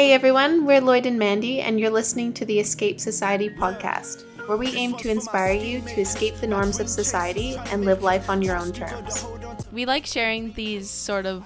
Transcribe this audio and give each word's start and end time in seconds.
Hey 0.00 0.14
everyone, 0.14 0.66
we're 0.66 0.80
Lloyd 0.80 1.06
and 1.06 1.18
Mandy, 1.18 1.60
and 1.60 1.78
you're 1.78 1.90
listening 1.90 2.32
to 2.32 2.44
the 2.44 2.58
Escape 2.58 2.98
Society 2.98 3.48
podcast, 3.48 4.24
where 4.48 4.56
we 4.56 4.74
aim 4.74 4.96
to 4.96 5.10
inspire 5.10 5.52
you 5.52 5.80
to 5.82 6.00
escape 6.00 6.34
the 6.36 6.46
norms 6.46 6.80
of 6.80 6.88
society 6.88 7.54
and 7.66 7.84
live 7.84 8.02
life 8.02 8.28
on 8.28 8.42
your 8.42 8.56
own 8.56 8.72
terms. 8.72 9.24
We 9.70 9.86
like 9.86 10.06
sharing 10.06 10.52
these 10.54 10.90
sort 10.90 11.26
of 11.26 11.44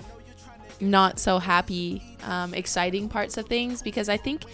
not 0.80 1.18
so 1.18 1.38
happy, 1.38 2.02
um, 2.22 2.54
exciting 2.54 3.08
parts 3.08 3.36
of 3.36 3.46
things 3.46 3.82
because 3.82 4.08
I 4.08 4.16
think 4.16 4.44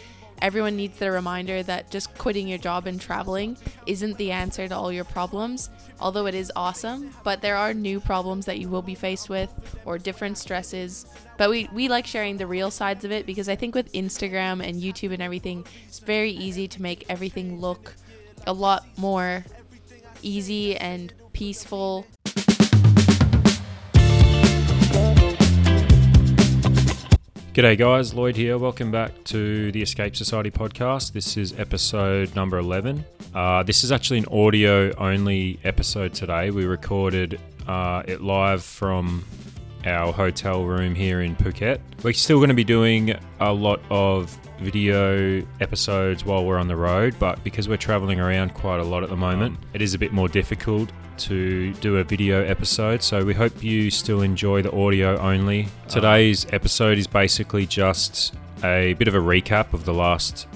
everyone 0.43 0.77
needs 0.77 0.99
the 0.99 1.11
reminder 1.11 1.63
that 1.63 1.91
just 1.91 2.17
quitting 2.19 2.49
your 2.49 2.59
job 2.59 2.87
and 2.87 3.01
traveling 3.01 3.57
isn't 3.87 4.17
the 4.19 4.31
answer 4.31 4.69
to 4.69 4.75
all 4.77 4.93
your 4.93 5.05
problems, 5.05 5.71
although 6.01 6.27
it 6.27 6.35
is 6.35 6.53
awesome. 6.57 7.11
But 7.25 7.41
there 7.43 7.57
are 7.57 7.75
new 7.75 8.01
problems 8.01 8.47
that 8.47 8.59
you 8.59 8.69
will 8.69 8.83
be 8.83 8.95
faced 8.95 9.29
with 9.29 9.51
or 9.85 9.99
different 9.99 10.39
stresses. 10.39 11.07
But 11.37 11.51
we, 11.51 11.69
we 11.73 11.89
like 11.89 12.07
sharing 12.07 12.37
the 12.37 12.47
real 12.47 12.71
sides 12.71 13.05
of 13.05 13.13
it 13.13 13.27
because 13.27 13.49
I 13.49 13.57
think 13.57 13.75
with 13.75 13.93
Instagram 13.93 14.67
and 14.67 14.81
YouTube 14.81 15.13
and 15.13 15.23
everything, 15.23 15.67
it's 15.89 15.99
very 15.99 16.31
easy 16.31 16.69
to 16.69 16.83
make 16.83 17.07
everything 17.09 17.61
look 17.61 17.95
a 18.47 18.53
lot 18.53 18.87
more 18.97 19.45
easy 20.23 20.77
and 20.77 21.13
peaceful 21.33 22.07
G'day, 27.53 27.77
guys. 27.77 28.15
Lloyd 28.15 28.37
here. 28.37 28.59
Welcome 28.59 28.93
back 28.93 29.25
to 29.25 29.73
the 29.73 29.83
Escape 29.83 30.15
Society 30.15 30.53
podcast. 30.53 31.13
This 31.13 31.37
is 31.37 31.53
episode 31.59 32.33
number 32.37 32.59
11. 32.59 33.05
Uh, 33.35 33.65
this 33.65 33.83
is 33.83 33.91
actually 33.91 34.19
an 34.19 34.27
audio 34.27 34.95
only 34.97 35.59
episode 35.65 36.15
today. 36.15 36.53
We 36.53 36.65
recorded 36.65 37.41
uh, 37.67 38.05
it 38.07 38.21
live 38.21 38.63
from 38.63 39.25
our 39.87 40.13
hotel 40.13 40.65
room 40.65 40.95
here 40.95 41.23
in 41.23 41.37
Phuket. 41.37 41.81
We're 42.03 42.13
still 42.13 42.39
going 42.39 42.49
to 42.49 42.55
be 42.55 42.65
doing 42.65 43.15
a 43.41 43.53
lot 43.53 43.81
of 43.91 44.37
video 44.61 45.45
episodes 45.61 46.25
while 46.25 46.45
we're 46.45 46.59
on 46.59 46.69
the 46.69 46.77
road, 46.77 47.17
but 47.19 47.43
because 47.45 47.69
we're 47.69 47.77
traveling 47.77 48.21
around 48.21 48.55
quite 48.55 48.81
a 48.81 48.85
lot 48.85 49.03
at 49.03 49.09
the 49.09 49.17
moment, 49.17 49.59
it 49.73 49.83
is 49.83 49.95
a 49.95 49.99
bit 49.99 50.13
more 50.13 50.29
difficult 50.29 50.91
to 51.19 51.73
do 51.75 51.99
a 51.99 52.05
video 52.05 52.45
episode. 52.45 53.03
So 53.03 53.25
we 53.25 53.35
hope 53.35 53.63
you 53.63 53.91
still 53.91 54.23
enjoy 54.23 54.63
the 54.63 54.73
audio 54.73 55.19
only. 55.19 55.69
Today's 55.89 56.47
episode 56.53 56.99
is 56.99 57.07
basically 57.07 57.67
just 57.67 58.35
a 58.65 58.95
bit 58.95 59.09
of 59.09 59.15
a 59.15 59.19
recap 59.19 59.73
of 59.73 59.85
the 59.85 59.95
last 59.95 60.47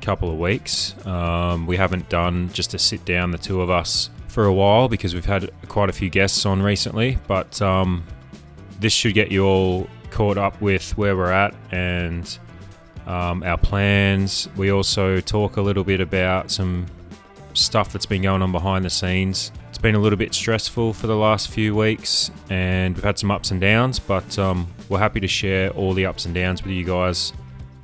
couple 0.00 0.30
of 0.30 0.38
weeks. 0.38 0.94
Um, 1.06 1.66
we 1.66 1.76
haven't 1.76 2.08
done 2.08 2.50
just 2.52 2.74
a 2.74 2.78
sit 2.78 3.04
down, 3.04 3.30
the 3.30 3.38
two 3.38 3.60
of 3.60 3.70
us, 3.70 4.10
for 4.28 4.44
a 4.46 4.52
while 4.52 4.88
because 4.88 5.14
we've 5.14 5.24
had 5.24 5.50
quite 5.68 5.88
a 5.88 5.92
few 5.92 6.10
guests 6.10 6.44
on 6.46 6.62
recently, 6.62 7.18
but 7.26 7.60
um, 7.62 8.04
this 8.82 8.92
should 8.92 9.14
get 9.14 9.30
you 9.30 9.46
all 9.46 9.88
caught 10.10 10.36
up 10.36 10.60
with 10.60 10.96
where 10.98 11.16
we're 11.16 11.30
at 11.30 11.54
and 11.70 12.38
um, 13.06 13.42
our 13.44 13.56
plans. 13.56 14.48
We 14.56 14.70
also 14.70 15.20
talk 15.20 15.56
a 15.56 15.62
little 15.62 15.84
bit 15.84 16.00
about 16.00 16.50
some 16.50 16.86
stuff 17.54 17.92
that's 17.92 18.06
been 18.06 18.22
going 18.22 18.42
on 18.42 18.52
behind 18.52 18.84
the 18.84 18.90
scenes. 18.90 19.52
It's 19.68 19.78
been 19.78 19.94
a 19.94 20.00
little 20.00 20.18
bit 20.18 20.34
stressful 20.34 20.92
for 20.94 21.06
the 21.06 21.16
last 21.16 21.48
few 21.48 21.74
weeks 21.74 22.30
and 22.50 22.94
we've 22.94 23.04
had 23.04 23.18
some 23.18 23.30
ups 23.30 23.52
and 23.52 23.60
downs, 23.60 23.98
but 23.98 24.38
um, 24.38 24.66
we're 24.88 24.98
happy 24.98 25.20
to 25.20 25.28
share 25.28 25.70
all 25.70 25.94
the 25.94 26.04
ups 26.04 26.26
and 26.26 26.34
downs 26.34 26.62
with 26.62 26.72
you 26.72 26.84
guys 26.84 27.32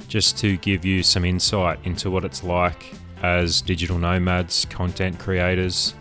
just 0.09 0.37
to 0.39 0.57
give 0.59 0.85
you 0.85 1.03
some 1.03 1.25
insight 1.25 1.79
into 1.85 2.11
what 2.11 2.25
it's 2.25 2.43
like 2.43 2.93
as 3.23 3.63
digital 3.63 3.99
nomads, 3.99 4.65
content 4.67 5.19
creators. 5.19 5.95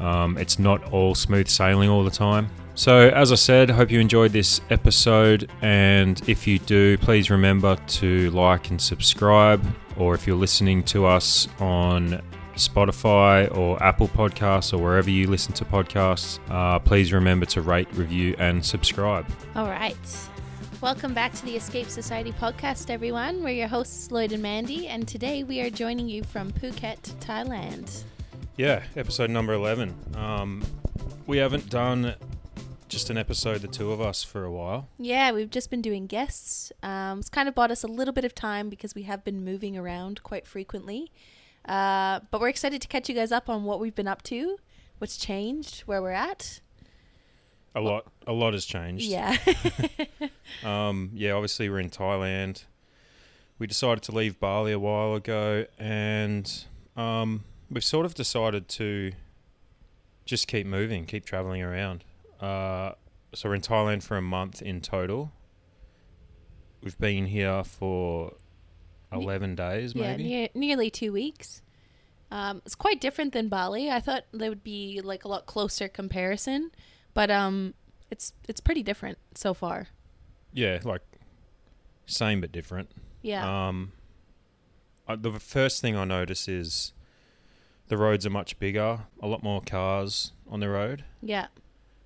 Um, 0.00 0.36
it's 0.36 0.58
not 0.58 0.92
all 0.92 1.14
smooth 1.14 1.48
sailing 1.48 1.88
all 1.88 2.04
the 2.04 2.10
time. 2.10 2.50
So, 2.74 3.10
as 3.10 3.32
I 3.32 3.34
said, 3.34 3.68
hope 3.68 3.90
you 3.90 4.00
enjoyed 4.00 4.32
this 4.32 4.62
episode. 4.70 5.50
And 5.60 6.26
if 6.26 6.46
you 6.46 6.58
do, 6.58 6.96
please 6.98 7.28
remember 7.28 7.76
to 7.76 8.30
like 8.30 8.70
and 8.70 8.80
subscribe. 8.80 9.62
Or 9.98 10.14
if 10.14 10.26
you're 10.26 10.36
listening 10.36 10.82
to 10.84 11.04
us 11.04 11.48
on 11.60 12.22
Spotify 12.54 13.54
or 13.54 13.80
Apple 13.82 14.08
Podcasts 14.08 14.72
or 14.72 14.78
wherever 14.78 15.10
you 15.10 15.26
listen 15.26 15.52
to 15.54 15.66
podcasts, 15.66 16.38
uh, 16.48 16.78
please 16.78 17.12
remember 17.12 17.44
to 17.46 17.60
rate, 17.60 17.88
review, 17.92 18.34
and 18.38 18.64
subscribe. 18.64 19.26
All 19.54 19.66
right. 19.66 19.96
Welcome 20.80 21.12
back 21.12 21.34
to 21.34 21.44
the 21.44 21.54
Escape 21.56 21.88
Society 21.88 22.32
podcast, 22.32 22.88
everyone. 22.88 23.42
We're 23.42 23.50
your 23.50 23.68
hosts, 23.68 24.10
Lloyd 24.10 24.32
and 24.32 24.42
Mandy, 24.42 24.88
and 24.88 25.06
today 25.06 25.44
we 25.44 25.60
are 25.60 25.70
joining 25.70 26.08
you 26.08 26.24
from 26.24 26.50
Phuket, 26.52 27.14
Thailand. 27.20 28.04
Yeah, 28.56 28.82
episode 28.96 29.28
number 29.28 29.52
11. 29.52 29.94
Um, 30.16 30.64
we 31.26 31.36
haven't 31.36 31.68
done 31.68 32.14
just 32.92 33.08
an 33.08 33.16
episode, 33.16 33.62
the 33.62 33.68
two 33.68 33.90
of 33.90 34.00
us, 34.00 34.22
for 34.22 34.44
a 34.44 34.50
while. 34.52 34.88
Yeah, 34.98 35.32
we've 35.32 35.50
just 35.50 35.70
been 35.70 35.80
doing 35.80 36.06
guests. 36.06 36.70
Um, 36.82 37.20
it's 37.20 37.30
kind 37.30 37.48
of 37.48 37.54
bought 37.54 37.70
us 37.70 37.82
a 37.82 37.86
little 37.88 38.12
bit 38.12 38.24
of 38.24 38.34
time 38.34 38.68
because 38.68 38.94
we 38.94 39.04
have 39.04 39.24
been 39.24 39.44
moving 39.44 39.76
around 39.78 40.22
quite 40.22 40.46
frequently. 40.46 41.10
Uh, 41.64 42.20
but 42.30 42.40
we're 42.40 42.50
excited 42.50 42.82
to 42.82 42.88
catch 42.88 43.08
you 43.08 43.14
guys 43.14 43.32
up 43.32 43.48
on 43.48 43.64
what 43.64 43.80
we've 43.80 43.94
been 43.94 44.08
up 44.08 44.22
to, 44.24 44.58
what's 44.98 45.16
changed, 45.16 45.80
where 45.80 46.02
we're 46.02 46.10
at. 46.10 46.60
A 47.74 47.80
lot, 47.80 48.04
a 48.26 48.32
lot 48.32 48.52
has 48.52 48.64
changed. 48.66 49.06
Yeah. 49.06 49.36
Um, 50.64 51.10
yeah, 51.14 51.32
obviously 51.32 51.70
we're 51.70 51.80
in 51.80 51.88
Thailand. 51.88 52.64
We 53.58 53.66
decided 53.66 54.02
to 54.04 54.12
leave 54.12 54.38
Bali 54.38 54.70
a 54.72 54.78
while 54.78 55.14
ago, 55.14 55.64
and 55.78 56.64
um, 56.94 57.44
we've 57.70 57.82
sort 57.82 58.04
of 58.04 58.14
decided 58.14 58.68
to 58.68 59.12
just 60.26 60.46
keep 60.46 60.66
moving, 60.66 61.06
keep 61.06 61.24
traveling 61.24 61.62
around. 61.62 62.04
Uh, 62.42 62.92
so 63.34 63.48
we're 63.48 63.54
in 63.54 63.60
Thailand 63.60 64.02
for 64.02 64.16
a 64.16 64.22
month 64.22 64.60
in 64.60 64.80
total. 64.80 65.32
We've 66.82 66.98
been 66.98 67.26
here 67.26 67.62
for 67.62 68.32
eleven 69.12 69.54
days, 69.54 69.94
yeah, 69.94 70.10
maybe. 70.10 70.24
near, 70.24 70.48
nearly 70.54 70.90
two 70.90 71.12
weeks. 71.12 71.62
Um, 72.32 72.62
it's 72.64 72.74
quite 72.74 73.00
different 73.00 73.32
than 73.32 73.48
Bali. 73.48 73.90
I 73.90 74.00
thought 74.00 74.24
there 74.32 74.48
would 74.48 74.64
be 74.64 75.00
like 75.04 75.24
a 75.24 75.28
lot 75.28 75.46
closer 75.46 75.86
comparison, 75.86 76.72
but 77.14 77.30
um, 77.30 77.74
it's 78.10 78.32
it's 78.48 78.60
pretty 78.60 78.82
different 78.82 79.18
so 79.34 79.54
far. 79.54 79.88
Yeah, 80.52 80.80
like 80.82 81.02
same 82.06 82.40
but 82.40 82.50
different. 82.50 82.90
Yeah. 83.22 83.68
Um, 83.68 83.92
I, 85.06 85.14
the 85.16 85.38
first 85.38 85.80
thing 85.80 85.96
I 85.96 86.04
notice 86.04 86.48
is 86.48 86.92
the 87.88 87.96
roads 87.96 88.26
are 88.26 88.30
much 88.30 88.58
bigger, 88.58 89.00
a 89.20 89.26
lot 89.26 89.42
more 89.42 89.60
cars 89.60 90.32
on 90.50 90.60
the 90.60 90.68
road, 90.68 91.04
yeah. 91.20 91.46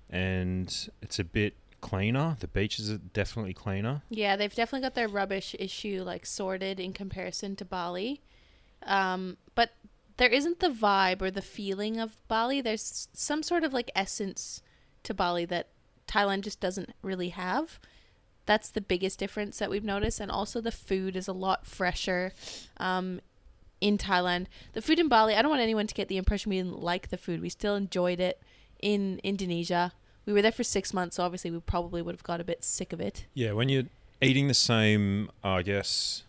And 0.09 0.89
it's 1.01 1.19
a 1.19 1.23
bit 1.23 1.55
cleaner. 1.81 2.37
The 2.39 2.47
beaches 2.47 2.89
are 2.89 2.97
definitely 2.97 3.53
cleaner. 3.53 4.01
Yeah, 4.09 4.35
they've 4.35 4.53
definitely 4.53 4.85
got 4.85 4.95
their 4.95 5.07
rubbish 5.07 5.55
issue 5.59 6.03
like 6.03 6.25
sorted 6.25 6.79
in 6.79 6.93
comparison 6.93 7.55
to 7.57 7.65
Bali. 7.65 8.21
Um, 8.83 9.37
but 9.55 9.71
there 10.17 10.29
isn't 10.29 10.59
the 10.59 10.69
vibe 10.69 11.21
or 11.21 11.31
the 11.31 11.41
feeling 11.41 11.99
of 11.99 12.17
Bali. 12.27 12.61
There's 12.61 13.07
some 13.13 13.43
sort 13.43 13.63
of 13.63 13.73
like 13.73 13.91
essence 13.95 14.61
to 15.03 15.13
Bali 15.13 15.45
that 15.45 15.69
Thailand 16.07 16.41
just 16.41 16.59
doesn't 16.59 16.93
really 17.01 17.29
have. 17.29 17.79
That's 18.45 18.69
the 18.69 18.81
biggest 18.81 19.19
difference 19.19 19.59
that 19.59 19.69
we've 19.69 19.83
noticed. 19.83 20.19
And 20.19 20.31
also 20.31 20.61
the 20.61 20.71
food 20.71 21.15
is 21.15 21.27
a 21.27 21.33
lot 21.33 21.67
fresher 21.67 22.33
um, 22.77 23.19
in 23.81 23.97
Thailand. 23.97 24.47
The 24.73 24.81
food 24.81 24.99
in 24.99 25.09
Bali, 25.09 25.35
I 25.35 25.41
don't 25.41 25.51
want 25.51 25.61
anyone 25.61 25.87
to 25.87 25.93
get 25.93 26.07
the 26.07 26.17
impression 26.17 26.49
we 26.49 26.57
didn't 26.57 26.81
like 26.81 27.09
the 27.09 27.17
food. 27.17 27.41
We 27.41 27.49
still 27.49 27.75
enjoyed 27.75 28.19
it 28.19 28.41
in 28.81 29.19
Indonesia. 29.23 29.93
We 30.25 30.33
were 30.33 30.41
there 30.41 30.51
for 30.51 30.63
six 30.63 30.93
months, 30.93 31.15
so 31.15 31.23
obviously 31.23 31.51
we 31.51 31.59
probably 31.59 32.01
would 32.01 32.13
have 32.15 32.23
got 32.23 32.41
a 32.41 32.43
bit 32.43 32.63
sick 32.63 32.91
of 32.93 32.99
it. 32.99 33.25
Yeah, 33.33 33.53
when 33.53 33.69
you're 33.69 33.85
eating 34.21 34.47
the 34.47 34.53
same, 34.53 35.29
I 35.43 35.61
guess 35.61 36.23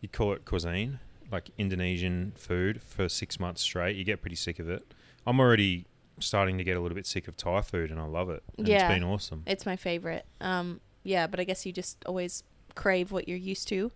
you 0.00 0.08
call 0.08 0.32
it 0.32 0.44
cuisine, 0.44 1.00
like 1.30 1.50
Indonesian 1.58 2.32
food 2.36 2.82
for 2.82 3.08
six 3.08 3.38
months 3.38 3.60
straight, 3.62 3.96
you 3.96 4.04
get 4.04 4.20
pretty 4.20 4.36
sick 4.36 4.58
of 4.58 4.68
it. 4.70 4.94
I'm 5.26 5.38
already 5.38 5.84
starting 6.18 6.56
to 6.58 6.64
get 6.64 6.76
a 6.76 6.80
little 6.80 6.94
bit 6.96 7.06
sick 7.06 7.28
of 7.28 7.36
Thai 7.36 7.60
food, 7.60 7.90
and 7.90 8.00
I 8.00 8.04
love 8.06 8.30
it. 8.30 8.42
And 8.56 8.66
Yeah. 8.66 8.86
it's 8.86 8.94
been 8.94 9.04
awesome. 9.04 9.42
It's 9.46 9.66
my 9.66 9.76
favorite. 9.76 10.24
Um, 10.40 10.80
yeah, 11.02 11.26
but 11.26 11.40
I 11.40 11.44
guess 11.44 11.66
you 11.66 11.72
just 11.72 12.02
always 12.06 12.42
crave 12.74 13.12
what 13.12 13.28
you're 13.28 13.36
used 13.38 13.68
to. 13.68 13.92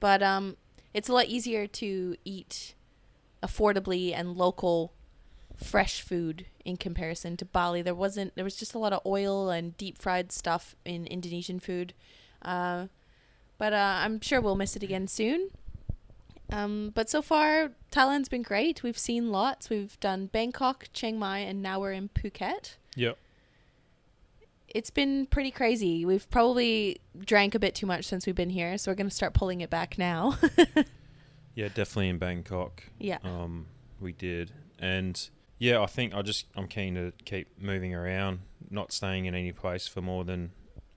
But 0.00 0.22
um, 0.22 0.56
it's 0.94 1.08
a 1.08 1.12
lot 1.12 1.26
easier 1.26 1.66
to 1.66 2.16
eat 2.24 2.74
affordably 3.42 4.14
and 4.14 4.36
local 4.36 4.92
fresh 5.56 6.00
food 6.00 6.46
in 6.64 6.76
comparison 6.76 7.36
to 7.38 7.44
Bali. 7.44 7.82
There 7.82 7.94
wasn't 7.94 8.34
there 8.34 8.44
was 8.44 8.56
just 8.56 8.74
a 8.74 8.78
lot 8.78 8.92
of 8.92 9.00
oil 9.06 9.50
and 9.50 9.76
deep 9.76 9.98
fried 9.98 10.32
stuff 10.32 10.74
in 10.84 11.06
Indonesian 11.06 11.60
food. 11.60 11.94
Uh, 12.42 12.86
but 13.58 13.72
uh, 13.72 14.00
I'm 14.04 14.20
sure 14.20 14.40
we'll 14.40 14.56
miss 14.56 14.76
it 14.76 14.82
again 14.82 15.06
soon. 15.08 15.50
Um, 16.50 16.90
but 16.94 17.08
so 17.08 17.22
far, 17.22 17.70
Thailand's 17.90 18.28
been 18.28 18.42
great. 18.42 18.82
We've 18.82 18.98
seen 18.98 19.30
lots. 19.30 19.70
We've 19.70 19.98
done 20.00 20.26
Bangkok, 20.26 20.88
Chiang 20.92 21.18
Mai, 21.18 21.38
and 21.38 21.62
now 21.62 21.80
we're 21.80 21.92
in 21.92 22.08
Phuket 22.10 22.74
Yep. 22.96 23.16
it's 24.68 24.90
been 24.90 25.26
pretty 25.26 25.50
crazy. 25.50 26.04
We've 26.04 26.28
probably 26.30 27.00
drank 27.18 27.54
a 27.54 27.58
bit 27.58 27.74
too 27.74 27.86
much 27.86 28.04
since 28.04 28.26
we've 28.26 28.34
been 28.34 28.50
here, 28.50 28.76
so 28.78 28.90
we're 28.90 28.96
going 28.96 29.08
to 29.08 29.14
start 29.14 29.32
pulling 29.34 29.60
it 29.60 29.70
back 29.70 29.96
now. 29.98 30.38
Yeah, 31.54 31.68
definitely 31.68 32.08
in 32.08 32.16
Bangkok. 32.16 32.82
yeah. 32.98 33.18
Um, 33.24 33.66
we 34.00 34.12
did, 34.12 34.52
and 34.78 35.28
yeah, 35.62 35.80
I 35.80 35.86
think 35.86 36.12
I 36.12 36.22
just 36.22 36.46
I'm 36.56 36.66
keen 36.66 36.96
to 36.96 37.12
keep 37.24 37.46
moving 37.56 37.94
around. 37.94 38.40
not 38.68 38.90
staying 38.90 39.26
in 39.26 39.34
any 39.36 39.52
place 39.52 39.86
for 39.86 40.00
more 40.02 40.24
than 40.24 40.50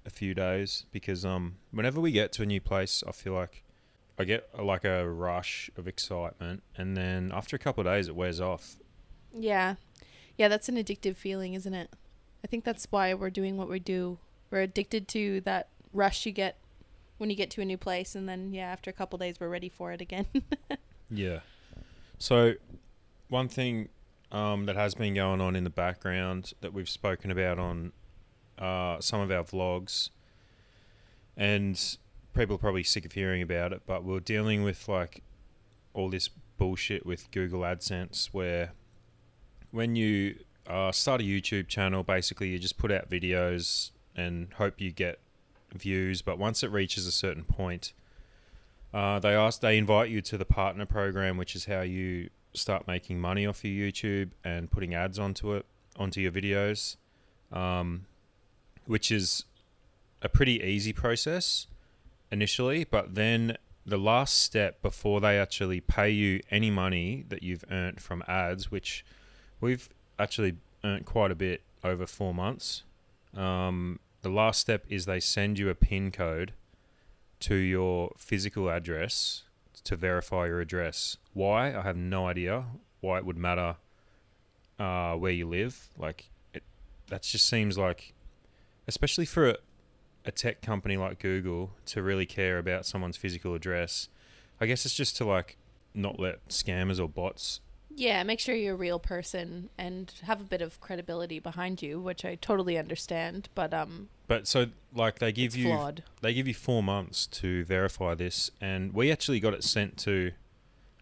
a 0.08 0.10
few 0.10 0.34
days 0.34 0.86
because 0.92 1.24
um 1.24 1.58
whenever 1.70 2.02
we 2.02 2.12
get 2.12 2.32
to 2.34 2.42
a 2.42 2.48
new 2.48 2.60
place, 2.60 3.04
I 3.08 3.12
feel 3.12 3.34
like 3.34 3.64
I 4.18 4.24
get 4.24 4.50
like 4.60 4.84
a 4.84 5.08
rush 5.08 5.70
of 5.78 5.88
excitement, 5.88 6.64
and 6.76 6.98
then 6.98 7.32
after 7.32 7.56
a 7.56 7.60
couple 7.60 7.82
of 7.82 7.94
days, 7.94 8.08
it 8.08 8.16
wears 8.16 8.42
off. 8.42 8.78
Yeah. 9.32 9.76
Yeah, 10.36 10.48
that's 10.48 10.68
an 10.68 10.78
addictive 10.78 11.16
feeling, 11.16 11.54
isn't 11.54 11.74
it? 11.76 11.92
I 12.44 12.48
think 12.48 12.64
that's 12.64 12.88
why 12.90 13.14
we're 13.14 13.30
doing 13.30 13.58
what 13.58 13.70
we 13.70 13.78
do. 13.80 14.18
We're 14.50 14.62
addicted 14.62 15.08
to 15.10 15.42
that 15.42 15.70
rush 15.94 16.26
you 16.26 16.32
get 16.32 16.58
when 17.20 17.30
you 17.30 17.36
get 17.36 17.52
to 17.52 17.62
a 17.62 17.66
new 17.66 17.78
place 17.78 18.16
and 18.16 18.28
then 18.28 18.52
yeah, 18.52 18.72
after 18.72 18.90
a 18.90 18.94
couple 18.94 19.20
days 19.20 19.36
we're 19.40 19.48
ready 19.48 19.70
for 19.70 19.92
it 19.92 20.02
again. 20.02 20.26
Yeah. 21.12 21.42
So, 22.18 22.54
one 23.30 23.48
thing 23.48 23.90
um, 24.36 24.66
that 24.66 24.76
has 24.76 24.94
been 24.96 25.14
going 25.14 25.40
on 25.40 25.56
in 25.56 25.64
the 25.64 25.70
background 25.70 26.52
that 26.60 26.74
we've 26.74 26.90
spoken 26.90 27.32
about 27.32 27.58
on 27.58 27.94
uh, 28.60 29.00
some 29.00 29.22
of 29.22 29.32
our 29.32 29.46
vlogs, 29.46 30.10
and 31.38 31.98
people 32.34 32.56
are 32.56 32.60
probably 32.60 32.84
sick 32.84 33.06
of 33.06 33.14
hearing 33.14 33.42
about 33.42 33.72
it, 33.72 33.84
but 33.88 34.04
we're 34.04 34.20
dealing 34.20 34.62
with 34.62 34.90
like 34.90 35.24
all 35.94 36.10
this 36.10 36.30
bullshit 36.58 37.06
with 37.06 37.32
Google 37.32 37.62
AdSense 37.62 38.28
where 38.34 38.74
when 39.72 39.96
you 39.96 40.36
uh, 40.68 40.92
start 40.92 41.22
a 41.22 41.24
YouTube 41.24 41.70
channel, 41.70 42.04
basically 42.04 42.50
you 42.50 42.60
just 42.60 42.78
put 42.78 42.92
out 42.92 43.10
videos 43.10 43.92
and 44.18 44.52
hope 44.56 44.82
you 44.82 44.92
get 44.92 45.20
views, 45.74 46.22
but 46.22 46.38
once 46.38 46.62
it 46.62 46.72
reaches 46.72 47.08
a 47.08 47.12
certain 47.12 47.46
point, 47.46 47.94
uh, 48.94 49.18
they 49.18 49.34
ask, 49.34 49.62
they 49.62 49.78
invite 49.78 50.10
you 50.10 50.22
to 50.22 50.38
the 50.38 50.46
partner 50.46 50.86
program, 50.86 51.38
which 51.38 51.56
is 51.56 51.66
how 51.66 51.82
you 51.82 52.30
start 52.58 52.88
making 52.88 53.20
money 53.20 53.46
off 53.46 53.64
your 53.64 53.90
YouTube 53.90 54.32
and 54.44 54.70
putting 54.70 54.94
ads 54.94 55.20
onto 55.20 55.54
it, 55.54 55.66
onto 55.98 56.22
your 56.22 56.32
videos, 56.32 56.98
um, 57.52 58.06
which 58.86 59.12
is 59.12 59.46
a 60.22 60.30
pretty 60.30 60.62
easy 60.64 60.94
process 60.94 61.68
initially, 62.32 62.84
but 62.84 63.16
then 63.16 63.58
the 63.86 63.98
last 63.98 64.40
step 64.40 64.82
before 64.82 65.22
they 65.22 65.40
actually 65.40 65.80
pay 65.80 66.10
you 66.10 66.42
any 66.50 66.72
money 66.72 67.26
that 67.30 67.44
you've 67.44 67.64
earned 67.70 68.02
from 68.02 68.24
ads, 68.28 68.72
which 68.72 69.06
we've 69.62 69.90
actually 70.18 70.56
earned 70.84 71.06
quite 71.06 71.32
a 71.32 71.36
bit 71.36 71.62
over 71.84 72.08
four 72.08 72.34
months. 72.34 72.84
Um, 73.36 74.00
the 74.22 74.30
last 74.30 74.60
step 74.60 74.86
is 74.90 75.06
they 75.06 75.20
send 75.20 75.60
you 75.60 75.70
a 75.70 75.76
PIN 75.76 76.12
code 76.12 76.54
to 77.42 77.56
your 77.56 78.12
physical 78.18 78.70
address 78.70 79.44
to 79.86 79.96
verify 79.96 80.48
your 80.48 80.60
address. 80.60 81.18
Why? 81.34 81.74
I 81.76 81.82
have 81.82 81.98
no 81.98 82.28
idea 82.28 82.66
why 83.02 83.18
it 83.18 83.26
would 83.26 83.38
matter 83.38 83.78
uh, 84.78 85.14
where 85.16 85.32
you 85.32 85.48
live. 85.48 85.90
Like, 85.98 86.30
it, 86.54 86.64
that 87.08 87.24
just 87.24 87.48
seems 87.48 87.78
like, 87.78 88.14
especially 88.88 89.26
for 89.26 89.50
a, 89.50 89.58
a 90.26 90.32
tech 90.32 90.62
company 90.62 90.98
like 90.98 91.20
Google, 91.20 91.72
to 91.88 92.02
really 92.02 92.26
care 92.26 92.58
about 92.58 92.86
someone's 92.86 93.18
physical 93.18 93.56
address. 93.56 94.10
I 94.60 94.66
guess 94.66 94.86
it's 94.86 94.96
just 94.96 95.18
to 95.18 95.26
like 95.26 95.58
not 95.94 96.20
let 96.20 96.48
scammers 96.50 97.00
or 97.00 97.08
bots. 97.08 97.62
Yeah, 97.96 98.24
make 98.24 98.40
sure 98.40 98.54
you're 98.56 98.74
a 98.74 98.78
real 98.78 99.00
person 99.00 99.70
and 99.78 100.14
have 100.24 100.42
a 100.42 100.44
bit 100.44 100.62
of 100.62 100.80
credibility 100.82 101.40
behind 101.40 101.82
you, 101.82 102.00
which 102.00 102.26
I 102.26 102.36
totally 102.36 102.78
understand, 102.78 103.50
but 103.56 103.74
um 103.74 104.10
But 104.28 104.48
so, 104.48 104.68
like, 104.94 105.20
they 105.20 105.32
give 105.32 105.56
you 105.56 105.66
flawed. 105.70 106.04
they 106.22 106.34
give 106.34 106.48
you 106.48 106.54
four 106.54 106.84
months 106.84 107.28
to 107.28 107.64
verify 107.66 108.14
this, 108.16 108.52
and 108.60 108.94
we 108.94 109.12
actually 109.12 109.40
got 109.40 109.54
it 109.54 109.64
sent 109.64 109.98
to 110.00 110.32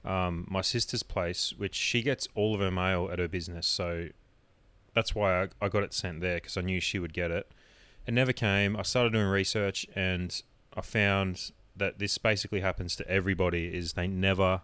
um, 0.05 0.45
my 0.49 0.61
sister's 0.61 1.03
place, 1.03 1.53
which 1.57 1.75
she 1.75 2.01
gets 2.01 2.27
all 2.35 2.53
of 2.53 2.59
her 2.59 2.71
mail 2.71 3.09
at 3.11 3.19
her 3.19 3.27
business. 3.27 3.65
So 3.65 4.09
that's 4.93 5.15
why 5.15 5.43
I, 5.43 5.47
I 5.61 5.69
got 5.69 5.83
it 5.83 5.93
sent 5.93 6.21
there 6.21 6.35
because 6.35 6.57
I 6.57 6.61
knew 6.61 6.79
she 6.79 6.99
would 6.99 7.13
get 7.13 7.31
it. 7.31 7.49
It 8.05 8.13
never 8.13 8.33
came. 8.33 8.75
I 8.75 8.81
started 8.83 9.13
doing 9.13 9.27
research, 9.27 9.87
and 9.95 10.41
I 10.75 10.81
found 10.81 11.51
that 11.75 11.99
this 11.99 12.17
basically 12.17 12.59
happens 12.59 12.95
to 12.97 13.07
everybody. 13.09 13.67
Is 13.67 13.93
they 13.93 14.07
never 14.07 14.61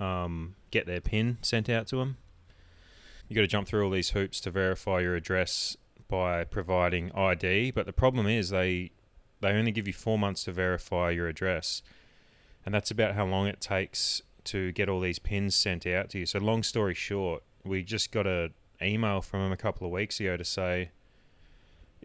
um, 0.00 0.56
get 0.70 0.86
their 0.86 1.00
pin 1.00 1.38
sent 1.42 1.68
out 1.68 1.86
to 1.88 1.96
them. 1.96 2.16
You 3.28 3.34
got 3.34 3.42
to 3.42 3.46
jump 3.46 3.68
through 3.68 3.84
all 3.84 3.90
these 3.90 4.10
hoops 4.10 4.40
to 4.40 4.50
verify 4.50 5.00
your 5.00 5.16
address 5.16 5.76
by 6.08 6.44
providing 6.44 7.10
ID, 7.12 7.70
but 7.70 7.86
the 7.86 7.92
problem 7.92 8.26
is 8.26 8.50
they 8.50 8.90
they 9.40 9.50
only 9.50 9.72
give 9.72 9.86
you 9.86 9.92
four 9.92 10.18
months 10.18 10.44
to 10.44 10.52
verify 10.52 11.10
your 11.10 11.28
address, 11.28 11.82
and 12.64 12.74
that's 12.74 12.90
about 12.90 13.14
how 13.14 13.26
long 13.26 13.46
it 13.46 13.60
takes 13.60 14.22
to 14.44 14.72
get 14.72 14.88
all 14.88 15.00
these 15.00 15.18
pins 15.18 15.54
sent 15.54 15.86
out 15.86 16.10
to 16.10 16.20
you. 16.20 16.26
So, 16.26 16.38
long 16.38 16.62
story 16.62 16.94
short, 16.94 17.42
we 17.64 17.82
just 17.82 18.12
got 18.12 18.26
a 18.26 18.52
email 18.82 19.20
from 19.20 19.40
them 19.40 19.52
a 19.52 19.56
couple 19.56 19.86
of 19.86 19.92
weeks 19.92 20.20
ago 20.20 20.36
to 20.36 20.44
say 20.44 20.90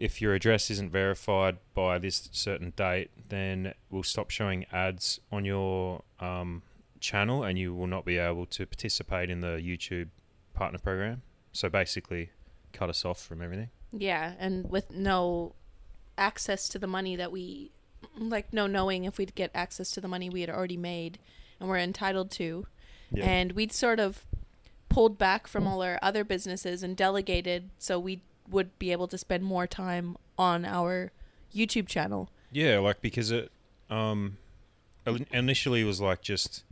if 0.00 0.22
your 0.22 0.34
address 0.34 0.70
isn't 0.70 0.90
verified 0.90 1.58
by 1.74 1.98
this 1.98 2.30
certain 2.32 2.72
date, 2.74 3.10
then 3.28 3.74
we'll 3.90 4.02
stop 4.02 4.30
showing 4.30 4.64
ads 4.72 5.20
on 5.30 5.44
your 5.44 6.02
um, 6.20 6.62
channel, 7.00 7.42
and 7.42 7.58
you 7.58 7.74
will 7.74 7.86
not 7.86 8.04
be 8.04 8.18
able 8.18 8.46
to 8.46 8.66
participate 8.66 9.30
in 9.30 9.40
the 9.40 9.56
YouTube 9.58 10.08
partner 10.54 10.78
program. 10.78 11.22
So 11.52 11.68
basically, 11.68 12.30
cut 12.72 12.88
us 12.90 13.04
off 13.04 13.20
from 13.22 13.42
everything. 13.42 13.70
Yeah, 13.92 14.34
and 14.38 14.70
with 14.70 14.90
no 14.90 15.54
access 16.16 16.68
to 16.68 16.78
the 16.78 16.86
money 16.86 17.16
that 17.16 17.32
we 17.32 17.70
like 18.18 18.52
no 18.52 18.66
knowing 18.66 19.04
if 19.04 19.18
we'd 19.18 19.34
get 19.34 19.50
access 19.54 19.90
to 19.92 20.00
the 20.00 20.08
money 20.08 20.28
we 20.28 20.40
had 20.40 20.50
already 20.50 20.76
made 20.76 21.18
and 21.58 21.68
we're 21.68 21.78
entitled 21.78 22.30
to. 22.30 22.66
And 23.16 23.52
we'd 23.52 23.72
sort 23.72 23.98
of 23.98 24.24
pulled 24.88 25.18
back 25.18 25.48
from 25.48 25.66
all 25.66 25.82
our 25.82 25.98
other 26.00 26.22
businesses 26.22 26.82
and 26.82 26.96
delegated 26.96 27.70
so 27.78 27.98
we 27.98 28.22
would 28.48 28.78
be 28.78 28.92
able 28.92 29.08
to 29.08 29.18
spend 29.18 29.42
more 29.42 29.66
time 29.66 30.16
on 30.38 30.64
our 30.64 31.10
YouTube 31.54 31.88
channel. 31.88 32.30
Yeah, 32.52 32.78
like 32.78 33.00
because 33.00 33.30
it 33.30 33.50
um 33.88 34.36
initially 35.32 35.82
was 35.82 36.00
like 36.00 36.22
just 36.22 36.64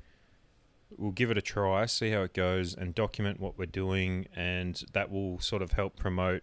we'll 0.96 1.10
give 1.12 1.30
it 1.30 1.38
a 1.38 1.42
try, 1.42 1.86
see 1.86 2.10
how 2.10 2.22
it 2.22 2.34
goes, 2.34 2.74
and 2.74 2.94
document 2.94 3.40
what 3.40 3.58
we're 3.58 3.66
doing, 3.66 4.26
and 4.34 4.82
that 4.92 5.10
will 5.10 5.38
sort 5.40 5.62
of 5.62 5.72
help 5.72 5.96
promote 5.96 6.42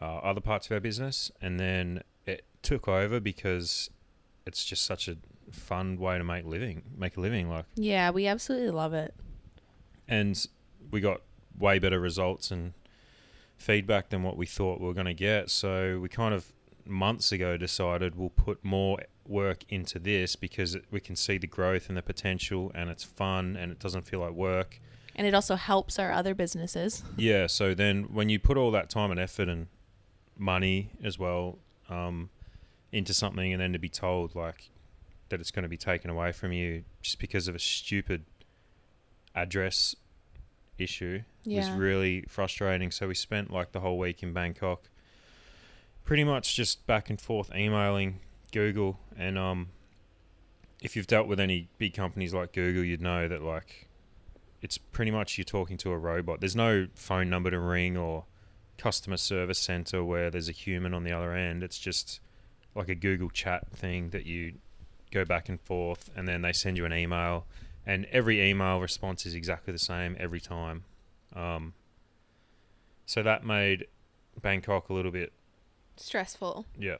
uh, 0.00 0.16
other 0.18 0.40
parts 0.40 0.66
of 0.66 0.72
our 0.72 0.80
business. 0.80 1.30
And 1.40 1.58
then 1.58 2.02
it 2.26 2.44
took 2.62 2.86
over 2.88 3.18
because 3.20 3.90
it's 4.46 4.64
just 4.64 4.84
such 4.84 5.08
a 5.08 5.16
fun 5.50 5.96
way 5.98 6.18
to 6.18 6.24
make 6.24 6.44
living, 6.44 6.82
make 6.96 7.16
a 7.16 7.20
living. 7.20 7.48
Like, 7.50 7.64
Yeah, 7.74 8.10
we 8.10 8.26
absolutely 8.26 8.70
love 8.70 8.94
it. 8.94 9.14
and 10.08 10.46
we 10.90 11.00
got 11.00 11.20
way 11.58 11.78
better 11.78 11.98
results 11.98 12.50
and 12.50 12.72
feedback 13.56 14.10
than 14.10 14.22
what 14.22 14.36
we 14.36 14.46
thought 14.46 14.80
we 14.80 14.86
were 14.86 14.94
going 14.94 15.06
to 15.06 15.14
get. 15.14 15.50
So 15.50 15.98
we 16.00 16.08
kind 16.08 16.34
of 16.34 16.52
months 16.84 17.32
ago 17.32 17.56
decided 17.56 18.14
we'll 18.14 18.28
put 18.30 18.64
more 18.64 18.98
work 19.28 19.64
into 19.68 19.98
this 19.98 20.36
because 20.36 20.76
we 20.90 21.00
can 21.00 21.16
see 21.16 21.38
the 21.38 21.46
growth 21.46 21.88
and 21.88 21.96
the 21.96 22.02
potential, 22.02 22.70
and 22.74 22.90
it's 22.90 23.04
fun 23.04 23.56
and 23.56 23.70
it 23.72 23.78
doesn't 23.78 24.02
feel 24.02 24.20
like 24.20 24.32
work. 24.32 24.80
And 25.14 25.26
it 25.26 25.34
also 25.34 25.54
helps 25.56 25.98
our 25.98 26.12
other 26.12 26.34
businesses. 26.34 27.02
Yeah. 27.16 27.46
So 27.46 27.74
then 27.74 28.04
when 28.12 28.28
you 28.28 28.38
put 28.38 28.56
all 28.58 28.70
that 28.72 28.90
time 28.90 29.10
and 29.10 29.18
effort 29.18 29.48
and 29.48 29.66
money 30.36 30.90
as 31.02 31.18
well 31.18 31.58
um, 31.88 32.28
into 32.92 33.14
something, 33.14 33.52
and 33.52 33.60
then 33.62 33.72
to 33.72 33.78
be 33.78 33.88
told 33.88 34.34
like 34.34 34.70
that 35.30 35.40
it's 35.40 35.50
going 35.50 35.62
to 35.62 35.68
be 35.68 35.76
taken 35.78 36.10
away 36.10 36.32
from 36.32 36.52
you 36.52 36.84
just 37.02 37.18
because 37.18 37.48
of 37.48 37.54
a 37.54 37.58
stupid 37.58 38.24
address 39.34 39.94
issue 40.78 41.22
was 41.44 41.54
Yeah. 41.68 41.76
really 41.78 42.22
frustrating. 42.28 42.90
So 42.90 43.08
we 43.08 43.14
spent 43.14 43.50
like 43.50 43.72
the 43.72 43.80
whole 43.80 43.98
week 43.98 44.22
in 44.22 44.32
Bangkok, 44.32 44.90
pretty 46.04 46.24
much 46.24 46.54
just 46.54 46.86
back 46.86 47.08
and 47.10 47.20
forth 47.20 47.50
emailing 47.54 48.20
Google. 48.56 48.98
And 49.18 49.36
um, 49.38 49.68
if 50.82 50.96
you've 50.96 51.06
dealt 51.06 51.28
with 51.28 51.38
any 51.38 51.68
big 51.76 51.92
companies 51.92 52.32
like 52.32 52.54
Google, 52.54 52.82
you'd 52.82 53.02
know 53.02 53.28
that 53.28 53.42
like 53.42 53.88
it's 54.62 54.78
pretty 54.78 55.10
much 55.10 55.36
you're 55.36 55.44
talking 55.44 55.76
to 55.76 55.90
a 55.90 55.98
robot. 55.98 56.40
There's 56.40 56.56
no 56.56 56.86
phone 56.94 57.28
number 57.28 57.50
to 57.50 57.58
ring 57.58 57.98
or 57.98 58.24
customer 58.78 59.18
service 59.18 59.58
center 59.58 60.02
where 60.02 60.30
there's 60.30 60.48
a 60.48 60.52
human 60.52 60.94
on 60.94 61.04
the 61.04 61.12
other 61.12 61.34
end. 61.34 61.62
It's 61.62 61.78
just 61.78 62.20
like 62.74 62.88
a 62.88 62.94
Google 62.94 63.28
chat 63.28 63.70
thing 63.72 64.08
that 64.10 64.24
you 64.24 64.54
go 65.10 65.24
back 65.26 65.50
and 65.50 65.60
forth, 65.60 66.10
and 66.16 66.26
then 66.26 66.40
they 66.40 66.52
send 66.54 66.78
you 66.78 66.86
an 66.86 66.92
email, 66.94 67.46
and 67.84 68.06
every 68.06 68.42
email 68.42 68.80
response 68.80 69.26
is 69.26 69.34
exactly 69.34 69.72
the 69.72 69.78
same 69.78 70.16
every 70.18 70.40
time. 70.40 70.84
Um, 71.34 71.74
so 73.04 73.22
that 73.22 73.44
made 73.44 73.86
Bangkok 74.40 74.88
a 74.88 74.92
little 74.94 75.12
bit, 75.12 75.32
Stressful. 75.96 76.64
yeah, 76.78 76.96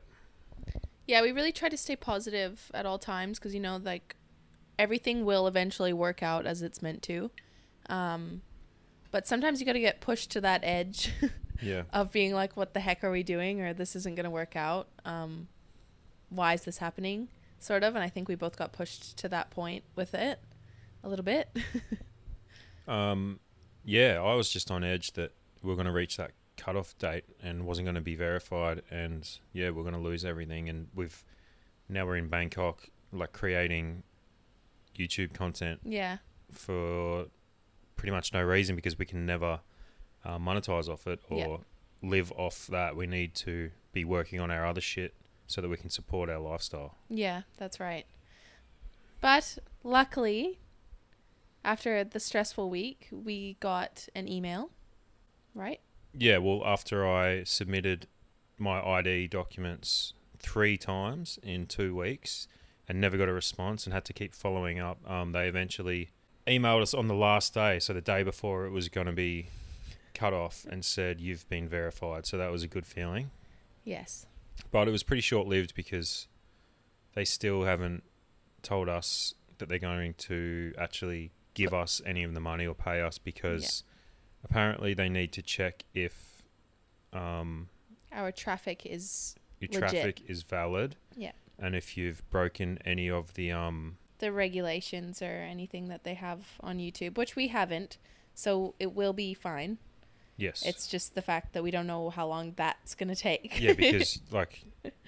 Yeah, 1.07 1.23
we 1.23 1.33
really 1.33 1.53
try 1.53 1.69
to 1.69 1.77
stay 1.77 1.97
positive 1.97 2.71
at 2.75 2.85
all 2.85 2.99
times 2.99 3.39
because 3.39 3.55
you 3.55 3.61
know, 3.61 3.81
like 3.83 4.17
everything 4.79 5.25
will 5.25 5.47
eventually 5.47 5.93
work 5.93 6.23
out 6.23 6.47
as 6.47 6.63
it's 6.63 6.83
meant 6.83 7.03
to. 7.05 7.31
Um, 7.89 8.43
but 9.11 9.27
sometimes 9.27 9.61
you 9.61 9.67
got 9.67 9.75
to 9.75 9.81
get 9.81 10.01
pushed 10.01 10.31
to 10.33 10.41
that 10.41 10.61
edge 10.65 11.13
yeah, 11.63 11.83
of 11.93 12.13
being 12.13 12.35
like, 12.35 12.57
"What 12.57 12.75
the 12.75 12.81
heck 12.81 13.05
are 13.05 13.11
we 13.11 13.23
doing?" 13.23 13.61
or 13.61 13.73
"This 13.73 13.95
isn't 13.97 14.17
going 14.17 14.25
to 14.25 14.31
work 14.31 14.57
out." 14.57 14.89
Um, 15.05 15.49
why 16.29 16.55
is 16.55 16.65
this 16.65 16.79
happening? 16.79 17.29
Sort 17.59 17.85
of, 17.85 17.95
and 17.95 18.05
I 18.05 18.09
think 18.09 18.29
we 18.29 18.35
both 18.35 18.57
got 18.57 18.73
pushed 18.73 19.17
to 19.19 19.29
that 19.29 19.51
point 19.51 19.85
with 19.95 20.15
it 20.15 20.41
a 21.03 21.09
little 21.09 21.25
bit. 21.25 21.49
um, 22.89 23.41
yeah. 23.85 24.21
I 24.21 24.35
was 24.35 24.51
just 24.51 24.71
on 24.71 24.85
edge 24.85 25.13
that 25.13 25.33
we 25.63 25.73
are 25.73 25.77
going 25.77 25.87
to 25.87 25.93
reach 25.93 26.17
that 26.19 26.33
cutoff 26.57 26.97
date 26.99 27.25
and 27.43 27.67
wasn't 27.67 27.87
going 27.87 27.95
to 27.97 28.01
be 28.01 28.17
verified, 28.17 28.83
and 28.91 29.29
yeah, 29.53 29.71
we're 29.71 29.83
going 29.83 29.95
to 29.95 30.01
lose 30.01 30.25
everything. 30.25 30.69
And 30.69 30.89
we've 30.95 31.25
now 31.89 32.05
we're 32.07 32.17
in 32.17 32.29
Bangkok, 32.29 32.89
like 33.13 33.33
creating 33.33 34.03
YouTube 34.99 35.33
content 35.35 35.81
Yeah. 35.85 36.19
for 36.51 37.27
pretty 37.97 38.11
much 38.13 38.33
no 38.33 38.43
reason 38.43 38.75
because 38.77 38.99
we 38.99 39.05
can 39.07 39.25
never 39.27 39.61
uh, 40.25 40.39
monetize 40.39 40.89
off 40.89 41.07
it 41.07 41.21
or 41.31 41.61
live 42.03 42.33
off 42.33 42.67
that. 42.69 42.97
We 42.97 43.07
need 43.07 43.35
to 43.37 43.71
be 43.93 44.05
working 44.05 44.41
on 44.41 44.51
our 44.51 44.67
other 44.67 44.81
shit 44.81 45.15
so 45.47 45.61
that 45.61 45.69
we 45.69 45.77
can 45.77 45.91
support 45.91 46.29
our 46.29 46.39
lifestyle. 46.39 46.97
Yeah, 47.09 47.43
that's 47.57 47.79
right. 47.79 48.05
But 49.21 49.59
luckily, 49.85 50.59
after 51.65 52.03
the 52.05 52.21
stressful 52.21 52.69
week, 52.69 53.09
we 53.11 53.57
got 53.61 54.09
an 54.15 54.29
email, 54.29 54.71
right? 55.55 55.81
Yeah, 56.19 56.39
well, 56.39 56.63
after 56.65 57.07
I 57.07 57.45
submitted 57.45 58.07
my 58.59 58.81
ID 58.81 59.29
documents 59.29 60.15
three 60.39 60.77
times 60.77 61.39
in 61.43 61.67
two 61.67 61.95
weeks 61.95 62.49
and 62.89 63.01
never 63.01 63.17
got 63.17 63.29
a 63.29 63.33
response 63.33 63.85
and 63.85 63.93
had 63.93 64.05
to 64.07 64.13
keep 64.13 64.35
following 64.35 64.79
up, 64.79 64.99
um, 65.11 65.33
they 65.33 65.49
eventually 65.49 66.11
emailed 66.47 66.83
us 66.83 66.95
on 66.95 67.09
the 67.09 67.15
last 67.15 67.55
day, 67.55 67.79
so 67.79 67.93
the 67.93 68.01
day 68.01 68.23
before 68.23 68.67
it 68.67 68.71
was 68.71 68.89
going 68.89 69.07
to 69.07 69.13
be 69.13 69.49
cut 70.17 70.33
off, 70.33 70.67
and 70.71 70.85
said, 70.85 71.21
You've 71.21 71.49
been 71.49 71.69
verified. 71.69 72.27
So 72.27 72.39
that 72.39 72.51
was 72.51 72.63
a 72.63 72.67
good 72.67 72.87
feeling. 72.87 73.31
Yes. 73.85 74.27
But 74.73 74.89
it 74.89 74.91
was 74.91 75.03
pretty 75.03 75.21
short 75.21 75.47
lived 75.47 75.75
because 75.75 76.27
they 77.15 77.25
still 77.25 77.65
haven't 77.65 78.03
told 78.63 78.89
us 78.89 79.35
that 79.59 79.69
they're 79.69 79.79
going 79.79 80.15
to 80.15 80.73
actually 80.79 81.31
give 81.55 81.73
us 81.73 82.01
any 82.05 82.25
of 82.25 82.35
the 82.35 82.41
money 82.41 82.67
or 82.67 82.75
pay 82.75 83.01
us 83.01 83.19
because 83.19 83.85
apparently 84.49 84.95
they 84.95 85.09
need 85.09 85.33
to 85.33 85.43
check 85.43 85.85
if 85.95 86.43
um, 87.13 87.69
Our 88.13 88.33
traffic 88.33 88.87
is 88.87 89.35
your 89.61 89.71
Legit. 89.73 89.91
traffic 89.91 90.23
is 90.29 90.43
valid. 90.43 90.97
Yeah. 91.17 91.33
And 91.59 91.75
if 91.75 91.97
you've 91.97 92.29
broken 92.31 92.79
any 92.85 93.09
of 93.11 93.35
the 93.35 93.53
um 93.53 93.97
the 94.19 94.33
regulations 94.33 95.21
or 95.21 95.27
anything 95.51 95.89
that 95.89 96.05
they 96.05 96.15
have 96.15 96.41
on 96.61 96.79
YouTube, 96.79 97.19
which 97.19 97.37
we 97.37 97.49
haven't. 97.49 97.99
So 98.35 98.75
it 98.79 98.95
will 98.95 99.13
be 99.15 99.33
fine. 99.35 99.79
yes. 100.37 100.63
It's 100.67 100.87
just 100.87 101.15
the 101.15 101.23
fact 101.23 101.53
that 101.55 101.63
we 101.63 101.71
don't 101.71 101.87
know 101.87 102.11
how 102.11 102.27
long 102.27 102.53
that's 102.57 102.95
going 102.95 103.09
to 103.09 103.15
take. 103.15 103.59
yeah, 103.61 103.73
because 103.73 104.21
like 104.31 104.63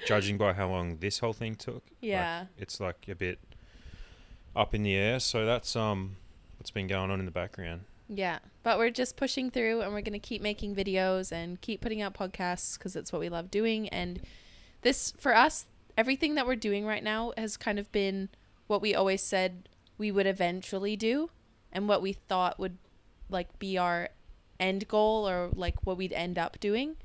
judging 0.06 0.36
by 0.38 0.52
how 0.54 0.68
long 0.70 0.96
this 0.98 1.18
whole 1.18 1.32
thing 1.34 1.54
took, 1.54 1.74
like, 1.84 1.92
Yeah. 2.00 2.46
it's 2.58 2.80
like 2.80 3.06
a 3.08 3.14
bit 3.14 3.38
up 4.56 4.74
in 4.74 4.82
the 4.82 4.94
air. 4.94 5.20
So 5.20 5.44
that's 5.46 5.76
um 5.76 6.16
what's 6.58 6.70
been 6.70 6.86
going 6.86 7.10
on 7.10 7.18
in 7.20 7.26
the 7.26 7.30
background. 7.42 7.82
Yeah, 8.08 8.38
but 8.68 8.76
we're 8.76 8.90
just 8.90 9.16
pushing 9.16 9.50
through 9.50 9.80
and 9.80 9.94
we're 9.94 10.02
going 10.02 10.12
to 10.12 10.18
keep 10.18 10.42
making 10.42 10.74
videos 10.74 11.32
and 11.32 11.58
keep 11.62 11.80
putting 11.80 12.02
out 12.02 12.12
podcasts 12.12 12.76
because 12.76 12.96
it's 12.96 13.10
what 13.10 13.18
we 13.18 13.30
love 13.30 13.50
doing. 13.50 13.88
And 13.88 14.20
this, 14.82 15.14
for 15.18 15.34
us, 15.34 15.64
everything 15.96 16.34
that 16.34 16.46
we're 16.46 16.54
doing 16.54 16.84
right 16.84 17.02
now 17.02 17.32
has 17.38 17.56
kind 17.56 17.78
of 17.78 17.90
been 17.92 18.28
what 18.66 18.82
we 18.82 18.94
always 18.94 19.22
said 19.22 19.70
we 19.96 20.12
would 20.12 20.26
eventually 20.26 20.96
do 20.96 21.30
and 21.72 21.88
what 21.88 22.02
we 22.02 22.12
thought 22.12 22.58
would 22.58 22.76
like 23.30 23.58
be 23.58 23.78
our 23.78 24.10
end 24.60 24.86
goal 24.86 25.26
or 25.26 25.48
like 25.54 25.86
what 25.86 25.96
we'd 25.96 26.12
end 26.12 26.38
up 26.38 26.60
doing, 26.60 26.96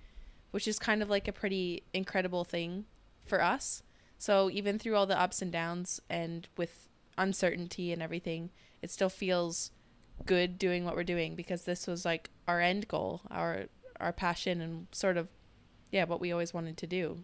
which 0.51 0.67
is 0.67 0.77
kind 0.77 1.01
of 1.01 1.09
like 1.09 1.29
a 1.29 1.31
pretty 1.31 1.81
incredible 1.93 2.43
thing 2.43 2.83
for 3.23 3.41
us. 3.41 3.83
So 4.17 4.49
even 4.49 4.77
through 4.77 4.97
all 4.97 5.05
the 5.05 5.17
ups 5.17 5.41
and 5.41 5.49
downs 5.49 6.01
and 6.09 6.45
with 6.57 6.89
uncertainty 7.17 7.93
and 7.93 8.01
everything, 8.01 8.49
it 8.81 8.91
still 8.91 9.07
feels 9.07 9.71
good 10.25 10.57
doing 10.57 10.85
what 10.85 10.95
we're 10.95 11.03
doing 11.03 11.35
because 11.35 11.63
this 11.65 11.87
was 11.87 12.05
like 12.05 12.29
our 12.47 12.59
end 12.61 12.87
goal, 12.87 13.21
our 13.31 13.65
our 13.99 14.13
passion 14.13 14.61
and 14.61 14.87
sort 14.91 15.17
of 15.17 15.27
yeah, 15.91 16.05
what 16.05 16.19
we 16.19 16.31
always 16.31 16.53
wanted 16.53 16.77
to 16.77 16.87
do. 16.87 17.23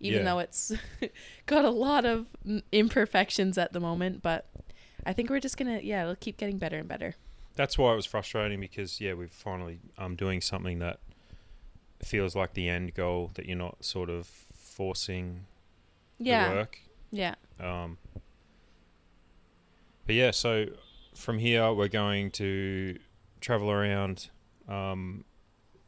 Even 0.00 0.24
Yeah. 0.24 0.32
though 0.34 0.38
it's 0.40 0.72
got 1.46 1.64
a 1.64 1.70
lot 1.70 2.04
of 2.04 2.26
imperfections 2.72 3.56
at 3.56 3.72
the 3.72 3.80
moment, 3.80 4.22
but 4.22 4.48
I 5.06 5.12
think 5.12 5.30
we're 5.30 5.40
just 5.40 5.56
going 5.56 5.78
to 5.78 5.84
yeah, 5.84 6.02
it'll 6.02 6.16
keep 6.16 6.36
getting 6.36 6.58
better 6.58 6.76
and 6.78 6.88
better. 6.88 7.14
That's 7.54 7.76
why 7.78 7.92
it 7.92 7.96
was 7.96 8.06
frustrating 8.06 8.60
because 8.60 9.00
yeah, 9.00 9.12
we're 9.14 9.28
finally 9.28 9.78
um 9.98 10.16
doing 10.16 10.40
something 10.40 10.78
that 10.80 11.00
feels 12.02 12.34
like 12.34 12.54
the 12.54 12.68
end 12.68 12.94
goal 12.94 13.30
that 13.34 13.46
you're 13.46 13.56
not 13.56 13.84
sort 13.84 14.10
of 14.10 14.26
forcing 14.26 15.46
Yeah. 16.18 16.48
the 16.48 16.54
work. 16.56 16.78
Yeah. 17.12 17.34
Um, 17.60 17.98
but 20.06 20.14
yeah, 20.14 20.30
so 20.32 20.66
from 21.14 21.38
here 21.38 21.72
we're 21.72 21.88
going 21.88 22.30
to 22.32 22.98
travel 23.40 23.70
around 23.70 24.30
um, 24.68 25.24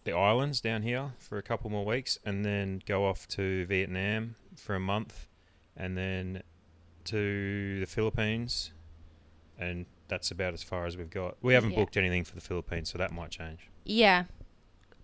the 0.05 0.13
islands 0.13 0.61
down 0.61 0.83
here 0.83 1.13
for 1.19 1.39
a 1.39 1.43
couple 1.43 1.71
more 1.71 1.85
weeks, 1.85 2.19
and 2.25 2.45
then 2.45 2.83
go 2.87 3.07
off 3.07 3.27
to 3.29 3.65
Vietnam 3.67 4.37
for 4.57 4.75
a 4.75 4.81
month, 4.81 5.27
and 5.77 5.97
then 5.97 6.43
to 7.05 7.81
the 7.81 7.87
Philippines, 7.87 8.73
and 9.59 9.87
that's 10.09 10.31
about 10.31 10.53
as 10.55 10.63
far 10.63 10.87
as 10.87 10.97
we've 10.97 11.11
got. 11.11 11.37
We 11.43 11.55
haven't 11.55 11.71
Yeah. 11.71 11.77
booked 11.81 11.97
anything 11.97 12.25
for 12.25 12.35
the 12.35 12.41
Philippines, 12.41 12.91
so 12.91 12.99
that 12.99 13.13
might 13.13 13.31
change. 13.31 13.69
Yeah. 13.85 14.25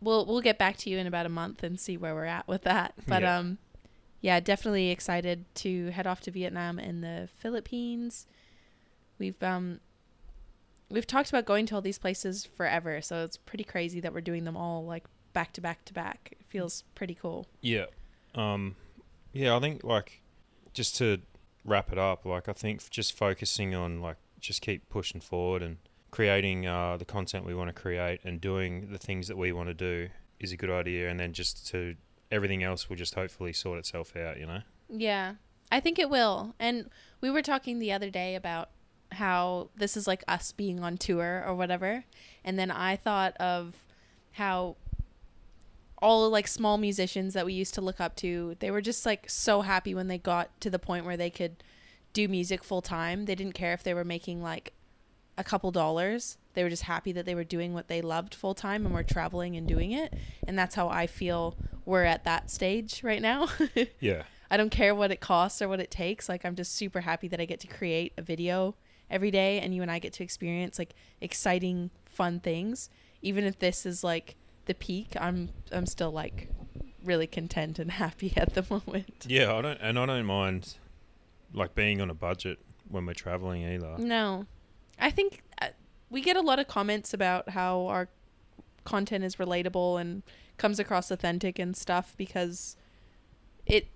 We'll 0.02 0.24
we'll 0.26 0.40
get 0.40 0.58
back 0.58 0.76
to 0.78 0.90
you 0.90 0.98
in 0.98 1.06
about 1.06 1.26
a 1.26 1.30
month 1.30 1.62
and 1.62 1.78
see 1.78 1.96
where 1.98 2.14
we're 2.14 2.24
at 2.24 2.48
with 2.48 2.62
that. 2.62 2.94
But 3.06 3.22
Yeah. 3.22 3.38
um 3.38 3.58
yeah, 4.22 4.38
definitely 4.40 4.90
excited 4.90 5.44
to 5.56 5.90
head 5.90 6.06
off 6.06 6.20
to 6.22 6.30
Vietnam 6.30 6.78
and 6.78 7.02
the 7.02 7.28
Philippines. 7.38 8.26
We've 9.18 9.42
um 9.42 9.80
we've 10.90 11.06
talked 11.06 11.28
about 11.28 11.46
going 11.46 11.66
to 11.66 11.74
all 11.74 11.80
these 11.80 11.98
places 11.98 12.44
forever, 12.44 13.00
so 13.00 13.24
it's 13.24 13.36
pretty 13.36 13.64
crazy 13.64 14.00
that 14.00 14.12
we're 14.12 14.20
doing 14.20 14.44
them 14.44 14.56
all 14.56 14.84
like 14.84 15.04
back 15.32 15.52
to 15.54 15.60
back 15.60 15.84
to 15.86 15.94
back. 15.94 16.30
It 16.32 16.44
feels 16.48 16.82
pretty 16.94 17.14
cool. 17.14 17.46
Yeah. 17.60 17.86
Um 18.34 18.76
yeah, 19.32 19.56
I 19.56 19.60
think 19.60 19.84
like 19.84 20.20
just 20.74 20.96
to 20.96 21.20
wrap 21.64 21.92
it 21.92 21.98
up, 21.98 22.24
like 22.24 22.48
I 22.48 22.52
think 22.52 22.88
just 22.90 23.16
focusing 23.16 23.74
on 23.74 24.00
like 24.00 24.16
just 24.40 24.62
keep 24.62 24.88
pushing 24.88 25.20
forward 25.20 25.62
and 25.62 25.76
creating 26.10 26.66
uh 26.66 26.96
the 26.96 27.04
content 27.04 27.46
we 27.46 27.54
want 27.54 27.68
to 27.68 27.80
create 27.80 28.20
and 28.24 28.40
doing 28.40 28.90
the 28.90 28.98
things 28.98 29.28
that 29.28 29.36
we 29.36 29.52
want 29.52 29.68
to 29.68 29.74
do 29.74 30.08
is 30.40 30.52
a 30.52 30.56
good 30.56 30.70
idea 30.70 31.08
and 31.08 31.20
then 31.20 31.32
just 31.32 31.66
to 31.68 31.94
everything 32.30 32.62
else 32.62 32.88
will 32.88 32.96
just 32.96 33.14
hopefully 33.14 33.52
sort 33.52 33.78
itself 33.78 34.16
out, 34.16 34.38
you 34.38 34.46
know. 34.46 34.62
Yeah, 34.88 35.34
I 35.70 35.80
think 35.80 35.98
it 35.98 36.10
will. 36.10 36.54
And 36.58 36.88
we 37.20 37.30
were 37.30 37.42
talking 37.42 37.78
the 37.78 37.92
other 37.92 38.10
day 38.10 38.34
about 38.34 38.70
how 39.12 39.70
this 39.76 39.96
is 39.96 40.06
like 40.06 40.22
us 40.28 40.52
being 40.52 40.80
on 40.80 40.96
tour 40.96 41.44
or 41.46 41.54
whatever. 41.54 42.04
And 42.44 42.58
then 42.58 42.70
I 42.70 42.96
thought 42.96 43.36
of 43.38 43.74
how 44.32 44.76
all 46.00 46.28
like 46.30 46.48
small 46.48 46.78
musicians 46.78 47.34
that 47.34 47.44
we 47.44 47.52
used 47.52 47.74
to 47.74 47.80
look 47.80 48.00
up 48.00 48.16
to, 48.16 48.56
they 48.60 48.70
were 48.70 48.80
just 48.80 49.04
like 49.04 49.28
so 49.28 49.62
happy 49.62 49.94
when 49.94 50.08
they 50.08 50.18
got 50.18 50.58
to 50.60 50.70
the 50.70 50.78
point 50.78 51.04
where 51.04 51.16
they 51.16 51.30
could 51.30 51.62
do 52.12 52.28
music 52.28 52.64
full 52.64 52.82
time. 52.82 53.26
They 53.26 53.34
didn't 53.34 53.54
care 53.54 53.72
if 53.72 53.82
they 53.82 53.94
were 53.94 54.04
making 54.04 54.42
like 54.42 54.72
a 55.36 55.44
couple 55.44 55.70
dollars. 55.70 56.38
They 56.54 56.62
were 56.62 56.70
just 56.70 56.84
happy 56.84 57.12
that 57.12 57.26
they 57.26 57.34
were 57.34 57.44
doing 57.44 57.74
what 57.74 57.88
they 57.88 58.02
loved 58.02 58.34
full 58.34 58.54
time 58.54 58.84
and 58.84 58.94
were 58.94 59.02
traveling 59.02 59.56
and 59.56 59.66
doing 59.66 59.92
it. 59.92 60.14
And 60.46 60.58
that's 60.58 60.74
how 60.74 60.88
I 60.88 61.06
feel 61.06 61.56
we're 61.84 62.04
at 62.04 62.24
that 62.24 62.50
stage 62.50 63.02
right 63.02 63.22
now. 63.22 63.48
Yeah. 64.00 64.24
I 64.52 64.56
don't 64.56 64.70
care 64.70 64.96
what 64.96 65.12
it 65.12 65.20
costs 65.20 65.62
or 65.62 65.68
what 65.68 65.78
it 65.78 65.92
takes. 65.92 66.28
Like 66.28 66.44
I'm 66.44 66.56
just 66.56 66.74
super 66.74 67.02
happy 67.02 67.28
that 67.28 67.40
I 67.40 67.44
get 67.44 67.60
to 67.60 67.68
create 67.68 68.12
a 68.18 68.22
video 68.22 68.74
every 69.10 69.30
day 69.30 69.60
and 69.60 69.74
you 69.74 69.82
and 69.82 69.90
I 69.90 69.98
get 69.98 70.12
to 70.14 70.22
experience 70.22 70.78
like 70.78 70.94
exciting 71.20 71.90
fun 72.06 72.40
things. 72.40 72.88
Even 73.22 73.44
if 73.44 73.58
this 73.58 73.84
is 73.84 74.04
like 74.04 74.36
the 74.66 74.74
peak, 74.74 75.14
I'm 75.20 75.50
I'm 75.72 75.86
still 75.86 76.10
like 76.10 76.48
really 77.04 77.26
content 77.26 77.78
and 77.78 77.90
happy 78.04 78.32
at 78.36 78.54
the 78.54 78.64
moment. 78.70 79.26
Yeah, 79.26 79.54
I 79.54 79.62
don't 79.62 79.78
and 79.80 79.98
I 79.98 80.06
don't 80.06 80.26
mind 80.26 80.76
like 81.52 81.74
being 81.74 82.00
on 82.00 82.10
a 82.10 82.14
budget 82.14 82.58
when 82.88 83.06
we're 83.06 83.14
traveling 83.14 83.64
either. 83.64 83.96
No. 83.98 84.46
I 84.98 85.10
think 85.10 85.42
uh, 85.60 85.68
we 86.10 86.20
get 86.20 86.36
a 86.36 86.40
lot 86.40 86.58
of 86.58 86.68
comments 86.68 87.14
about 87.14 87.50
how 87.50 87.86
our 87.86 88.08
content 88.84 89.24
is 89.24 89.36
relatable 89.36 90.00
and 90.00 90.22
comes 90.56 90.78
across 90.78 91.10
authentic 91.10 91.58
and 91.58 91.76
stuff 91.76 92.14
because 92.16 92.76
it 93.66 93.88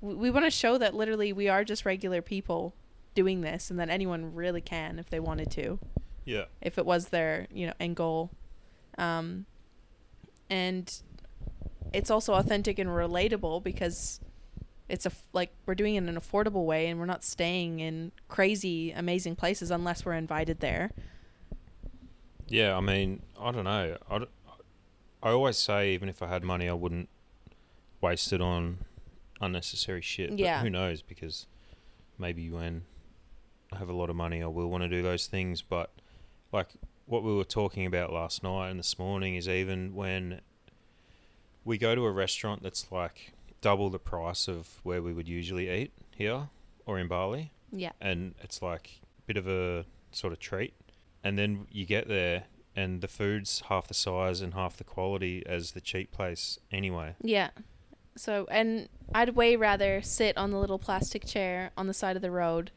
we 0.00 0.14
we 0.14 0.30
want 0.30 0.44
to 0.44 0.50
show 0.50 0.78
that 0.78 0.94
literally 0.94 1.32
we 1.32 1.48
are 1.48 1.64
just 1.64 1.84
regular 1.84 2.22
people 2.22 2.74
doing 3.14 3.40
this 3.42 3.70
and 3.70 3.78
that 3.78 3.88
anyone 3.90 4.34
really 4.34 4.60
can 4.60 4.98
if 4.98 5.10
they 5.10 5.20
wanted 5.20 5.50
to 5.52 5.78
Yeah. 6.24 6.44
if 6.60 6.78
it 6.78 6.86
was 6.86 7.08
their 7.08 7.46
you 7.52 7.66
know 7.66 7.72
end 7.80 7.96
goal 7.96 8.30
um 8.98 9.46
and 10.50 11.02
it's 11.92 12.10
also 12.10 12.34
authentic 12.34 12.78
and 12.78 12.88
relatable 12.90 13.62
because 13.62 14.20
it's 14.88 15.06
a 15.06 15.10
f- 15.10 15.24
like 15.32 15.52
we're 15.66 15.74
doing 15.74 15.94
it 15.94 15.98
in 15.98 16.08
an 16.08 16.16
affordable 16.18 16.64
way 16.66 16.88
and 16.88 16.98
we're 16.98 17.06
not 17.06 17.22
staying 17.24 17.80
in 17.80 18.12
crazy 18.28 18.92
amazing 18.92 19.36
places 19.36 19.70
unless 19.70 20.04
we're 20.04 20.14
invited 20.14 20.60
there 20.60 20.90
Yeah, 22.48 22.76
I 22.76 22.80
mean, 22.80 23.22
I 23.40 23.50
don't 23.52 23.64
know. 23.64 23.96
I 24.10 24.16
I 25.22 25.30
always 25.30 25.56
say 25.56 25.94
even 25.94 26.08
if 26.08 26.20
I 26.22 26.26
had 26.26 26.42
money, 26.42 26.68
I 26.68 26.72
wouldn't 26.74 27.08
waste 28.00 28.32
it 28.32 28.40
on 28.42 28.78
unnecessary 29.40 30.02
shit. 30.02 30.30
But 30.30 30.38
Yeah. 30.40 30.60
who 30.60 30.68
knows? 30.68 31.00
Because 31.00 31.46
maybe 32.18 32.50
when 32.50 32.82
have 33.76 33.88
a 33.88 33.92
lot 33.94 34.10
of 34.10 34.16
money, 34.16 34.42
I 34.42 34.46
will 34.46 34.68
want 34.68 34.82
to 34.82 34.88
do 34.88 35.02
those 35.02 35.26
things. 35.26 35.62
But 35.62 35.90
like 36.52 36.68
what 37.06 37.22
we 37.22 37.34
were 37.34 37.44
talking 37.44 37.86
about 37.86 38.12
last 38.12 38.42
night 38.42 38.70
and 38.70 38.78
this 38.78 38.98
morning 38.98 39.34
is 39.36 39.48
even 39.48 39.94
when 39.94 40.40
we 41.64 41.78
go 41.78 41.94
to 41.94 42.04
a 42.04 42.10
restaurant 42.10 42.62
that's 42.62 42.90
like 42.90 43.32
double 43.60 43.90
the 43.90 43.98
price 43.98 44.48
of 44.48 44.80
where 44.82 45.00
we 45.02 45.12
would 45.12 45.28
usually 45.28 45.70
eat 45.70 45.92
here 46.16 46.48
or 46.86 46.98
in 46.98 47.06
Bali, 47.08 47.52
Yeah. 47.70 47.92
and 48.00 48.34
it's 48.42 48.60
like 48.60 49.00
a 49.18 49.22
bit 49.26 49.36
of 49.36 49.46
a 49.46 49.84
sort 50.10 50.32
of 50.32 50.40
treat. 50.40 50.74
And 51.22 51.38
then 51.38 51.66
you 51.70 51.86
get 51.86 52.08
there, 52.08 52.44
and 52.74 53.00
the 53.00 53.06
food's 53.06 53.60
half 53.68 53.86
the 53.86 53.94
size 53.94 54.40
and 54.40 54.54
half 54.54 54.76
the 54.76 54.82
quality 54.84 55.44
as 55.46 55.70
the 55.72 55.80
cheap 55.80 56.10
place 56.10 56.58
anyway. 56.72 57.14
Yeah. 57.22 57.50
So, 58.16 58.48
and 58.50 58.88
I'd 59.14 59.36
way 59.36 59.54
rather 59.54 60.02
sit 60.02 60.36
on 60.36 60.50
the 60.50 60.58
little 60.58 60.80
plastic 60.80 61.24
chair 61.24 61.70
on 61.76 61.86
the 61.86 61.94
side 61.94 62.16
of 62.16 62.22
the 62.22 62.30
road 62.32 62.72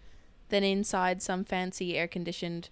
than 0.50 0.64
inside 0.64 1.22
some 1.22 1.44
fancy 1.44 1.98
air 1.98 2.08
conditioned 2.08 2.70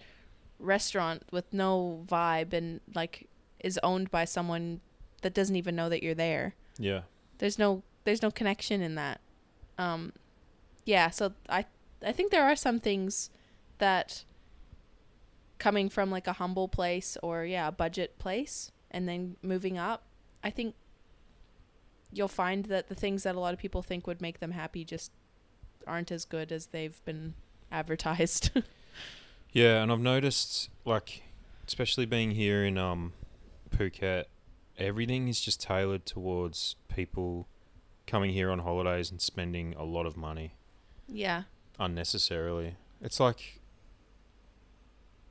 restaurant 0.59 1.23
with 1.31 1.51
no 1.53 2.03
vibe 2.07 2.53
and 2.53 2.79
like 2.93 3.27
is 3.59 3.79
owned 3.83 4.11
by 4.11 4.25
someone 4.25 4.79
that 5.21 5.33
doesn't 5.33 5.55
even 5.55 5.75
know 5.75 5.89
that 5.89 6.03
you're 6.03 6.13
there. 6.13 6.55
Yeah. 6.77 7.01
There's 7.37 7.59
no 7.59 7.83
there's 8.03 8.21
no 8.21 8.31
connection 8.31 8.81
in 8.81 8.95
that. 8.95 9.21
Um 9.77 10.13
yeah, 10.85 11.09
so 11.09 11.33
I 11.49 11.65
I 12.05 12.11
think 12.11 12.31
there 12.31 12.43
are 12.43 12.55
some 12.55 12.79
things 12.79 13.29
that 13.77 14.23
coming 15.57 15.89
from 15.89 16.11
like 16.11 16.27
a 16.27 16.33
humble 16.33 16.67
place 16.67 17.17
or 17.23 17.45
yeah, 17.45 17.69
a 17.69 17.71
budget 17.71 18.19
place 18.19 18.71
and 18.91 19.07
then 19.07 19.35
moving 19.41 19.77
up, 19.77 20.03
I 20.43 20.49
think 20.49 20.75
you'll 22.11 22.27
find 22.27 22.65
that 22.65 22.89
the 22.89 22.95
things 22.95 23.23
that 23.23 23.35
a 23.35 23.39
lot 23.39 23.53
of 23.53 23.59
people 23.59 23.81
think 23.81 24.05
would 24.05 24.21
make 24.21 24.39
them 24.39 24.51
happy 24.51 24.85
just 24.85 25.11
aren't 25.87 26.11
as 26.11 26.25
good 26.25 26.51
as 26.51 26.67
they've 26.67 27.03
been 27.05 27.33
advertised. 27.73 28.51
Yeah, 29.53 29.83
and 29.83 29.91
I've 29.91 30.01
noticed, 30.01 30.69
like, 30.83 31.21
especially 31.67 32.07
being 32.07 32.31
here 32.31 32.65
in 32.65 32.79
um, 32.79 33.13
Phuket, 33.69 34.25
everything 34.79 35.27
is 35.27 35.39
just 35.39 35.61
tailored 35.61 36.07
towards 36.07 36.75
people 36.87 37.47
coming 38.07 38.33
here 38.33 38.49
on 38.49 38.59
holidays 38.59 39.11
and 39.11 39.21
spending 39.21 39.75
a 39.75 39.83
lot 39.83 40.07
of 40.07 40.17
money 40.17 40.55
yeah. 41.07 41.43
unnecessarily. 41.79 42.77
It's 42.99 43.19
like, 43.19 43.61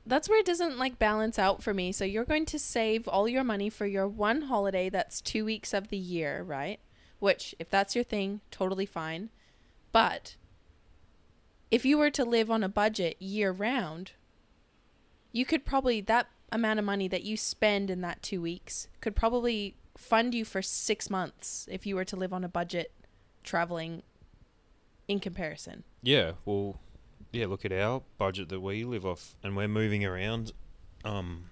That's 0.05 0.29
where 0.29 0.39
it 0.39 0.45
doesn't 0.45 0.79
like 0.79 0.97
balance 0.97 1.37
out 1.37 1.61
for 1.61 1.73
me. 1.73 1.91
So 1.91 2.05
you're 2.05 2.23
going 2.23 2.45
to 2.45 2.59
save 2.59 3.09
all 3.09 3.27
your 3.27 3.43
money 3.43 3.69
for 3.69 3.85
your 3.85 4.07
one 4.07 4.43
holiday 4.43 4.89
that's 4.89 5.19
2 5.19 5.43
weeks 5.43 5.73
of 5.73 5.89
the 5.89 5.97
year, 5.97 6.43
right? 6.43 6.79
Which 7.19 7.53
if 7.59 7.69
that's 7.69 7.93
your 7.93 8.05
thing, 8.05 8.39
totally 8.51 8.85
fine. 8.85 9.31
But 9.91 10.37
if 11.73 11.83
you 11.83 11.97
were 11.97 12.11
to 12.11 12.23
live 12.23 12.51
on 12.51 12.63
a 12.63 12.69
budget 12.69 13.19
year 13.19 13.51
round, 13.51 14.11
you 15.31 15.43
could 15.43 15.65
probably 15.65 16.01
that 16.01 16.27
amount 16.51 16.77
of 16.77 16.85
money 16.85 17.07
that 17.07 17.23
you 17.23 17.35
spend 17.35 17.89
in 17.89 18.01
that 18.01 18.21
2 18.21 18.39
weeks 18.39 18.87
could 19.01 19.15
probably 19.15 19.75
fund 19.97 20.35
you 20.35 20.45
for 20.45 20.61
6 20.61 21.09
months 21.09 21.67
if 21.71 21.87
you 21.87 21.95
were 21.95 22.05
to 22.05 22.15
live 22.15 22.31
on 22.31 22.43
a 22.43 22.47
budget 22.47 22.91
traveling 23.43 24.03
in 25.07 25.19
comparison. 25.19 25.83
yeah, 26.03 26.33
well, 26.45 26.79
yeah, 27.31 27.47
look 27.47 27.65
at 27.65 27.71
our 27.71 28.03
budget 28.19 28.49
that 28.49 28.59
we 28.59 28.85
live 28.85 29.03
off, 29.03 29.35
and 29.41 29.57
we're 29.57 29.67
moving 29.67 30.05
around. 30.05 30.51
Um, 31.03 31.49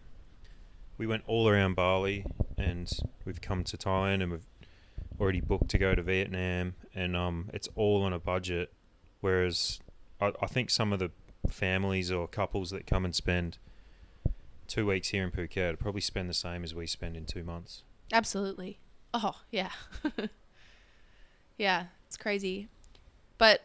we 0.99 1.07
went 1.07 1.23
all 1.25 1.49
around 1.49 1.75
Bali, 1.75 2.23
and 2.59 2.87
we've 3.25 3.41
come 3.41 3.63
to 3.63 3.75
Thailand, 3.75 4.21
and 4.21 4.31
we've 4.31 4.47
already 5.19 5.41
booked 5.41 5.69
to 5.69 5.79
go 5.79 5.95
to 5.95 6.03
Vietnam, 6.03 6.75
and 6.93 7.15
um, 7.17 7.49
it's 7.51 7.67
all 7.73 8.03
on 8.03 8.13
a 8.13 8.19
budget. 8.19 8.71
Whereas 9.21 9.79
I, 10.21 10.31
I 10.41 10.47
think 10.47 10.69
some 10.69 10.93
of 10.93 10.99
the 10.99 11.11
families 11.49 12.11
or 12.11 12.27
couples 12.27 12.69
that 12.69 12.85
come 12.85 13.03
and 13.03 13.15
spend 13.15 13.57
two 14.67 14.85
weeks 14.85 15.09
here 15.09 15.23
in 15.23 15.31
Phuket 15.31 15.79
probably 15.79 16.01
spend 16.01 16.29
the 16.29 16.33
same 16.33 16.63
as 16.63 16.73
we 16.73 16.87
spend 16.87 17.17
in 17.17 17.25
two 17.25 17.43
months. 17.43 17.83
Absolutely. 18.13 18.79
Oh, 19.13 19.41
yeah. 19.49 19.71
yeah, 21.57 21.85
it's 22.07 22.17
crazy. 22.17 22.69
But 23.37 23.61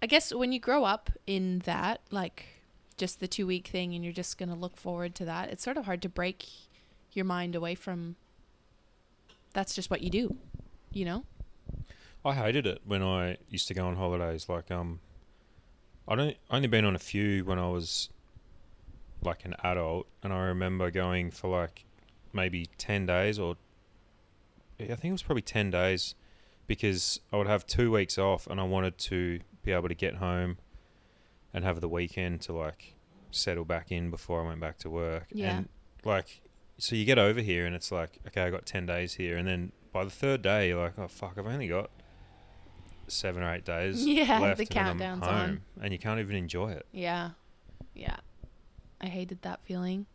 I 0.00 0.06
guess 0.06 0.32
when 0.32 0.52
you 0.52 0.60
grow 0.60 0.84
up 0.84 1.10
in 1.26 1.60
that, 1.60 2.00
like 2.10 2.46
just 2.96 3.20
the 3.20 3.28
two 3.28 3.46
week 3.46 3.66
thing, 3.66 3.94
and 3.94 4.04
you're 4.04 4.12
just 4.12 4.38
going 4.38 4.48
to 4.48 4.54
look 4.54 4.76
forward 4.76 5.14
to 5.16 5.24
that, 5.24 5.50
it's 5.50 5.64
sort 5.64 5.76
of 5.76 5.84
hard 5.84 6.00
to 6.02 6.08
break 6.08 6.46
your 7.12 7.24
mind 7.24 7.54
away 7.54 7.74
from 7.74 8.16
that's 9.52 9.74
just 9.74 9.90
what 9.90 10.02
you 10.02 10.10
do, 10.10 10.36
you 10.92 11.04
know? 11.04 11.24
I 12.24 12.34
hated 12.34 12.66
it 12.66 12.80
when 12.84 13.02
I 13.02 13.36
used 13.48 13.68
to 13.68 13.74
go 13.74 13.86
on 13.86 13.96
holidays. 13.96 14.48
Like, 14.48 14.70
um, 14.70 15.00
I 16.06 16.14
don't 16.14 16.36
only 16.50 16.68
been 16.68 16.84
on 16.84 16.94
a 16.94 16.98
few 16.98 17.44
when 17.44 17.58
I 17.58 17.68
was 17.68 18.10
like 19.22 19.44
an 19.44 19.54
adult, 19.64 20.06
and 20.22 20.32
I 20.32 20.40
remember 20.40 20.90
going 20.90 21.30
for 21.30 21.48
like 21.48 21.84
maybe 22.32 22.68
ten 22.76 23.06
days, 23.06 23.38
or 23.38 23.56
I 24.78 24.86
think 24.86 25.04
it 25.04 25.12
was 25.12 25.22
probably 25.22 25.42
ten 25.42 25.70
days, 25.70 26.14
because 26.66 27.20
I 27.32 27.36
would 27.36 27.46
have 27.46 27.66
two 27.66 27.90
weeks 27.90 28.18
off, 28.18 28.46
and 28.46 28.60
I 28.60 28.64
wanted 28.64 28.98
to 28.98 29.40
be 29.62 29.72
able 29.72 29.88
to 29.88 29.94
get 29.94 30.16
home 30.16 30.58
and 31.54 31.64
have 31.64 31.80
the 31.80 31.88
weekend 31.88 32.42
to 32.42 32.52
like 32.52 32.94
settle 33.30 33.64
back 33.64 33.90
in 33.90 34.10
before 34.10 34.42
I 34.42 34.46
went 34.46 34.60
back 34.60 34.78
to 34.78 34.90
work. 34.90 35.26
Yeah. 35.30 35.56
And 35.56 35.68
like, 36.04 36.42
so 36.76 36.96
you 36.96 37.06
get 37.06 37.18
over 37.18 37.40
here, 37.40 37.64
and 37.64 37.74
it's 37.74 37.90
like, 37.90 38.18
okay, 38.26 38.42
I 38.42 38.50
got 38.50 38.66
ten 38.66 38.84
days 38.84 39.14
here, 39.14 39.38
and 39.38 39.48
then 39.48 39.72
by 39.90 40.04
the 40.04 40.10
third 40.10 40.42
day, 40.42 40.68
you're 40.68 40.82
like, 40.82 40.98
oh 40.98 41.08
fuck, 41.08 41.38
I've 41.38 41.46
only 41.46 41.68
got 41.68 41.90
seven 43.08 43.42
or 43.42 43.54
eight 43.54 43.64
days 43.64 44.04
Yeah, 44.06 44.38
left, 44.40 44.58
the 44.58 44.66
countdown's 44.66 45.24
home, 45.24 45.32
on. 45.34 45.60
and 45.82 45.92
you 45.92 45.98
can't 45.98 46.20
even 46.20 46.36
enjoy 46.36 46.72
it. 46.72 46.86
Yeah. 46.92 47.30
Yeah. 47.94 48.16
I 49.00 49.06
hated 49.06 49.42
that 49.42 49.60
feeling. 49.64 50.06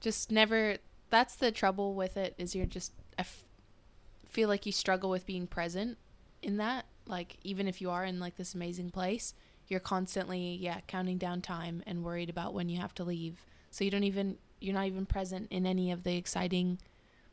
Just 0.00 0.30
never 0.30 0.76
that's 1.10 1.36
the 1.36 1.52
trouble 1.52 1.94
with 1.94 2.16
it 2.16 2.34
is 2.38 2.54
you're 2.54 2.66
just 2.66 2.92
I 3.18 3.22
f- 3.22 3.44
feel 4.28 4.48
like 4.48 4.66
you 4.66 4.72
struggle 4.72 5.08
with 5.10 5.24
being 5.26 5.46
present 5.46 5.96
in 6.42 6.56
that 6.58 6.86
like 7.06 7.36
even 7.44 7.66
if 7.68 7.80
you 7.80 7.90
are 7.90 8.04
in 8.04 8.18
like 8.20 8.36
this 8.36 8.54
amazing 8.54 8.90
place, 8.90 9.34
you're 9.68 9.80
constantly 9.80 10.56
yeah, 10.60 10.80
counting 10.86 11.18
down 11.18 11.40
time 11.40 11.82
and 11.86 12.04
worried 12.04 12.28
about 12.30 12.52
when 12.54 12.68
you 12.68 12.78
have 12.80 12.94
to 12.96 13.04
leave. 13.04 13.44
So 13.70 13.84
you 13.84 13.90
don't 13.90 14.04
even 14.04 14.38
you're 14.60 14.74
not 14.74 14.86
even 14.86 15.06
present 15.06 15.48
in 15.50 15.66
any 15.66 15.90
of 15.90 16.02
the 16.02 16.16
exciting 16.16 16.78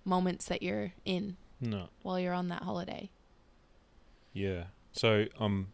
moments 0.05 0.45
that 0.45 0.61
you're 0.61 0.91
in 1.05 1.37
No, 1.61 1.87
while 2.01 2.19
you're 2.19 2.33
on 2.33 2.49
that 2.49 2.63
holiday. 2.63 3.09
Yeah. 4.33 4.63
So 4.91 5.25
um, 5.39 5.67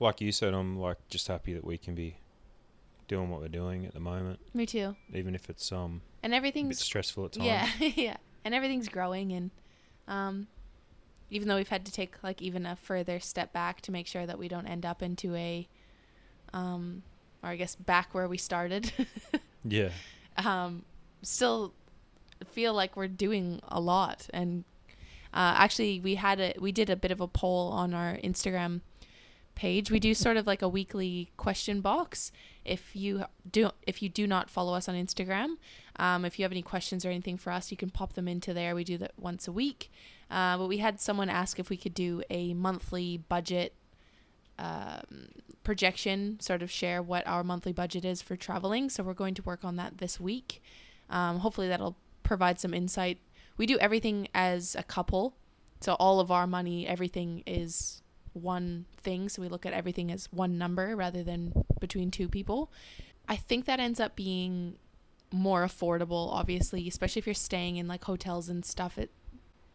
like 0.00 0.20
you 0.20 0.32
said, 0.32 0.54
I'm 0.54 0.78
like 0.78 0.96
just 1.08 1.28
happy 1.28 1.54
that 1.54 1.64
we 1.64 1.78
can 1.78 1.94
be 1.94 2.16
doing 3.08 3.30
what 3.30 3.40
we're 3.40 3.48
doing 3.48 3.86
at 3.86 3.94
the 3.94 4.00
moment, 4.00 4.38
Me 4.54 4.66
too. 4.66 4.94
even 5.14 5.34
if 5.34 5.48
it's 5.48 5.72
um 5.72 6.02
And 6.22 6.32
a 6.32 6.34
bit 6.34 6.36
everything's 6.38 6.78
stressful 6.80 7.26
at 7.26 7.32
times. 7.32 7.46
Yeah, 7.46 7.68
yeah. 7.96 8.16
And 8.44 8.54
everything's 8.54 8.88
growing 8.88 9.32
and 9.32 9.50
um 10.06 10.46
even 11.30 11.48
though 11.48 11.56
we've 11.56 11.68
had 11.68 11.84
to 11.86 11.92
take 11.92 12.22
like 12.22 12.40
even 12.42 12.64
a 12.66 12.76
further 12.76 13.20
step 13.20 13.52
back 13.52 13.80
to 13.82 13.92
make 13.92 14.06
sure 14.06 14.26
that 14.26 14.38
we 14.38 14.48
don't 14.48 14.66
end 14.66 14.84
up 14.86 15.02
into 15.02 15.34
a 15.34 15.66
um 16.52 17.02
or 17.42 17.50
I 17.50 17.56
guess 17.56 17.74
back 17.76 18.14
where 18.14 18.28
we 18.28 18.38
started. 18.38 18.92
Yeah. 19.64 19.90
um 20.36 20.84
still 21.22 21.74
feel 22.50 22.72
like 22.72 22.96
we're 22.96 23.08
doing 23.08 23.60
a 23.68 23.80
lot 23.80 24.28
and 24.32 24.64
uh, 25.34 25.54
actually 25.56 26.00
we 26.00 26.16
had 26.16 26.40
a 26.40 26.54
we 26.58 26.72
did 26.72 26.90
a 26.90 26.96
bit 26.96 27.10
of 27.10 27.20
a 27.20 27.28
poll 27.28 27.70
on 27.70 27.94
our 27.94 28.16
Instagram 28.16 28.80
page. 29.54 29.90
We 29.90 29.98
do 29.98 30.14
sort 30.14 30.36
of 30.36 30.46
like 30.46 30.62
a 30.62 30.68
weekly 30.68 31.30
question 31.36 31.80
box. 31.80 32.30
If 32.64 32.94
you 32.94 33.24
do 33.50 33.70
if 33.86 34.02
you 34.02 34.08
do 34.08 34.26
not 34.26 34.48
follow 34.48 34.74
us 34.74 34.88
on 34.88 34.94
Instagram, 34.94 35.56
um, 35.96 36.24
if 36.24 36.38
you 36.38 36.44
have 36.44 36.52
any 36.52 36.62
questions 36.62 37.04
or 37.04 37.10
anything 37.10 37.36
for 37.36 37.50
us, 37.50 37.70
you 37.70 37.76
can 37.76 37.90
pop 37.90 38.12
them 38.12 38.28
into 38.28 38.54
there. 38.54 38.74
We 38.74 38.84
do 38.84 38.98
that 38.98 39.12
once 39.18 39.48
a 39.48 39.52
week. 39.52 39.90
Uh, 40.30 40.58
but 40.58 40.68
we 40.68 40.78
had 40.78 41.00
someone 41.00 41.28
ask 41.28 41.58
if 41.58 41.70
we 41.70 41.76
could 41.76 41.94
do 41.94 42.22
a 42.30 42.54
monthly 42.54 43.16
budget 43.16 43.74
um, 44.58 45.28
projection, 45.64 46.38
sort 46.40 46.62
of 46.62 46.70
share 46.70 47.02
what 47.02 47.26
our 47.26 47.42
monthly 47.42 47.72
budget 47.72 48.04
is 48.04 48.22
for 48.22 48.36
traveling. 48.36 48.90
So 48.90 49.02
we're 49.02 49.14
going 49.14 49.34
to 49.34 49.42
work 49.42 49.64
on 49.64 49.76
that 49.76 49.98
this 49.98 50.20
week. 50.20 50.62
Um, 51.10 51.38
hopefully 51.38 51.68
that'll 51.68 51.96
provide 52.22 52.60
some 52.60 52.74
insight. 52.74 53.18
We 53.58 53.66
do 53.66 53.78
everything 53.78 54.28
as 54.34 54.74
a 54.74 54.82
couple. 54.82 55.34
So 55.80 55.94
all 55.94 56.20
of 56.20 56.30
our 56.30 56.46
money, 56.46 56.86
everything 56.86 57.42
is 57.46 58.02
one 58.32 58.86
thing. 58.96 59.28
So 59.28 59.42
we 59.42 59.48
look 59.48 59.66
at 59.66 59.72
everything 59.72 60.10
as 60.10 60.28
one 60.32 60.56
number 60.58 60.96
rather 60.96 61.22
than 61.22 61.52
between 61.80 62.10
two 62.10 62.28
people. 62.28 62.72
I 63.28 63.36
think 63.36 63.66
that 63.66 63.78
ends 63.78 64.00
up 64.00 64.16
being 64.16 64.78
more 65.30 65.64
affordable, 65.64 66.32
obviously, 66.32 66.88
especially 66.88 67.20
if 67.20 67.26
you're 67.26 67.34
staying 67.34 67.76
in 67.76 67.86
like 67.86 68.04
hotels 68.04 68.48
and 68.48 68.64
stuff. 68.64 68.96
It, 68.96 69.10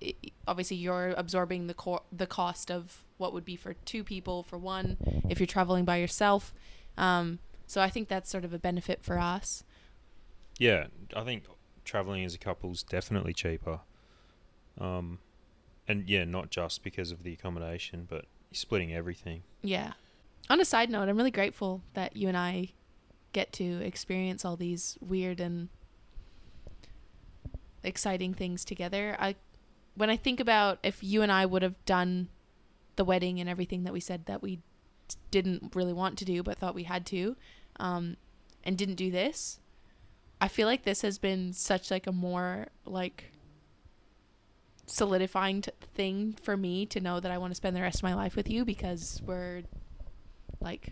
it 0.01 0.15
obviously 0.47 0.77
you're 0.77 1.13
absorbing 1.15 1.67
the 1.67 1.73
co- 1.73 2.03
the 2.11 2.25
cost 2.25 2.71
of 2.71 3.03
what 3.17 3.33
would 3.33 3.45
be 3.45 3.55
for 3.55 3.73
two 3.73 4.03
people 4.03 4.43
for 4.43 4.57
one 4.57 4.97
if 5.29 5.39
you're 5.39 5.47
traveling 5.47 5.85
by 5.85 5.97
yourself. 5.97 6.53
Um, 6.97 7.39
so 7.67 7.81
I 7.81 7.89
think 7.89 8.07
that's 8.07 8.29
sort 8.29 8.43
of 8.43 8.53
a 8.53 8.59
benefit 8.59 9.03
for 9.03 9.19
us. 9.19 9.63
Yeah, 10.59 10.87
I 11.15 11.23
think 11.23 11.45
traveling 11.83 12.23
as 12.23 12.33
a 12.33 12.37
couple 12.37 12.71
is 12.71 12.83
definitely 12.83 13.33
cheaper. 13.33 13.81
Um, 14.79 15.19
and 15.87 16.07
yeah, 16.09 16.25
not 16.25 16.49
just 16.49 16.83
because 16.83 17.11
of 17.11 17.23
the 17.23 17.33
accommodation, 17.33 18.07
but 18.09 18.25
splitting 18.51 18.93
everything. 18.93 19.43
Yeah. 19.61 19.93
On 20.49 20.59
a 20.59 20.65
side 20.65 20.89
note, 20.89 21.09
I'm 21.09 21.17
really 21.17 21.31
grateful 21.31 21.81
that 21.93 22.15
you 22.15 22.27
and 22.27 22.37
I 22.37 22.69
get 23.31 23.51
to 23.53 23.81
experience 23.81 24.45
all 24.45 24.55
these 24.55 24.97
weird 25.01 25.39
and 25.39 25.69
exciting 27.83 28.33
things 28.33 28.63
together. 28.63 29.15
I 29.19 29.35
when 29.95 30.09
I 30.09 30.17
think 30.17 30.39
about 30.39 30.79
if 30.83 31.03
you 31.03 31.21
and 31.21 31.31
I 31.31 31.45
would 31.45 31.61
have 31.61 31.83
done 31.85 32.29
the 32.95 33.05
wedding 33.05 33.39
and 33.39 33.49
everything 33.49 33.83
that 33.83 33.93
we 33.93 33.99
said 33.99 34.25
that 34.25 34.41
we 34.41 34.59
didn't 35.29 35.75
really 35.75 35.93
want 35.93 36.17
to 36.17 36.25
do 36.25 36.41
but 36.41 36.57
thought 36.57 36.73
we 36.73 36.83
had 36.83 37.05
to 37.05 37.35
um 37.79 38.15
and 38.63 38.77
didn't 38.77 38.95
do 38.95 39.11
this, 39.11 39.59
I 40.43 40.49
feel 40.49 40.67
like 40.67 40.83
this 40.83 41.03
has 41.03 41.17
been 41.19 41.53
such 41.53 41.89
like 41.89 42.05
a 42.05 42.11
more 42.11 42.67
like 42.85 43.31
solidifying 44.87 45.61
t- 45.61 45.71
thing 45.93 46.35
for 46.43 46.57
me 46.57 46.85
to 46.87 46.99
know 46.99 47.21
that 47.21 47.31
I 47.31 47.37
want 47.37 47.51
to 47.51 47.55
spend 47.55 47.77
the 47.77 47.81
rest 47.81 47.99
of 47.99 48.03
my 48.03 48.13
life 48.13 48.35
with 48.35 48.49
you 48.49 48.65
because 48.65 49.21
we're 49.25 49.63
like 50.59 50.89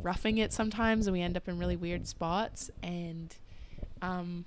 roughing 0.00 0.38
it 0.38 0.52
sometimes 0.52 1.08
and 1.08 1.12
we 1.12 1.22
end 1.22 1.36
up 1.36 1.48
in 1.48 1.58
really 1.58 1.74
weird 1.74 2.06
spots 2.06 2.70
and 2.84 3.34
um 4.00 4.44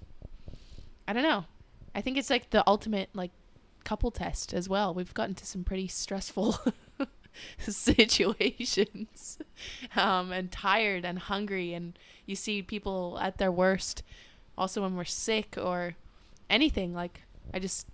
I 1.06 1.12
don't 1.12 1.24
know. 1.24 1.44
I 1.94 2.00
think 2.00 2.16
it's 2.16 2.30
like 2.30 2.52
the 2.52 2.64
ultimate 2.66 3.10
like 3.14 3.32
couple 3.84 4.12
test 4.12 4.54
as 4.54 4.70
well. 4.70 4.94
We've 4.94 5.14
gotten 5.14 5.36
to 5.36 5.46
some 5.46 5.66
pretty 5.66 5.90
stressful 5.90 6.58
situations 7.60 9.38
um 9.96 10.32
and 10.32 10.52
tired 10.52 11.06
and 11.06 11.20
hungry 11.20 11.74
and 11.74 11.98
you 12.26 12.36
see 12.36 12.62
people 12.62 13.18
at 13.22 13.38
their 13.38 13.52
worst 13.52 14.04
also 14.58 14.82
when 14.82 14.96
we're 14.96 15.04
sick 15.04 15.56
or 15.58 15.96
anything 16.50 16.94
like 16.94 17.22
I 17.54 17.60
just 17.60 17.88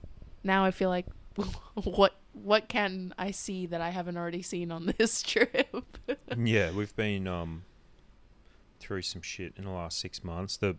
now 0.44 0.66
I 0.66 0.72
feel 0.72 0.90
like 0.90 1.06
what 1.84 2.16
what 2.34 2.68
can 2.68 3.14
I 3.18 3.32
see 3.32 3.66
that 3.68 3.82
I 3.82 3.90
haven't 3.90 4.18
already 4.18 4.42
seen 4.42 4.72
on 4.72 4.94
this 4.98 5.22
trip? 5.22 5.98
yeah, 6.38 6.72
we've 6.72 6.96
been 6.96 7.28
um 7.28 7.64
through 8.80 9.02
some 9.04 9.22
shit 9.22 9.54
in 9.58 9.66
the 9.66 9.72
last 9.72 10.00
six 10.00 10.24
months. 10.24 10.58
The 10.58 10.76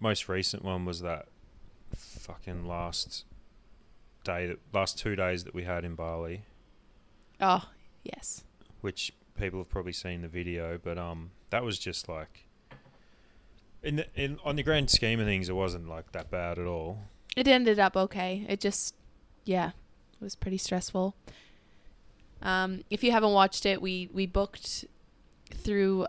most 0.00 0.28
recent 0.28 0.64
one 0.64 0.84
was 0.84 1.00
that 1.00 1.26
fucking 1.94 2.66
last 2.66 3.24
day, 4.24 4.46
that 4.46 4.58
last 4.72 4.98
two 4.98 5.14
days 5.14 5.44
that 5.44 5.54
we 5.54 5.64
had 5.64 5.84
in 5.84 5.94
Bali, 5.94 6.42
oh, 7.40 7.68
yes. 8.02 8.44
which 8.80 9.12
people 9.38 9.60
have 9.60 9.68
probably 9.68 9.92
seen 9.92 10.22
the 10.22 10.28
video, 10.28 10.78
but 10.82 10.98
um, 10.98 11.30
that 11.50 11.64
was 11.64 11.78
just 11.78 12.08
like. 12.08 12.44
In, 13.82 13.96
the, 13.96 14.06
in 14.16 14.38
on 14.44 14.56
the 14.56 14.62
grand 14.64 14.90
scheme 14.90 15.20
of 15.20 15.26
things, 15.26 15.48
it 15.48 15.52
wasn't 15.54 15.88
like 15.88 16.10
that 16.12 16.30
bad 16.30 16.58
at 16.58 16.66
all. 16.66 16.98
It 17.36 17.46
ended 17.46 17.78
up 17.78 17.96
okay. 17.96 18.44
It 18.48 18.58
just 18.60 18.94
yeah, 19.44 19.68
it 19.68 20.24
was 20.24 20.34
pretty 20.34 20.56
stressful. 20.58 21.14
Um, 22.42 22.82
if 22.90 23.04
you 23.04 23.12
haven't 23.12 23.32
watched 23.32 23.64
it, 23.64 23.80
we 23.80 24.08
we 24.12 24.26
booked 24.26 24.86
through 25.54 26.06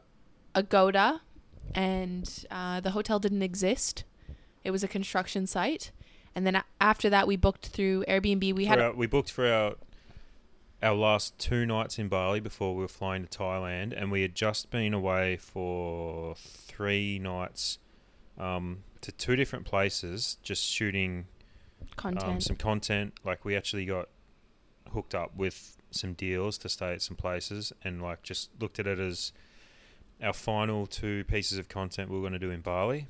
Agoda, 0.55 1.21
and 1.75 2.45
uh, 2.49 2.79
the 2.79 2.91
hotel 2.91 3.19
didn't 3.19 3.43
exist. 3.43 4.03
It 4.63 4.71
was 4.71 4.83
a 4.83 4.87
construction 4.87 5.45
site, 5.45 5.91
and 6.35 6.47
then 6.47 6.61
after 6.81 7.09
that, 7.11 7.27
we 7.27 7.35
booked 7.35 7.67
through 7.67 8.05
Airbnb. 8.07 8.55
We 8.55 8.63
For 8.63 8.69
had 8.69 8.79
our- 8.79 8.93
we 8.93 9.05
booked 9.07 9.31
for 9.31 9.45
our 9.47 9.75
our 10.81 10.93
last 10.93 11.37
two 11.39 11.65
nights 11.65 11.97
in 11.97 12.07
Bali 12.07 12.39
before 12.39 12.75
we 12.75 12.81
were 12.81 12.87
flying 12.87 13.25
to 13.25 13.37
Thailand, 13.37 13.93
and 13.99 14.11
we 14.11 14.21
had 14.21 14.35
just 14.35 14.69
been 14.69 14.93
away 14.93 15.37
for 15.37 16.35
three 16.37 17.17
nights 17.19 17.79
um, 18.37 18.83
to 19.01 19.11
two 19.11 19.35
different 19.35 19.65
places, 19.65 20.37
just 20.43 20.63
shooting 20.63 21.25
content. 21.95 22.23
um, 22.23 22.41
some 22.41 22.55
content. 22.55 23.13
Like 23.23 23.43
we 23.43 23.55
actually 23.55 23.85
got 23.85 24.09
hooked 24.93 25.15
up 25.15 25.35
with 25.35 25.77
some 25.89 26.13
deals 26.13 26.57
to 26.59 26.69
stay 26.69 26.93
at 26.93 27.01
some 27.01 27.17
places, 27.17 27.73
and 27.83 28.01
like 28.01 28.21
just 28.21 28.49
looked 28.61 28.79
at 28.79 28.85
it 28.85 28.99
as 28.99 29.31
our 30.21 30.33
final 30.33 30.85
two 30.85 31.23
pieces 31.25 31.57
of 31.57 31.69
content 31.69 32.09
we 32.09 32.15
were 32.15 32.21
going 32.21 32.33
to 32.33 32.39
do 32.39 32.51
in 32.51 32.61
Bali, 32.61 33.07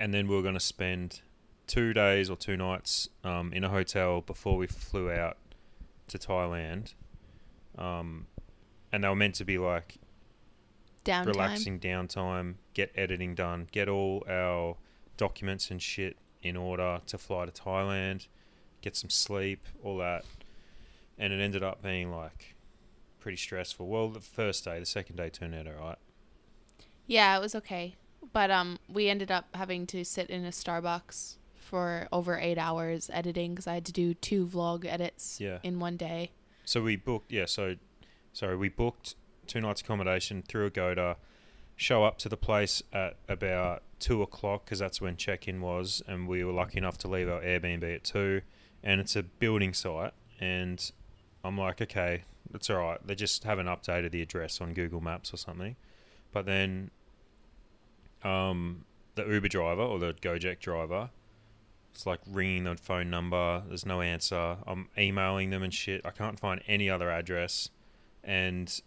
and 0.00 0.12
then 0.12 0.26
we 0.26 0.34
were 0.34 0.42
going 0.42 0.54
to 0.54 0.60
spend 0.60 1.20
two 1.68 1.92
days 1.92 2.28
or 2.28 2.36
two 2.36 2.56
nights 2.56 3.08
um, 3.22 3.52
in 3.52 3.62
a 3.62 3.68
hotel 3.68 4.20
before 4.20 4.56
we 4.56 4.66
flew 4.66 5.10
out 5.10 5.36
to 6.12 6.18
Thailand. 6.18 6.94
Um, 7.76 8.26
and 8.92 9.02
they 9.02 9.08
were 9.08 9.16
meant 9.16 9.34
to 9.36 9.44
be 9.44 9.58
like 9.58 9.96
Downtime. 11.04 11.26
relaxing 11.26 11.80
downtime, 11.80 12.54
get 12.74 12.92
editing 12.94 13.34
done, 13.34 13.68
get 13.72 13.88
all 13.88 14.24
our 14.28 14.76
documents 15.16 15.70
and 15.70 15.80
shit 15.80 16.16
in 16.42 16.56
order 16.56 17.00
to 17.06 17.18
fly 17.18 17.46
to 17.46 17.52
Thailand, 17.52 18.26
get 18.80 18.96
some 18.96 19.10
sleep, 19.10 19.66
all 19.82 19.96
that. 19.98 20.24
And 21.18 21.32
it 21.32 21.40
ended 21.40 21.62
up 21.62 21.82
being 21.82 22.10
like 22.10 22.54
pretty 23.20 23.36
stressful. 23.36 23.86
Well, 23.86 24.08
the 24.08 24.20
first 24.20 24.64
day, 24.64 24.78
the 24.78 24.86
second 24.86 25.16
day 25.16 25.30
turned 25.30 25.54
out 25.54 25.66
alright. 25.66 25.98
Yeah, 27.06 27.36
it 27.36 27.40
was 27.40 27.54
okay. 27.54 27.96
But 28.32 28.50
um, 28.50 28.78
we 28.88 29.08
ended 29.08 29.30
up 29.30 29.46
having 29.54 29.86
to 29.88 30.04
sit 30.04 30.30
in 30.30 30.44
a 30.44 30.50
Starbucks 30.50 31.36
for 31.72 32.06
over 32.12 32.38
eight 32.38 32.58
hours 32.58 33.08
editing 33.14 33.52
because 33.52 33.66
I 33.66 33.72
had 33.72 33.86
to 33.86 33.92
do 33.92 34.12
two 34.12 34.46
vlog 34.46 34.84
edits 34.84 35.40
Yeah. 35.40 35.56
in 35.62 35.80
one 35.80 35.96
day. 35.96 36.30
So 36.66 36.82
we 36.82 36.96
booked, 36.96 37.32
yeah, 37.32 37.46
so, 37.46 37.76
sorry, 38.34 38.58
we 38.58 38.68
booked 38.68 39.14
two 39.46 39.62
nights 39.62 39.80
accommodation 39.80 40.42
through 40.42 40.66
Agoda, 40.66 40.94
to 41.14 41.16
show 41.74 42.04
up 42.04 42.18
to 42.18 42.28
the 42.28 42.36
place 42.36 42.82
at 42.92 43.16
about 43.26 43.82
two 43.98 44.20
o'clock 44.20 44.66
because 44.66 44.80
that's 44.80 45.00
when 45.00 45.16
check 45.16 45.48
in 45.48 45.62
was, 45.62 46.02
and 46.06 46.28
we 46.28 46.44
were 46.44 46.52
lucky 46.52 46.76
enough 46.76 46.98
to 46.98 47.08
leave 47.08 47.30
our 47.30 47.40
Airbnb 47.40 47.94
at 47.94 48.04
two. 48.04 48.42
And 48.84 49.00
it's 49.00 49.16
a 49.16 49.22
building 49.22 49.72
site, 49.72 50.12
and 50.40 50.92
I'm 51.42 51.56
like, 51.56 51.80
okay, 51.80 52.24
that's 52.50 52.68
all 52.68 52.76
right. 52.76 52.98
They 53.06 53.14
just 53.14 53.44
haven't 53.44 53.64
updated 53.66 54.10
the 54.10 54.20
address 54.20 54.60
on 54.60 54.74
Google 54.74 55.00
Maps 55.00 55.32
or 55.32 55.38
something. 55.38 55.76
But 56.32 56.44
then, 56.44 56.90
um, 58.22 58.84
the 59.14 59.24
Uber 59.26 59.48
driver 59.48 59.80
or 59.82 59.98
the 59.98 60.12
Gojek 60.12 60.60
driver, 60.60 61.08
it's 61.94 62.06
like 62.06 62.20
ringing 62.26 62.64
the 62.64 62.76
phone 62.76 63.10
number. 63.10 63.62
There's 63.68 63.86
no 63.86 64.00
answer. 64.00 64.56
I'm 64.66 64.88
emailing 64.96 65.50
them 65.50 65.62
and 65.62 65.72
shit. 65.72 66.00
I 66.04 66.10
can't 66.10 66.38
find 66.38 66.62
any 66.66 66.88
other 66.88 67.10
address, 67.10 67.70
and 68.24 68.80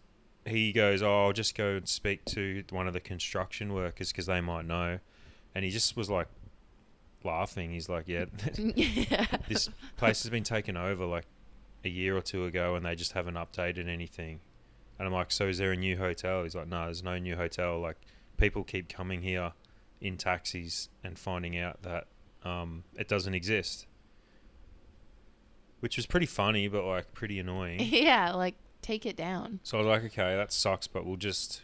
he 0.45 0.71
goes, 0.71 1.01
"Oh, 1.01 1.25
I'll 1.25 1.33
just 1.33 1.55
go 1.55 1.75
and 1.75 1.87
speak 1.87 2.25
to 2.25 2.63
one 2.69 2.87
of 2.87 2.93
the 2.93 2.99
construction 2.99 3.73
workers 3.73 4.11
because 4.11 4.25
they 4.25 4.41
might 4.41 4.65
know." 4.65 4.99
And 5.53 5.63
he 5.63 5.71
just 5.71 5.95
was 5.95 6.09
like 6.09 6.27
laughing. 7.23 7.71
He's 7.71 7.89
like, 7.89 8.05
"Yeah, 8.07 8.25
yeah. 8.57 9.25
this 9.47 9.69
place 9.97 10.23
has 10.23 10.29
been 10.29 10.43
taken 10.43 10.75
over 10.77 11.05
like 11.05 11.25
a 11.83 11.89
year 11.89 12.17
or 12.17 12.21
two 12.21 12.45
ago, 12.45 12.75
and 12.75 12.85
they 12.85 12.95
just 12.95 13.13
haven't 13.13 13.35
updated 13.35 13.87
anything." 13.87 14.39
And 14.97 15.07
I'm 15.07 15.13
like, 15.13 15.31
"So 15.31 15.47
is 15.47 15.59
there 15.59 15.71
a 15.71 15.77
new 15.77 15.97
hotel?" 15.97 16.43
He's 16.43 16.55
like, 16.55 16.67
"No, 16.67 16.85
there's 16.85 17.03
no 17.03 17.17
new 17.19 17.35
hotel. 17.35 17.79
Like 17.79 17.97
people 18.37 18.63
keep 18.63 18.89
coming 18.89 19.21
here 19.21 19.53
in 20.01 20.17
taxis 20.17 20.89
and 21.03 21.17
finding 21.17 21.57
out 21.57 21.81
that 21.83 22.07
um, 22.45 22.83
it 22.95 23.07
doesn't 23.07 23.33
exist." 23.33 23.87
Which 25.81 25.97
was 25.97 26.05
pretty 26.05 26.25
funny, 26.25 26.67
but 26.67 26.85
like 26.85 27.13
pretty 27.13 27.39
annoying. 27.39 27.79
yeah, 27.83 28.33
like 28.33 28.55
take 28.81 29.05
it 29.05 29.15
down. 29.15 29.59
So 29.63 29.77
I 29.77 29.81
was 29.81 29.87
like, 29.87 30.03
okay, 30.05 30.35
that 30.35 30.53
sucks, 30.53 30.87
but 30.87 31.05
we'll 31.05 31.17
just 31.17 31.61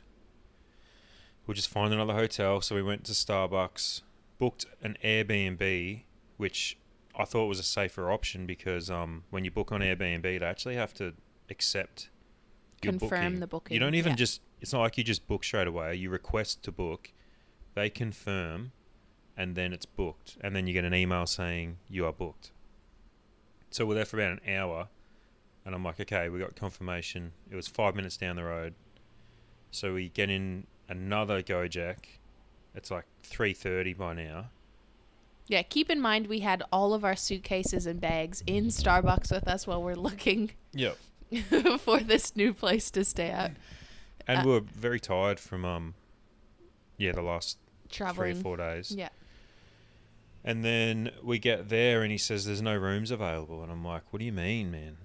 we'll 1.48 1.56
just 1.56 1.70
find 1.70 1.94
another 1.94 2.13
hotel. 2.13 2.62
So 2.62 2.76
we 2.76 2.84
went 2.84 3.04
to 3.06 3.13
Starbucks, 3.13 4.02
booked 4.38 4.65
an 4.82 4.98
Airbnb, 5.04 6.04
which 6.38 6.78
I 7.15 7.26
thought 7.26 7.48
was 7.48 7.60
a 7.60 7.63
safer 7.63 8.12
option 8.12 8.46
because 8.46 8.89
um, 8.89 9.24
when 9.30 9.46
you 9.46 9.52
book 9.52 9.72
on 9.72 9.82
Airbnb, 9.82 10.24
they 10.24 10.46
actually 10.46 10.76
have 10.76 10.94
to 10.96 11.13
accept 11.50 12.10
Confirm 12.82 13.10
booking. 13.10 13.39
the 13.39 13.48
booking. 13.48 13.74
You 13.76 13.80
don't 13.80 13.96
even 13.96 14.12
yeah. 14.12 14.17
just. 14.17 14.41
It's 14.60 14.74
not 14.74 14.82
like 14.82 14.98
you 14.98 15.04
just 15.04 15.28
book 15.28 15.44
straight 15.44 15.67
away. 15.67 15.96
You 15.96 16.10
request 16.10 16.63
to 16.63 16.72
book, 16.72 17.12
they 17.74 17.89
confirm, 17.89 18.72
and 19.38 19.56
then 19.56 19.74
it's 19.74 19.86
booked, 19.86 20.38
and 20.41 20.56
then 20.56 20.67
you 20.67 20.74
get 20.74 20.86
an 20.86 20.94
email 20.94 21.26
saying 21.26 21.78
you 21.89 22.06
are 22.06 22.13
booked. 22.13 22.52
So 23.70 23.86
we're 23.86 23.96
there 23.96 24.06
for 24.06 24.17
about 24.20 24.39
an 24.44 24.54
hour, 24.56 24.88
and 25.65 25.74
I'm 25.74 25.84
like, 25.84 26.00
okay, 26.02 26.30
we 26.30 26.39
got 26.39 26.56
confirmation. 26.56 27.32
It 27.50 27.56
was 27.56 27.67
five 27.67 27.96
minutes 27.96 28.17
down 28.17 28.36
the 28.36 28.44
road, 28.44 28.74
so 29.72 29.94
we 29.94 30.10
get 30.10 30.30
in 30.30 30.67
another 30.89 31.41
Gojek. 31.41 31.98
It's 32.76 32.91
like 32.91 33.06
three 33.24 33.54
thirty 33.54 33.94
by 33.94 34.13
now. 34.13 34.46
Yeah, 35.48 35.63
keep 35.63 35.89
in 35.89 36.00
mind 36.00 36.28
we 36.28 36.39
had 36.39 36.63
all 36.72 36.94
of 36.94 37.04
our 37.04 37.15
suitcases 37.15 37.86
and 37.86 38.00
bags 38.00 38.41
in 38.48 38.67
Starbucks 38.67 39.32
with 39.32 39.48
us 39.48 39.67
while 39.67 39.84
we're 39.84 39.96
looking 39.96 40.52
Yep. 40.74 40.98
for 41.80 42.00
this 42.00 42.36
new 42.38 42.54
place 42.54 42.89
to 42.91 43.04
stay 43.04 43.30
at. 43.30 43.52
And 44.28 44.39
Uh, 44.39 44.44
we 44.46 44.52
we're 44.54 44.60
very 44.62 45.00
tired 45.00 45.39
from 45.41 45.65
um, 45.65 45.94
yeah, 46.98 47.12
the 47.12 47.22
last 47.22 47.58
Traveling. 47.89 48.34
three 48.34 48.39
or 48.39 48.44
four 48.44 48.58
days. 48.58 48.91
Yeah. 48.91 49.10
And 50.43 50.65
then 50.65 51.12
we 51.21 51.38
get 51.38 51.69
there 51.69 52.01
and 52.01 52.12
he 52.12 52.17
says 52.17 52.45
there's 52.45 52.62
no 52.62 52.75
rooms 52.75 53.12
available 53.12 53.62
and 53.62 53.71
I'm 53.71 53.86
like, 53.86 54.04
"What 54.12 54.19
do 54.19 54.25
you 54.25 54.32
mean, 54.32 54.71
man? 54.71 54.97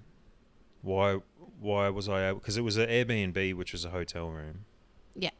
Why 0.81 1.19
why 1.59 1.89
was 1.89 2.09
I 2.09 2.29
able 2.29 2.39
because 2.39 2.57
it 2.57 2.61
was 2.61 2.77
an 2.77 2.89
Airbnb 2.89 3.53
which 3.55 3.71
was 3.71 3.85
a 3.85 3.89
hotel 3.89 4.29
room." 4.29 4.65
Yeah. 5.15 5.31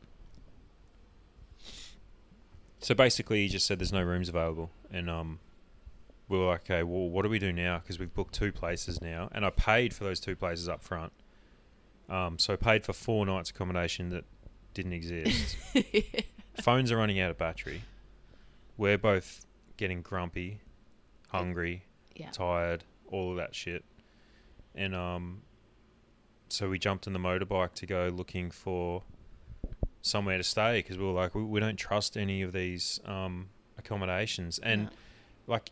So 2.79 2.93
basically 2.93 3.43
he 3.43 3.47
just 3.47 3.65
said 3.65 3.79
there's 3.79 3.93
no 3.93 4.03
rooms 4.03 4.29
available 4.29 4.69
and 4.91 5.09
um 5.09 5.39
we 6.29 6.37
were 6.37 6.45
like, 6.45 6.69
"Okay, 6.69 6.83
well, 6.83 7.09
what 7.09 7.23
do 7.23 7.29
we 7.29 7.39
do 7.39 7.51
now 7.51 7.79
because 7.79 7.97
we've 7.97 8.13
booked 8.13 8.35
two 8.35 8.51
places 8.51 9.01
now 9.01 9.29
and 9.31 9.43
I 9.45 9.49
paid 9.49 9.95
for 9.95 10.03
those 10.03 10.19
two 10.19 10.35
places 10.35 10.69
up 10.69 10.83
front." 10.83 11.11
Um 12.07 12.37
so 12.37 12.53
I 12.53 12.55
paid 12.55 12.85
for 12.85 12.93
four 12.93 13.25
nights 13.25 13.49
accommodation 13.49 14.09
that 14.09 14.25
didn't 14.75 14.93
exist. 14.93 15.57
Phones 16.61 16.91
are 16.91 16.97
running 16.97 17.19
out 17.19 17.31
of 17.31 17.37
battery. 17.39 17.81
We're 18.77 18.99
both 18.99 19.46
getting 19.77 20.01
grumpy. 20.01 20.59
hungry, 21.29 21.83
Yeah. 22.15 22.31
tired, 22.31 22.85
all 23.11 23.31
of 23.31 23.37
that 23.37 23.53
shit. 23.53 23.83
And 24.75 24.95
um, 24.95 25.41
so 26.47 26.69
we 26.69 26.79
jumped 26.79 27.05
in 27.05 27.11
the 27.13 27.19
motorbike 27.19 27.73
to 27.73 27.85
go 27.85 28.07
looking 28.13 28.49
for 28.49 29.03
somewhere 30.01 30.37
to 30.37 30.43
stay 30.43 30.79
because 30.79 30.97
we 30.97 31.03
were 31.03 31.11
like, 31.11 31.35
we, 31.35 31.43
we 31.43 31.59
don't 31.59 31.75
trust 31.75 32.15
any 32.15 32.41
of 32.43 32.53
these 32.53 33.01
um, 33.05 33.49
accommodations, 33.77 34.57
and 34.59 34.83
Yeah. 34.83 34.89
like 35.47 35.71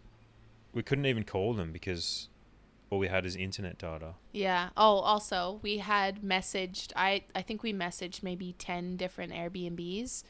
we 0.73 0.83
couldn't 0.83 1.05
even 1.05 1.23
call 1.23 1.53
them 1.53 1.71
because 1.71 2.27
all 2.89 2.99
we 2.99 3.07
had 3.07 3.25
is 3.25 3.37
internet 3.37 3.77
data. 3.77 4.15
Yeah. 4.33 4.69
Oh, 4.75 4.97
also, 4.99 5.59
we 5.63 5.77
had 5.77 6.21
messaged. 6.21 6.91
I 6.97 7.23
I 7.33 7.41
think 7.43 7.63
we 7.63 7.71
messaged 7.71 8.23
maybe 8.23 8.53
ten 8.57 8.97
different 8.97 9.31
Airbnbs, 9.31 10.23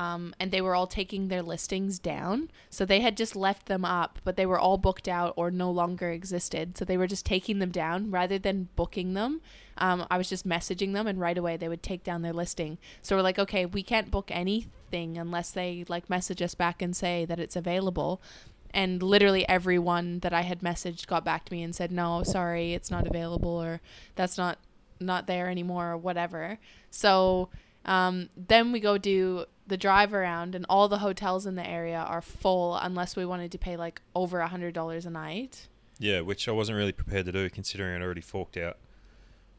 um, 0.00 0.34
and 0.40 0.50
they 0.50 0.62
were 0.62 0.74
all 0.74 0.86
taking 0.86 1.28
their 1.28 1.42
listings 1.42 1.98
down. 1.98 2.50
So 2.70 2.86
they 2.86 3.00
had 3.00 3.18
just 3.18 3.36
left 3.36 3.66
them 3.66 3.84
up, 3.84 4.18
but 4.24 4.36
they 4.36 4.46
were 4.46 4.58
all 4.58 4.78
booked 4.78 5.06
out 5.06 5.34
or 5.36 5.50
no 5.50 5.70
longer 5.70 6.10
existed. 6.10 6.78
So 6.78 6.86
they 6.86 6.96
were 6.96 7.06
just 7.06 7.26
taking 7.26 7.58
them 7.58 7.70
down 7.70 8.10
rather 8.10 8.38
than 8.38 8.70
booking 8.76 9.12
them. 9.12 9.42
Um, 9.76 10.06
I 10.10 10.16
was 10.16 10.30
just 10.30 10.48
messaging 10.48 10.94
them, 10.94 11.06
and 11.06 11.20
right 11.20 11.36
away 11.36 11.58
they 11.58 11.68
would 11.68 11.82
take 11.82 12.02
down 12.02 12.22
their 12.22 12.32
listing. 12.32 12.78
So 13.02 13.14
we're 13.14 13.22
like, 13.22 13.38
okay, 13.38 13.66
we 13.66 13.82
can't 13.82 14.10
book 14.10 14.30
anything 14.30 15.18
unless 15.18 15.50
they 15.50 15.84
like 15.86 16.08
message 16.08 16.40
us 16.40 16.54
back 16.54 16.80
and 16.80 16.96
say 16.96 17.26
that 17.26 17.38
it's 17.38 17.54
available 17.54 18.22
and 18.72 19.02
literally 19.02 19.46
everyone 19.48 20.20
that 20.20 20.32
I 20.32 20.42
had 20.42 20.60
messaged 20.60 21.08
got 21.08 21.24
back 21.24 21.44
to 21.44 21.52
me 21.52 21.64
and 21.64 21.74
said, 21.74 21.90
"No, 21.90 22.22
sorry, 22.22 22.72
it's 22.72 22.88
not 22.88 23.04
available," 23.04 23.50
or 23.60 23.80
"That's 24.14 24.38
not 24.38 24.58
not 25.00 25.26
there 25.26 25.50
anymore," 25.50 25.90
or 25.90 25.96
whatever. 25.96 26.60
So 26.88 27.48
um, 27.84 28.28
then 28.36 28.72
we 28.72 28.80
go 28.80 28.98
do 28.98 29.44
the 29.66 29.76
drive 29.76 30.12
around, 30.12 30.54
and 30.54 30.66
all 30.68 30.88
the 30.88 30.98
hotels 30.98 31.46
in 31.46 31.54
the 31.54 31.66
area 31.68 31.98
are 31.98 32.20
full 32.22 32.74
unless 32.76 33.14
we 33.16 33.24
wanted 33.24 33.52
to 33.52 33.58
pay 33.58 33.76
like 33.76 34.00
over 34.14 34.40
a 34.40 34.48
hundred 34.48 34.74
dollars 34.74 35.06
a 35.06 35.10
night. 35.10 35.68
Yeah, 35.98 36.20
which 36.22 36.48
I 36.48 36.52
wasn't 36.52 36.76
really 36.76 36.92
prepared 36.92 37.26
to 37.26 37.32
do 37.32 37.48
considering 37.50 37.94
I'd 37.96 38.02
already 38.04 38.20
forked 38.22 38.56
out 38.56 38.78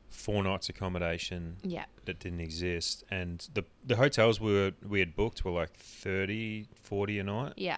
four 0.09 0.43
nights 0.43 0.67
accommodation 0.69 1.55
Yeah, 1.63 1.85
that 2.05 2.19
didn't 2.19 2.41
exist 2.41 3.03
and 3.09 3.47
the 3.53 3.63
the 3.85 3.95
hotels 3.95 4.41
we 4.41 4.51
were 4.53 4.71
we 4.85 4.99
had 4.99 5.15
booked 5.15 5.45
were 5.45 5.51
like 5.51 5.71
30 5.73 6.67
40 6.73 7.19
a 7.19 7.23
night 7.23 7.53
yeah. 7.55 7.77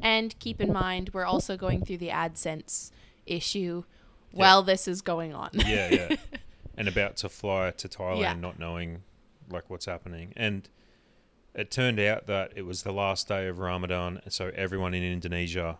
And 0.00 0.36
keep 0.40 0.60
in 0.60 0.72
mind, 0.72 1.10
we're 1.12 1.24
also 1.24 1.56
going 1.56 1.84
through 1.84 1.98
the 1.98 2.08
AdSense 2.08 2.90
issue 3.26 3.84
while 4.32 4.64
this 4.64 4.88
is 4.88 5.02
going 5.02 5.32
on. 5.34 5.50
yeah 5.54 5.88
yeah 5.90 6.16
and 6.76 6.88
about 6.88 7.16
to 7.18 7.28
fly 7.28 7.70
to 7.70 7.88
thailand 7.88 8.20
Yeah. 8.20 8.32
not 8.34 8.58
knowing 8.58 9.02
like 9.52 9.68
what's 9.70 9.86
happening 9.86 10.32
and 10.36 10.68
it 11.54 11.70
turned 11.70 12.00
out 12.00 12.26
that 12.26 12.52
it 12.56 12.62
was 12.62 12.82
the 12.82 12.92
last 12.92 13.28
day 13.28 13.46
of 13.46 13.58
ramadan 13.58 14.20
so 14.28 14.50
everyone 14.54 14.94
in 14.94 15.02
indonesia 15.02 15.78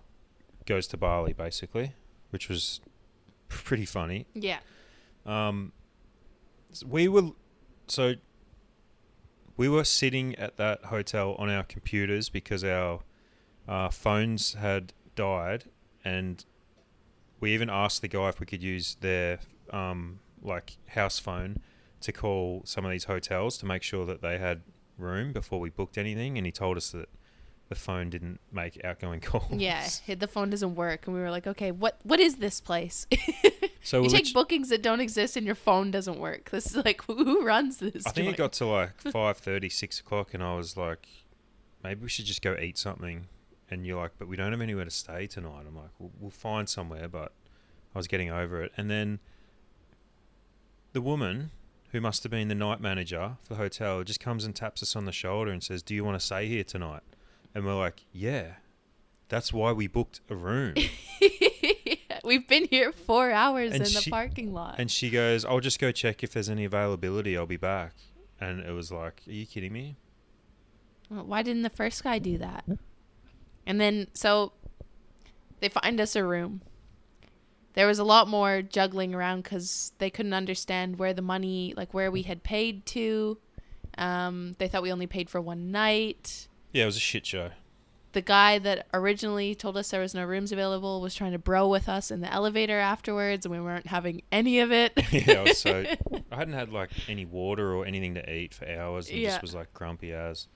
goes 0.67 0.87
to 0.87 0.97
bali 0.97 1.33
basically 1.33 1.95
which 2.31 2.49
was 2.49 2.81
pretty 3.49 3.85
funny 3.85 4.27
yeah. 4.35 4.59
Um, 5.25 5.73
we 6.87 7.09
were 7.09 7.31
so 7.87 8.15
we 9.57 9.69
were 9.69 9.85
sitting 9.85 10.35
at 10.37 10.57
that 10.57 10.87
hotel 10.87 11.37
on 11.39 11.51
our 11.51 11.63
computers 11.63 12.29
because 12.29 12.65
our 12.65 13.01
uh, 13.69 13.89
phones 13.91 14.55
had 14.55 14.93
died, 15.15 15.65
and 16.05 16.45
we 17.41 17.53
even 17.55 17.71
asked 17.71 18.03
the 18.03 18.09
guy 18.09 18.29
if 18.29 18.41
we 18.41 18.47
could 18.47 18.63
use 18.63 18.97
their 19.01 19.39
um, 19.73 20.21
like 20.43 20.79
house 20.89 21.19
phone 21.19 21.61
to 22.03 22.13
call 22.13 22.63
some 22.65 22.85
of 22.85 22.91
these 22.91 23.05
hotels 23.05 23.59
to 23.59 23.67
make 23.67 23.83
sure 23.83 24.05
that 24.07 24.23
they 24.23 24.39
had 24.39 24.63
room 24.99 25.33
before 25.33 25.61
we 25.61 25.71
booked 25.71 25.99
anything, 25.99 26.37
and 26.37 26.47
he 26.47 26.53
told 26.53 26.77
us 26.77 26.91
that 26.91 27.09
the 27.69 27.75
phone 27.75 28.11
didn't 28.11 28.41
make 28.53 28.83
outgoing 28.85 29.21
calls. 29.31 29.53
Yeah, 29.53 29.89
the 30.07 30.29
phone 30.29 30.51
doesn't 30.51 30.75
work, 30.75 31.07
and 31.07 31.15
we 31.15 31.23
were 31.23 31.31
like, 31.31 31.47
okay, 31.47 31.71
what 31.71 31.99
what 32.03 32.21
is 32.21 32.37
this 32.37 32.61
place? 32.61 33.07
So 33.85 34.03
you 34.03 34.09
take 34.09 34.27
lit- 34.27 34.35
bookings 34.35 34.69
that 34.69 34.81
don't 34.81 35.01
exist, 35.01 35.37
and 35.37 35.45
your 35.45 35.57
phone 35.57 35.91
doesn't 35.91 36.19
work. 36.19 36.51
This 36.51 36.67
is 36.67 36.85
like 36.85 37.03
who, 37.07 37.43
runs 37.43 37.79
this? 37.79 38.07
I 38.07 38.11
think 38.11 38.27
joint? 38.27 38.37
it 38.37 38.39
got 38.39 38.53
to 38.55 38.67
like 38.67 39.01
five 39.11 39.39
thirty, 39.39 39.69
six 39.69 39.99
o'clock, 40.01 40.35
and 40.35 40.43
I 40.43 40.55
was 40.55 40.77
like, 40.77 41.09
maybe 41.83 42.03
we 42.03 42.09
should 42.09 42.27
just 42.27 42.43
go 42.43 42.57
eat 42.57 42.79
something. 42.79 43.27
And 43.71 43.87
you're 43.87 44.01
like, 44.01 44.13
but 44.19 44.29
we 44.29 44.37
don't 44.37 44.53
have 44.53 44.61
anywhere 44.61 44.85
to 44.85 44.91
stay 44.91 45.27
tonight. 45.27 45.65
I'm 45.67 45.75
like, 45.75 45.91
we'll, 45.99 46.13
we'll 46.21 46.31
find 46.31 46.69
somewhere, 46.69 47.09
but 47.09 47.33
I 47.95 47.99
was 47.99 48.07
getting 48.07 48.31
over 48.31 48.63
it. 48.63 48.71
And 48.77 48.91
then 48.91 49.19
the 50.93 51.01
woman, 51.01 51.51
who 51.93 52.01
must 52.01 52.23
have 52.25 52.31
been 52.31 52.49
the 52.49 52.55
night 52.55 52.81
manager 52.81 53.37
for 53.43 53.55
the 53.55 53.59
hotel, 53.59 54.03
just 54.03 54.21
comes 54.21 54.45
and 54.45 54.57
taps 54.57 54.83
us 54.83 54.97
on 54.97 55.05
the 55.05 55.13
shoulder 55.13 55.51
and 55.51 55.63
says, 55.63 55.83
"Do 55.83 55.95
you 55.95 56.05
want 56.05 56.19
to 56.19 56.25
stay 56.25 56.49
here 56.49 56.65
tonight?" 56.65 57.03
And 57.55 57.65
we're 57.65 57.79
like, 57.79 58.03
"Yeah." 58.13 58.55
That's 59.29 59.51
why 59.53 59.73
we 59.73 59.87
booked 59.87 60.21
a 60.29 60.35
room. 60.35 60.75
We've 62.25 62.47
been 62.47 62.67
here 62.71 62.93
four 62.93 63.31
hours 63.31 63.73
And 63.73 63.83
in 63.83 63.93
the 63.93 64.07
parking 64.11 64.53
lot. 64.53 64.75
and 64.79 64.91
she 64.91 65.09
goes, 65.11 65.45
"I'll 65.45 65.61
just 65.61 65.79
go 65.79 65.91
check 65.91 66.23
if 66.23 66.33
there's 66.33 66.51
any 66.51 66.65
availability. 66.65 67.37
I'll 67.37 67.47
be 67.47 67.57
back." 67.57 67.95
And 68.41 68.61
it 68.61 68.73
was 68.73 68.91
like, 68.93 69.23
"Are 69.27 69.33
you 69.33 69.47
kidding 69.47 69.73
me?" 69.73 69.97
Well, 71.11 71.25
Why 71.25 71.43
didn't 71.43 71.63
the 71.63 71.71
first 71.71 72.03
guy 72.05 72.19
do 72.19 72.39
that? 72.39 72.65
And 73.67 73.81
then 73.81 74.09
so 74.15 74.53
they 75.61 75.69
find 75.69 76.01
us 76.01 76.15
a 76.17 76.25
room. 76.25 76.63
There 77.75 77.87
was 77.87 77.99
a 77.99 78.05
lot 78.05 78.29
more 78.29 78.61
juggling 78.63 79.15
around 79.15 79.43
because 79.45 79.93
they 79.99 80.11
couldn't 80.11 80.35
understand 80.35 80.99
where 80.99 81.15
the 81.15 81.23
money, 81.23 81.73
like 81.77 81.95
where 81.95 82.11
we 82.11 82.23
had 82.23 82.43
paid 82.43 82.85
to. 82.87 83.39
Um, 83.99 84.55
they 84.59 84.69
thought 84.69 84.83
we 84.83 84.93
only 84.93 85.07
paid 85.07 85.31
for 85.31 85.41
one 85.41 85.71
night. 85.71 86.49
Yeah, 86.73 86.83
it 86.85 86.87
was 86.87 86.97
a 86.97 87.01
shit 87.01 87.25
show. 87.27 87.51
The 88.13 88.21
guy 88.21 88.59
that 88.59 88.87
originally 88.93 89.55
told 89.55 89.79
us 89.79 89.91
there 89.91 90.01
was 90.03 90.15
no 90.15 90.25
rooms 90.27 90.53
available 90.53 91.01
was 91.01 91.15
trying 91.15 91.33
to 91.33 91.39
bro 91.39 91.67
with 91.67 91.89
us 91.89 92.11
in 92.11 92.21
the 92.21 92.31
elevator 92.31 92.79
afterwards, 92.79 93.47
and 93.47 93.55
we 93.55 93.61
weren't 93.61 93.87
having 93.87 94.21
any 94.31 94.61
of 94.61 94.71
it. 94.71 94.93
yeah, 95.11 95.43
I 95.47 95.53
so 95.53 95.85
I 96.31 96.37
hadn't 96.37 96.53
had 96.53 96.71
like 96.71 96.91
any 97.09 97.25
water 97.25 97.75
or 97.75 97.87
anything 97.87 98.13
to 98.15 98.31
eat 98.31 98.53
for 98.53 98.69
hours, 98.69 99.09
and 99.09 99.19
Yeah. 99.19 99.31
just 99.31 99.41
was 99.43 99.55
like 99.55 99.73
grumpy 99.73 100.13
as. 100.13 100.47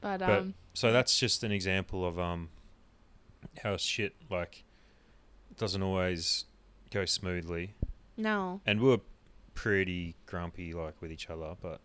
but 0.00 0.18
But 0.18 0.38
um, 0.40 0.54
so 0.72 0.90
that's 0.92 1.16
just 1.16 1.44
an 1.44 1.52
example 1.52 2.04
of 2.04 2.18
um 2.18 2.48
how 3.62 3.76
shit 3.76 4.14
like 4.28 4.64
doesn't 5.56 5.82
always 5.82 6.46
go 6.94 7.04
smoothly, 7.04 7.74
no, 8.16 8.60
and 8.64 8.80
we 8.80 8.88
were 8.88 9.00
pretty 9.54 10.14
grumpy 10.26 10.72
like 10.72 11.00
with 11.02 11.12
each 11.12 11.28
other, 11.30 11.54
but 11.60 11.80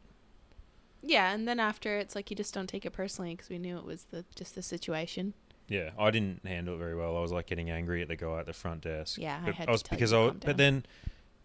yeah. 1.01 1.31
And 1.33 1.47
then 1.47 1.59
after, 1.59 1.97
it's 1.97 2.15
like 2.15 2.29
you 2.29 2.35
just 2.35 2.53
don't 2.53 2.67
take 2.67 2.85
it 2.85 2.91
personally 2.91 3.31
because 3.35 3.49
we 3.49 3.57
knew 3.59 3.77
it 3.77 3.85
was 3.85 4.05
the 4.11 4.25
just 4.35 4.55
the 4.55 4.61
situation. 4.61 5.33
yeah, 5.67 5.91
I 5.99 6.11
didn't 6.11 6.45
handle 6.45 6.75
it 6.75 6.77
very 6.77 6.95
well. 6.95 7.17
I 7.17 7.21
was 7.21 7.31
like 7.31 7.45
getting 7.47 7.69
angry 7.69 8.01
at 8.01 8.07
the 8.07 8.15
guy 8.15 8.39
at 8.39 8.45
the 8.45 8.53
front 8.53 8.81
desk. 8.81 9.17
Yeah, 9.19 9.39
I 9.41 9.45
but 9.47 9.55
had 9.55 9.69
was 9.69 9.83
to 9.83 9.89
because 9.91 10.13
I 10.13 10.29
but 10.29 10.57
then 10.57 10.85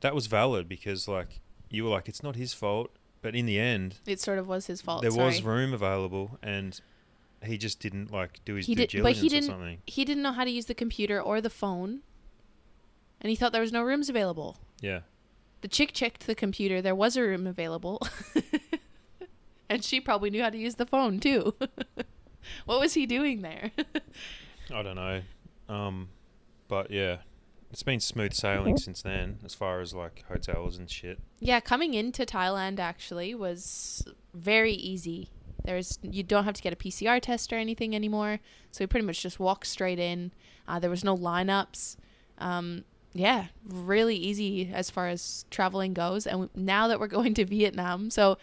that 0.00 0.14
was 0.14 0.27
valid 0.27 0.68
because 0.68 1.07
like 1.09 1.40
you 1.70 1.85
were 1.85 1.90
like 1.90 2.09
it's 2.09 2.22
not 2.22 2.37
his 2.37 2.53
fault, 2.55 2.90
but 3.22 3.35
in 3.35 3.46
the 3.46 3.59
end 3.59 3.96
It 4.07 4.20
sort 4.20 4.38
of 4.38 4.46
was 4.48 4.66
his 4.66 4.81
fault. 4.83 5.03
there 5.03 5.11
sorry. 5.11 5.24
was 5.27 5.42
room 5.42 5.72
available 5.72 6.38
and 6.42 6.81
he 7.44 7.59
just 7.59 7.79
didn't 7.81 8.11
like 8.11 8.40
do 8.46 8.55
his 8.55 8.66
He 8.66 8.74
due 8.74 8.87
did- 8.87 9.03
but 9.03 9.12
he 9.12 9.27
or 9.27 9.31
didn't- 9.31 9.46
something. 9.50 9.79
he 9.87 10.05
didn't 10.05 10.22
know 10.22 10.33
how 10.33 10.44
to 10.44 10.50
use 10.50 10.66
the 10.66 10.74
computer 10.74 11.20
or 11.20 11.40
the 11.42 11.50
phone, 11.50 12.00
and 13.24 13.30
he 13.30 13.37
thought 13.37 13.52
there 13.52 13.62
was 13.62 13.72
no 13.72 13.82
rooms 13.82 14.10
available. 14.10 14.58
Yeah. 14.82 15.00
The 15.62 15.68
chick 15.68 15.94
checked 15.94 16.26
the 16.26 16.34
computer. 16.34 16.82
There 16.82 16.94
was 16.94 17.16
a 17.16 17.22
room 17.22 17.46
available, 17.46 18.00
and 19.70 19.82
she 19.82 19.98
probably 19.98 20.28
knew 20.28 20.42
how 20.42 20.50
to 20.50 20.58
use 20.58 20.74
the 20.74 20.84
phone 20.84 21.18
too. 21.20 21.54
what 22.66 22.78
was 22.78 22.92
he 22.92 23.06
doing 23.06 23.40
there? 23.40 23.70
I 24.72 24.82
don't 24.82 24.96
know. 24.96 25.22
Um 25.68 26.10
but 26.68 26.90
yeah. 26.90 27.18
It's 27.70 27.82
been 27.82 27.98
smooth 27.98 28.34
sailing 28.34 28.76
since 28.76 29.02
then 29.02 29.38
as 29.44 29.54
far 29.54 29.80
as 29.80 29.94
like 29.94 30.22
hotels 30.28 30.76
and 30.76 30.88
shit. 30.88 31.18
yeah, 31.40 31.58
coming 31.58 31.94
into 31.94 32.24
Thailand 32.24 32.78
actually 32.78 33.34
was 33.34 34.04
very 34.32 34.74
easy. 34.74 35.30
There's 35.64 35.98
you 36.02 36.22
don't 36.22 36.44
have 36.44 36.54
to 36.54 36.62
get 36.62 36.74
a 36.74 36.76
PCR 36.76 37.20
test 37.22 37.52
or 37.52 37.56
anything 37.56 37.94
anymore, 37.94 38.38
so 38.70 38.84
we 38.84 38.87
pretty 38.87 39.06
much 39.06 39.22
just 39.22 39.40
walk 39.40 39.64
straight 39.64 39.98
in. 39.98 40.30
Uh, 40.68 40.78
there 40.78 40.90
was 40.90 41.02
no 41.02 41.16
lineups. 41.16 41.96
Um, 42.38 42.84
yeah, 43.14 43.46
really 43.66 44.16
easy 44.16 44.70
as 44.74 44.90
far 44.90 45.09
as 45.09 45.44
traveling 45.50 45.94
goes. 45.94 46.27
And 46.27 46.50
now 46.55 46.88
that 46.88 46.98
we're 47.00 47.07
going 47.18 47.33
to 47.35 47.44
Vietnam, 47.44 48.11
so 48.11 48.37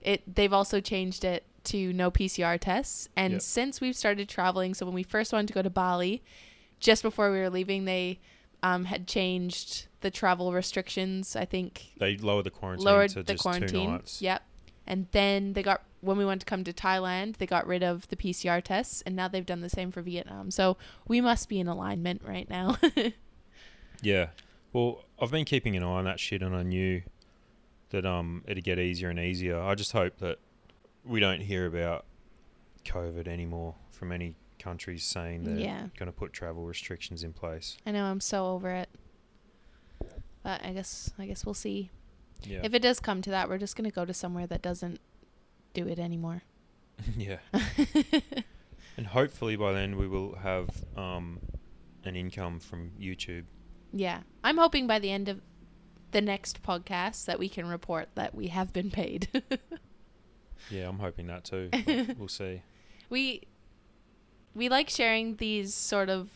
it 0.00 0.22
they've 0.32 0.52
also 0.52 0.80
changed 0.80 1.24
it 1.24 1.44
to 1.64 1.92
no 1.92 2.10
PCR 2.10 2.60
tests. 2.60 3.08
And 3.16 3.32
Yep. 3.34 3.42
since 3.42 3.80
we've 3.80 3.96
started 3.96 4.28
traveling, 4.28 4.74
so 4.74 4.86
when 4.86 4.94
we 4.94 5.02
first 5.02 5.32
wanted 5.32 5.48
to 5.48 5.54
go 5.54 5.62
to 5.62 5.70
Bali, 5.70 6.22
just 6.78 7.02
before 7.02 7.32
we 7.32 7.38
were 7.38 7.50
leaving, 7.50 7.86
they 7.86 8.20
um, 8.62 8.84
had 8.84 9.08
changed 9.08 9.86
the 10.00 10.10
travel 10.10 10.52
restrictions. 10.52 11.34
I 11.34 11.44
think 11.44 11.92
They 11.98 12.16
lowered 12.16 12.44
the 12.44 12.50
quarantine 12.50 12.84
lowered 12.86 13.10
to 13.10 13.22
the 13.22 13.32
just 13.32 13.42
two 13.42 13.48
quarantine. 13.48 13.90
nights. 13.92 14.22
Yep. 14.22 14.42
And 14.86 15.08
then 15.10 15.54
they 15.54 15.62
got 15.64 15.82
when 16.02 16.16
we 16.18 16.24
went 16.24 16.40
to 16.42 16.44
come 16.46 16.62
to 16.62 16.72
Thailand, 16.72 17.38
they 17.38 17.46
got 17.46 17.66
rid 17.66 17.82
of 17.82 18.06
the 18.08 18.16
PCR 18.16 18.62
tests, 18.62 19.02
and 19.04 19.16
now 19.16 19.26
they've 19.26 19.44
done 19.46 19.60
the 19.62 19.68
same 19.68 19.90
for 19.90 20.02
Vietnam. 20.02 20.52
So 20.52 20.76
we 21.08 21.20
must 21.20 21.48
be 21.48 21.58
in 21.58 21.66
alignment 21.66 22.22
right 22.24 22.48
now. 22.48 22.76
Yeah. 24.02 24.28
Well, 24.72 25.04
I've 25.20 25.30
been 25.30 25.44
keeping 25.44 25.76
an 25.76 25.82
eye 25.82 25.86
on 25.86 26.04
that 26.04 26.20
shit 26.20 26.42
and 26.42 26.54
I 26.54 26.62
knew 26.62 27.02
that 27.90 28.04
um 28.04 28.42
it'd 28.46 28.64
get 28.64 28.78
easier 28.78 29.08
and 29.10 29.18
easier. 29.18 29.60
I 29.60 29.74
just 29.74 29.92
hope 29.92 30.18
that 30.18 30.38
we 31.04 31.20
don't 31.20 31.40
hear 31.40 31.66
about 31.66 32.04
COVID 32.84 33.28
anymore 33.28 33.74
from 33.90 34.12
any 34.12 34.34
countries 34.58 35.04
saying 35.04 35.44
they're 35.44 35.56
Yeah. 35.58 35.86
going 35.98 36.06
to 36.06 36.12
put 36.12 36.32
travel 36.32 36.64
restrictions 36.64 37.22
in 37.22 37.32
place. 37.32 37.76
I 37.86 37.92
know 37.92 38.04
I'm 38.04 38.20
so 38.20 38.46
over 38.48 38.70
it. 38.70 38.88
But 40.42 40.64
I 40.64 40.72
guess 40.72 41.10
I 41.18 41.26
guess 41.26 41.44
we'll 41.44 41.54
see. 41.54 41.90
Yeah. 42.42 42.60
If 42.62 42.74
it 42.74 42.80
does 42.82 43.00
come 43.00 43.22
to 43.22 43.30
that, 43.30 43.48
we're 43.48 43.58
just 43.58 43.76
gonna 43.76 43.90
go 43.90 44.04
to 44.04 44.14
somewhere 44.14 44.46
that 44.46 44.62
doesn't 44.62 45.00
do 45.74 45.86
it 45.88 45.98
anymore. 45.98 46.42
yeah. 47.16 47.38
And 48.98 49.06
hopefully 49.08 49.56
by 49.56 49.72
then 49.74 49.98
we 49.98 50.08
will 50.08 50.36
have 50.36 50.70
um, 50.96 51.38
an 52.04 52.16
income 52.16 52.58
from 52.60 52.92
YouTube. 52.98 53.44
Yeah. 53.92 54.20
I'm 54.44 54.58
hoping 54.58 54.86
by 54.86 54.98
the 54.98 55.10
end 55.10 55.28
of 55.28 55.40
the 56.12 56.20
next 56.20 56.62
podcast 56.62 57.24
that 57.26 57.38
we 57.38 57.48
can 57.48 57.66
report 57.66 58.08
that 58.14 58.34
we 58.34 58.48
have 58.48 58.72
been 58.72 58.90
paid. 58.90 59.28
Yeah, 60.70 60.88
I'm 60.88 60.98
hoping 60.98 61.28
that 61.28 61.44
too. 61.44 61.70
we'll 62.18 62.26
see. 62.28 62.62
we 63.08 63.42
we 64.54 64.68
like 64.68 64.88
sharing 64.90 65.36
these 65.36 65.72
sort 65.74 66.08
of 66.08 66.28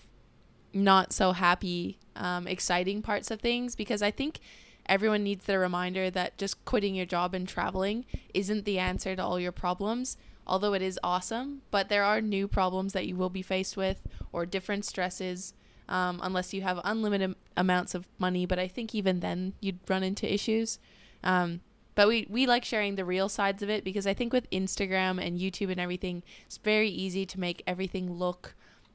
not 0.72 1.12
so 1.12 1.32
happy 1.32 1.98
um, 2.14 2.46
exciting 2.46 3.02
parts 3.02 3.30
of 3.32 3.40
things 3.40 3.74
because 3.74 4.02
i 4.02 4.10
think 4.10 4.38
everyone 4.86 5.24
needs 5.24 5.46
the 5.46 5.58
reminder 5.58 6.10
that 6.10 6.38
just 6.38 6.64
quitting 6.64 6.94
your 6.94 7.06
job 7.06 7.34
and 7.34 7.48
traveling 7.48 8.04
isn't 8.34 8.64
the 8.64 8.78
answer 8.78 9.16
to 9.16 9.24
all 9.24 9.40
your 9.40 9.50
problems 9.50 10.16
although 10.46 10.74
it 10.74 10.82
is 10.82 11.00
awesome 11.02 11.62
but 11.72 11.88
there 11.88 12.04
are 12.04 12.20
new 12.20 12.46
problems 12.46 12.92
that 12.92 13.06
you 13.08 13.16
will 13.16 13.30
be 13.30 13.42
faced 13.42 13.76
with 13.76 14.00
or 14.32 14.46
different 14.46 14.84
stresses 14.84 15.54
um, 15.90 16.18
unless 16.22 16.54
you 16.54 16.62
have 16.62 16.80
unlimited 16.84 17.34
amounts 17.56 17.94
of 17.94 18.06
money 18.18 18.46
but 18.46 18.58
i 18.58 18.66
think 18.66 18.94
even 18.94 19.20
then 19.20 19.52
you'd 19.60 19.78
run 19.88 20.02
into 20.02 20.32
issues 20.32 20.78
um, 21.22 21.60
but 21.94 22.08
we, 22.08 22.26
we 22.30 22.46
like 22.46 22.64
sharing 22.64 22.94
the 22.94 23.04
real 23.04 23.28
sides 23.28 23.62
of 23.62 23.68
it 23.68 23.84
because 23.84 24.06
I 24.06 24.14
think 24.14 24.32
with 24.32 24.48
Instagram 24.50 25.22
and 25.22 25.38
YouTube 25.38 25.70
and 25.70 25.78
everything, 25.78 26.22
it's 26.46 26.56
very 26.56 26.88
easy 26.88 27.26
to 27.26 27.40
make 27.40 27.62
everything 27.66 28.12
look 28.12 28.54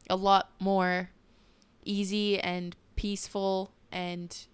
a 0.10 0.16
lot 0.16 0.50
more 0.60 1.12
easy 1.84 2.40
and 2.40 2.76
peaceful 2.96 3.72
and 3.92 4.48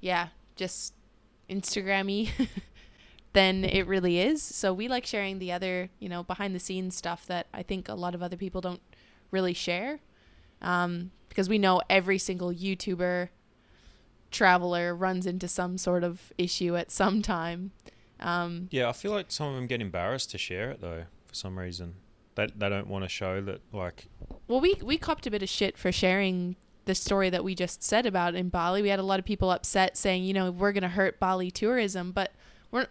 yeah, 0.00 0.28
just 0.56 0.94
Instagrammy 1.48 2.30
than 3.32 3.64
it 3.64 3.86
really 3.86 4.18
is. 4.18 4.42
So 4.42 4.72
we 4.72 4.88
like 4.88 5.04
sharing 5.04 5.38
the 5.38 5.52
other, 5.52 5.90
you 5.98 6.08
know, 6.08 6.22
behind 6.22 6.54
the 6.54 6.60
scenes 6.60 6.96
stuff 6.96 7.26
that 7.26 7.48
I 7.52 7.62
think 7.62 7.88
a 7.88 7.94
lot 7.94 8.14
of 8.14 8.22
other 8.22 8.36
people 8.36 8.60
don't 8.60 8.80
really 9.30 9.52
share. 9.52 10.00
Um, 10.62 11.10
because 11.30 11.48
we 11.48 11.56
know 11.56 11.80
every 11.88 12.18
single 12.18 12.52
YouTuber 12.52 13.30
traveler 14.30 14.94
runs 14.94 15.26
into 15.26 15.48
some 15.48 15.78
sort 15.78 16.04
of 16.04 16.32
issue 16.36 16.76
at 16.76 16.90
some 16.90 17.22
time. 17.22 17.72
Um, 18.20 18.68
Yeah, 18.70 18.88
I 18.88 18.92
feel 18.92 19.12
like 19.12 19.32
some 19.32 19.48
of 19.48 19.54
them 19.54 19.66
get 19.66 19.80
embarrassed 19.80 20.30
to 20.32 20.38
share 20.38 20.70
it 20.70 20.82
though 20.82 21.04
for 21.26 21.34
some 21.34 21.58
reason. 21.58 21.94
They 22.34 22.46
they 22.54 22.68
don't 22.68 22.86
want 22.86 23.04
to 23.04 23.08
show 23.08 23.40
that 23.40 23.60
like 23.72 24.08
well, 24.46 24.60
we 24.60 24.74
we 24.82 24.98
copped 24.98 25.26
a 25.26 25.30
bit 25.30 25.42
of 25.42 25.48
shit 25.48 25.78
for 25.78 25.90
sharing 25.90 26.56
the 26.84 26.94
story 26.94 27.30
that 27.30 27.44
we 27.44 27.54
just 27.54 27.82
said 27.82 28.06
about 28.06 28.34
in 28.34 28.48
Bali. 28.48 28.82
We 28.82 28.88
had 28.88 28.98
a 28.98 29.04
lot 29.04 29.18
of 29.18 29.24
people 29.24 29.50
upset 29.50 29.96
saying, 29.96 30.24
you 30.24 30.32
know, 30.34 30.50
we're 30.50 30.72
going 30.72 30.82
to 30.82 30.88
hurt 30.88 31.20
Bali 31.20 31.50
tourism, 31.50 32.12
but 32.12 32.32
we're 32.70 32.86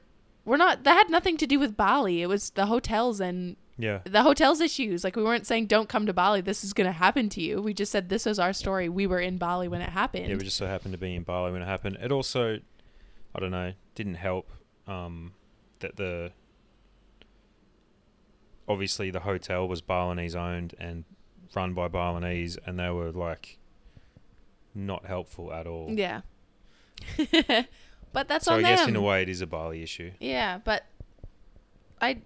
we're 0.46 0.58
not. 0.58 0.84
That 0.84 0.96
had 0.96 1.10
nothing 1.10 1.38
to 1.38 1.48
do 1.48 1.60
with 1.60 1.78
Bali. 1.78 2.22
It 2.22 2.28
was 2.28 2.52
the 2.52 2.68
hotels 2.68 3.20
and 3.20 3.56
yeah. 3.80 4.00
the 4.04 4.22
hotels 4.22 4.60
issues. 4.60 5.04
Like 5.04 5.16
we 5.16 5.24
weren't 5.24 5.48
saying 5.48 5.68
don't 5.68 5.88
come 5.90 6.06
to 6.06 6.14
Bali. 6.14 6.42
This 6.42 6.64
is 6.64 6.74
going 6.74 6.86
to 6.86 6.94
happen 6.94 7.30
to 7.30 7.42
you. 7.42 7.62
We 7.62 7.74
just 7.74 7.92
said 7.92 8.10
this 8.10 8.26
was 8.26 8.38
our 8.38 8.54
story. 8.54 8.90
We 8.90 9.08
were 9.08 9.20
in 9.20 9.38
Bali 9.38 9.68
when 9.68 9.82
it 9.82 9.90
happened. 9.90 10.28
Yeah, 10.28 10.36
we 10.36 10.44
just 10.44 10.58
so 10.58 10.68
happened 10.68 10.92
to 10.92 10.98
be 10.98 11.16
in 11.16 11.24
Bali 11.24 11.52
when 11.52 11.62
it 11.62 11.66
happened. 11.66 11.98
It 12.02 12.12
also, 12.12 12.60
I 13.34 13.40
don't 13.40 13.52
know, 13.52 13.74
didn't 13.96 14.16
help 14.16 14.52
um, 14.86 15.34
that 15.80 15.96
the 15.96 16.32
obviously 18.68 19.10
the 19.10 19.22
hotel 19.22 19.68
was 19.68 19.82
Balinese 19.82 20.36
owned 20.36 20.76
and 20.80 21.06
run 21.56 21.74
by 21.74 21.88
Balinese, 21.88 22.58
and 22.66 22.78
they 22.78 22.90
were 22.90 23.12
like 23.12 23.58
not 24.76 25.06
helpful 25.06 25.54
at 25.54 25.66
all. 25.66 25.90
yeah. 25.90 26.22
but 28.12 28.28
that's 28.28 28.46
so 28.46 28.54
on 28.56 28.66
I 28.66 28.76
guess 28.76 28.88
in 28.88 28.96
a 28.98 29.02
way 29.02 29.22
it 29.22 29.30
is 29.30 29.40
a 29.42 29.48
Bali 29.48 29.82
issue. 29.82 30.12
Yeah, 30.20 30.58
but 30.58 30.86
I 32.02 32.20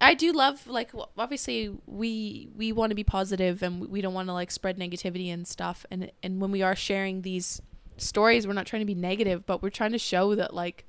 I 0.00 0.14
do 0.14 0.32
love 0.32 0.66
like 0.66 0.90
obviously 1.16 1.74
we 1.86 2.48
we 2.54 2.72
want 2.72 2.90
to 2.90 2.94
be 2.94 3.04
positive 3.04 3.62
and 3.62 3.88
we 3.88 4.00
don't 4.00 4.14
want 4.14 4.28
to 4.28 4.32
like 4.32 4.50
spread 4.50 4.78
negativity 4.78 5.32
and 5.32 5.46
stuff. 5.46 5.86
And 5.90 6.10
and 6.22 6.40
when 6.40 6.50
we 6.50 6.62
are 6.62 6.76
sharing 6.76 7.22
these 7.22 7.62
stories 7.96 8.46
we're 8.46 8.52
not 8.52 8.66
trying 8.66 8.80
to 8.80 8.86
be 8.86 8.94
negative 8.94 9.46
but 9.46 9.62
we're 9.62 9.70
trying 9.70 9.92
to 9.92 9.98
show 9.98 10.34
that 10.34 10.52
like 10.52 10.84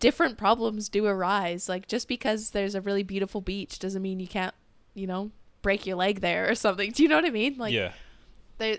different 0.00 0.36
problems 0.36 0.88
do 0.88 1.06
arise. 1.06 1.68
Like 1.68 1.88
just 1.88 2.08
because 2.08 2.50
there's 2.50 2.74
a 2.74 2.80
really 2.80 3.02
beautiful 3.02 3.40
beach 3.40 3.78
doesn't 3.78 4.02
mean 4.02 4.20
you 4.20 4.28
can't 4.28 4.54
you 4.94 5.06
know 5.06 5.30
break 5.62 5.86
your 5.86 5.96
leg 5.96 6.20
there 6.20 6.50
or 6.50 6.54
something. 6.54 6.92
Do 6.92 7.02
you 7.02 7.08
know 7.08 7.16
what 7.16 7.24
i 7.24 7.30
mean? 7.30 7.56
Like 7.56 7.72
yeah, 7.72 7.92
there 8.58 8.76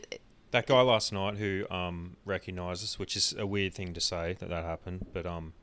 that 0.52 0.68
guy 0.68 0.82
last 0.82 1.12
night 1.12 1.38
who 1.38 1.66
um, 1.72 2.16
recognised 2.26 2.84
us, 2.84 3.00
which 3.00 3.18
is 3.18 3.34
a 3.38 3.46
weird 3.46 3.74
thing 3.74 3.92
to 3.96 4.00
say 4.00 4.38
that 4.40 4.50
that 4.50 4.64
happened, 4.64 5.08
but 5.12 5.26
um, 5.26 5.54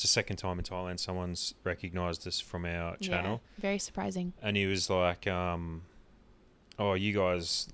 it's 0.00 0.08
the 0.08 0.12
second 0.12 0.36
time 0.36 0.58
in 0.58 0.64
Thailand 0.64 0.98
someone's 0.98 1.52
recognised 1.62 2.26
us 2.26 2.40
from 2.40 2.64
our 2.64 2.96
channel. 2.96 3.42
yeah, 3.58 3.60
very 3.60 3.78
surprising 3.78 4.32
and 4.40 4.56
he 4.56 4.64
was 4.64 4.88
like, 4.88 5.26
um, 5.26 5.82
"Oh, 6.78 6.94
you 6.94 7.12
guys 7.12 7.68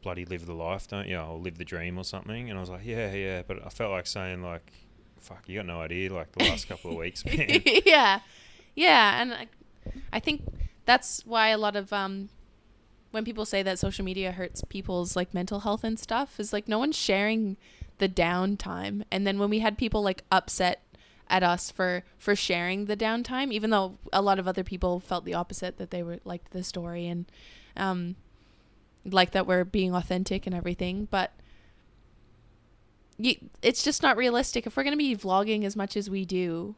bloody 0.00 0.24
live 0.24 0.46
the 0.46 0.54
life, 0.54 0.86
don't 0.86 1.08
you? 1.08 1.18
Or 1.18 1.36
live 1.36 1.58
the 1.58 1.64
dream 1.64 1.98
or 1.98 2.04
something?" 2.04 2.48
And 2.48 2.56
I 2.56 2.60
was 2.60 2.70
like, 2.70 2.84
"Yeah, 2.84 3.12
yeah," 3.12 3.42
but 3.44 3.66
I 3.66 3.68
felt 3.68 3.90
like 3.90 4.06
saying 4.06 4.44
like, 4.44 4.70
"Fuck, 5.18 5.48
you 5.48 5.58
got 5.58 5.66
no 5.66 5.80
idea." 5.80 6.12
Like 6.14 6.30
the 6.30 6.44
last 6.44 6.68
couple 6.68 6.92
of 6.92 6.98
weeks, 6.98 7.24
man. 7.24 7.62
yeah, 7.84 8.20
yeah, 8.76 9.20
and 9.20 9.34
I, 9.34 9.48
I 10.12 10.20
think 10.20 10.42
that's 10.84 11.26
why 11.26 11.48
a 11.48 11.58
lot 11.58 11.74
of 11.74 11.92
um, 11.92 12.28
when 13.10 13.24
people 13.24 13.44
say 13.44 13.64
that 13.64 13.80
social 13.80 14.04
media 14.04 14.30
hurts 14.30 14.62
people's 14.68 15.16
like 15.16 15.34
mental 15.34 15.60
health 15.60 15.82
and 15.82 15.98
stuff, 15.98 16.38
is 16.38 16.52
like 16.52 16.68
no 16.68 16.78
one's 16.78 16.96
sharing 16.96 17.56
the 17.98 18.08
downtime. 18.08 19.02
And 19.10 19.26
then 19.26 19.40
when 19.40 19.50
we 19.50 19.58
had 19.58 19.76
people 19.76 20.00
like 20.02 20.22
upset 20.30 20.82
at 21.32 21.42
us 21.42 21.70
for 21.70 22.04
for 22.18 22.36
sharing 22.36 22.84
the 22.84 22.96
downtime, 22.96 23.50
even 23.52 23.70
though 23.70 23.98
a 24.12 24.22
lot 24.22 24.38
of 24.38 24.46
other 24.46 24.62
people 24.62 25.00
felt 25.00 25.24
the 25.24 25.34
opposite, 25.34 25.78
that 25.78 25.90
they 25.90 26.02
were 26.02 26.18
liked 26.24 26.52
the 26.52 26.62
story 26.62 27.08
and 27.08 27.24
um, 27.76 28.14
like 29.04 29.32
that 29.32 29.46
we're 29.46 29.64
being 29.64 29.94
authentic 29.94 30.46
and 30.46 30.54
everything, 30.54 31.08
but. 31.10 31.32
You, 33.18 33.34
it's 33.60 33.84
just 33.84 34.02
not 34.02 34.16
realistic 34.16 34.66
if 34.66 34.76
we're 34.76 34.82
going 34.82 34.94
to 34.94 34.96
be 34.96 35.14
vlogging 35.14 35.64
as 35.64 35.76
much 35.76 35.96
as 35.96 36.10
we 36.10 36.24
do 36.24 36.74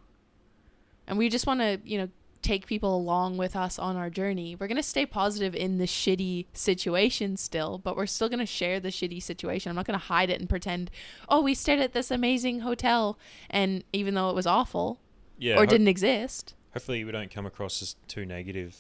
and 1.07 1.17
we 1.17 1.29
just 1.29 1.47
want 1.47 1.61
to 1.61 1.81
you 1.85 1.97
know 1.97 2.09
take 2.45 2.67
people 2.67 2.95
along 2.95 3.37
with 3.37 3.57
us 3.57 3.79
on 3.79 3.97
our 3.97 4.11
journey. 4.11 4.55
We're 4.55 4.69
going 4.69 4.77
to 4.77 4.83
stay 4.83 5.07
positive 5.07 5.55
in 5.55 5.79
the 5.79 5.87
shitty 5.87 6.47
situation 6.53 7.37
still 7.37 7.79
but 7.79 7.97
we're 7.97 8.07
still 8.07 8.29
going 8.29 8.39
to 8.39 8.47
share 8.47 8.79
the 8.79 8.91
shitty 8.91 9.23
situation. 9.23 9.71
I'm 9.71 9.77
not 9.77 9.87
going 9.87 9.99
to 9.99 10.05
hide 10.07 10.31
it 10.31 10.39
and 10.41 10.49
pretend 10.49 10.91
oh 11.29 11.41
we 11.41 11.55
stayed 11.55 11.81
at 11.81 11.93
this 11.93 12.11
amazing 12.11 12.61
hotel 12.61 13.19
and 13.51 13.83
even 13.93 14.15
though 14.15 14.29
it 14.31 14.35
was 14.37 14.47
awful 14.47 15.01
yeah, 15.39 15.55
or 15.57 15.61
ho- 15.61 15.67
didn't 15.67 15.89
exist. 15.89 16.55
hopefully 16.73 17.03
we 17.05 17.11
don't 17.11 17.31
come 17.31 17.47
across 17.47 17.83
as 17.83 17.97
too 18.07 18.25
negative, 18.25 18.77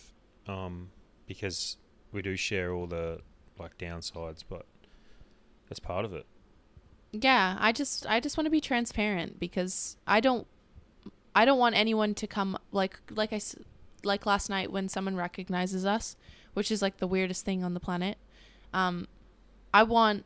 um, 0.46 0.90
because 1.26 1.78
we 2.12 2.22
do 2.22 2.36
share 2.36 2.72
all 2.72 2.86
the 2.86 3.20
like 3.58 3.76
downsides, 3.78 4.44
but 4.48 4.66
that's 5.68 5.80
part 5.80 6.04
of 6.04 6.12
it. 6.12 6.26
yeah 7.12 7.56
i 7.60 7.72
just 7.72 8.06
i 8.06 8.20
just 8.20 8.36
want 8.36 8.44
to 8.46 8.50
be 8.50 8.60
transparent 8.60 9.38
because 9.40 9.96
i 10.06 10.20
don't 10.20 10.46
i 11.34 11.44
don't 11.44 11.58
want 11.58 11.74
anyone 11.74 12.14
to 12.14 12.26
come 12.26 12.56
like 12.72 12.98
like 13.10 13.32
i 13.32 13.40
like 14.02 14.26
last 14.26 14.50
night 14.50 14.70
when 14.70 14.88
someone 14.88 15.16
recognizes 15.16 15.84
us 15.86 16.16
which 16.54 16.70
is 16.70 16.82
like 16.82 16.98
the 16.98 17.06
weirdest 17.06 17.44
thing 17.44 17.64
on 17.64 17.74
the 17.74 17.80
planet 17.80 18.18
um 18.72 19.06
i 19.72 19.82
want 19.82 20.24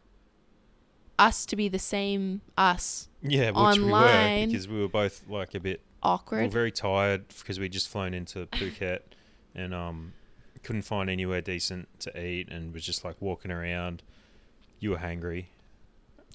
us 1.18 1.44
to 1.46 1.56
be 1.56 1.68
the 1.68 1.78
same 1.78 2.40
us 2.56 3.08
Yeah, 3.22 3.50
which 3.50 3.78
we 3.78 3.90
were 3.90 4.46
because 4.46 4.68
we 4.68 4.80
were 4.80 4.88
both 4.88 5.24
like 5.28 5.54
a 5.54 5.60
bit 5.60 5.80
we 5.80 6.08
were 6.08 6.12
awkward 6.14 6.52
very 6.52 6.70
tired 6.70 7.26
because 7.28 7.58
we'd 7.58 7.72
just 7.72 7.88
flown 7.88 8.14
into 8.14 8.46
Phuket 8.46 9.00
and 9.54 9.74
um 9.74 10.12
couldn't 10.62 10.82
find 10.82 11.08
anywhere 11.08 11.40
decent 11.40 11.88
to 12.00 12.20
eat 12.22 12.48
and 12.50 12.74
was 12.74 12.84
just 12.84 13.04
like 13.04 13.16
walking 13.20 13.50
around. 13.50 14.02
You 14.80 14.90
were 14.90 14.98
hangry. 14.98 15.46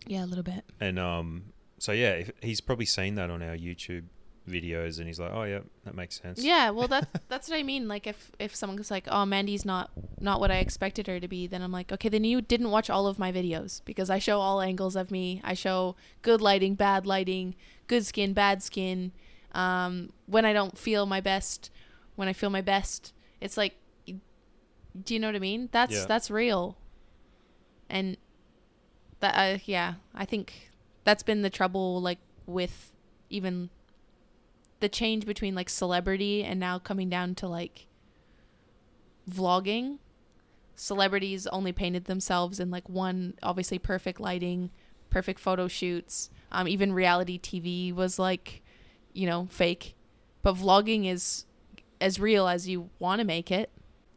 yeah 0.07 0.23
a 0.23 0.27
little 0.27 0.43
bit 0.43 0.63
And 0.79 0.97
um, 0.99 1.43
so 1.77 1.91
yeah, 1.91 2.11
if, 2.13 2.31
he's 2.41 2.61
probably 2.61 2.85
seen 2.85 3.15
that 3.15 3.29
on 3.29 3.41
our 3.41 3.55
YouTube 3.55 4.05
videos, 4.47 4.97
and 4.97 5.07
he's 5.07 5.19
like, 5.19 5.31
"Oh 5.33 5.43
yeah, 5.43 5.59
that 5.85 5.95
makes 5.95 6.19
sense." 6.21 6.43
yeah 6.43 6.69
well 6.69 6.87
that's 6.87 7.07
that's 7.29 7.49
what 7.49 7.57
i 7.59 7.63
mean. 7.63 7.87
Like 7.87 8.07
if 8.07 8.31
if 8.39 8.55
someone 8.55 8.77
goes 8.77 8.91
like 8.91 9.07
oh 9.09 9.25
mandy's 9.25 9.63
not 9.65 9.89
not 10.19 10.39
what 10.39 10.51
i 10.51 10.57
expected 10.57 11.07
her 11.07 11.19
to 11.19 11.27
be 11.27 11.47
then 11.47 11.61
i'm 11.61 11.71
like 11.71 11.91
okay 11.91 12.07
then 12.09 12.23
you 12.23 12.39
didn't 12.41 12.69
watch 12.71 12.89
all 12.89 13.07
of 13.07 13.19
my 13.19 13.31
videos 13.31 13.81
because 13.83 14.09
i 14.09 14.19
show 14.19 14.39
all 14.39 14.61
angles 14.61 14.95
of 14.95 15.11
me. 15.11 15.41
I 15.43 15.53
show 15.53 15.95
good 16.21 16.41
lighting 16.41 16.75
bad 16.75 17.05
lighting 17.05 17.55
good 17.87 18.05
skin 18.05 18.33
bad 18.33 18.61
skin. 18.63 19.11
Um 19.53 20.11
when 20.25 20.45
i 20.45 20.53
don't 20.53 20.77
feel 20.77 21.05
my 21.05 21.21
best 21.21 21.69
when 22.15 22.27
i 22.27 22.33
feel 22.33 22.49
my 22.49 22.61
best 22.61 23.13
it's 23.41 23.57
like 23.57 23.75
do 24.05 25.13
you 25.15 25.19
know 25.19 25.27
what 25.27 25.35
i 25.35 25.39
mean? 25.39 25.69
That's 25.71 25.93
Yeah. 25.93 26.05
that's 26.07 26.29
real. 26.29 26.77
And 27.89 28.17
that 29.21 29.33
uh, 29.35 29.57
yeah 29.65 29.93
i 30.13 30.25
think 30.25 30.69
that's 31.05 31.23
been 31.23 31.43
the 31.43 31.49
trouble 31.49 32.01
like 32.01 32.19
with 32.45 32.91
even 33.29 33.69
the 34.83 34.89
change 34.89 35.25
between 35.25 35.55
like 35.55 35.69
celebrity 35.69 36.43
and 36.43 36.59
now 36.59 36.77
coming 36.77 37.09
down 37.09 37.33
to 37.35 37.47
like 37.47 37.87
vlogging 39.31 39.97
celebrities 40.75 41.47
only 41.47 41.71
painted 41.71 42.03
themselves 42.03 42.59
in 42.59 42.69
like 42.69 42.89
one 42.89 43.33
obviously 43.41 43.79
perfect 43.79 44.19
lighting, 44.19 44.71
perfect 45.09 45.39
photo 45.39 45.69
shoots. 45.69 46.29
Um, 46.51 46.67
even 46.67 46.91
reality 46.91 47.39
TV 47.39 47.95
was 47.95 48.19
like, 48.19 48.61
you 49.13 49.25
know, 49.25 49.47
fake. 49.49 49.95
But 50.41 50.55
vlogging 50.55 51.09
is 51.09 51.45
as 52.01 52.19
real 52.19 52.45
as 52.45 52.67
you 52.67 52.89
want 52.99 53.19
to 53.19 53.25
make 53.25 53.51
it. 53.51 53.71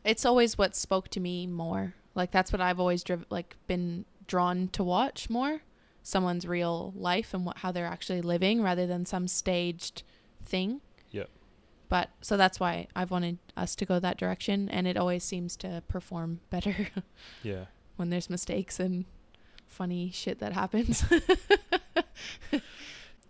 It's 0.04 0.24
always 0.24 0.58
what 0.58 0.74
spoke 0.74 1.08
to 1.10 1.20
me 1.20 1.46
more. 1.46 1.94
Like 2.16 2.32
that's 2.32 2.50
what 2.50 2.60
I've 2.60 2.80
always 2.80 3.04
driv- 3.04 3.26
like 3.30 3.54
been 3.68 4.04
drawn 4.26 4.66
to 4.72 4.82
watch 4.82 5.30
more. 5.30 5.60
Someone's 6.02 6.44
real 6.44 6.92
life 6.96 7.32
and 7.32 7.46
what 7.46 7.58
how 7.58 7.70
they're 7.70 7.86
actually 7.86 8.20
living 8.20 8.62
rather 8.62 8.84
than 8.84 9.06
some 9.06 9.28
staged 9.28 10.02
thing. 10.46 10.80
Yep. 11.10 11.28
But 11.88 12.10
so 12.20 12.36
that's 12.36 12.58
why 12.58 12.88
I've 12.96 13.10
wanted 13.10 13.38
us 13.56 13.76
to 13.76 13.86
go 13.86 13.98
that 14.00 14.18
direction 14.18 14.68
and 14.68 14.86
it 14.86 14.96
always 14.96 15.22
seems 15.24 15.56
to 15.58 15.82
perform 15.88 16.40
better 16.50 16.88
Yeah. 17.42 17.66
when 17.96 18.10
there's 18.10 18.28
mistakes 18.30 18.80
and 18.80 19.04
funny 19.66 20.10
shit 20.12 20.38
that 20.40 20.52
happens. 20.52 21.04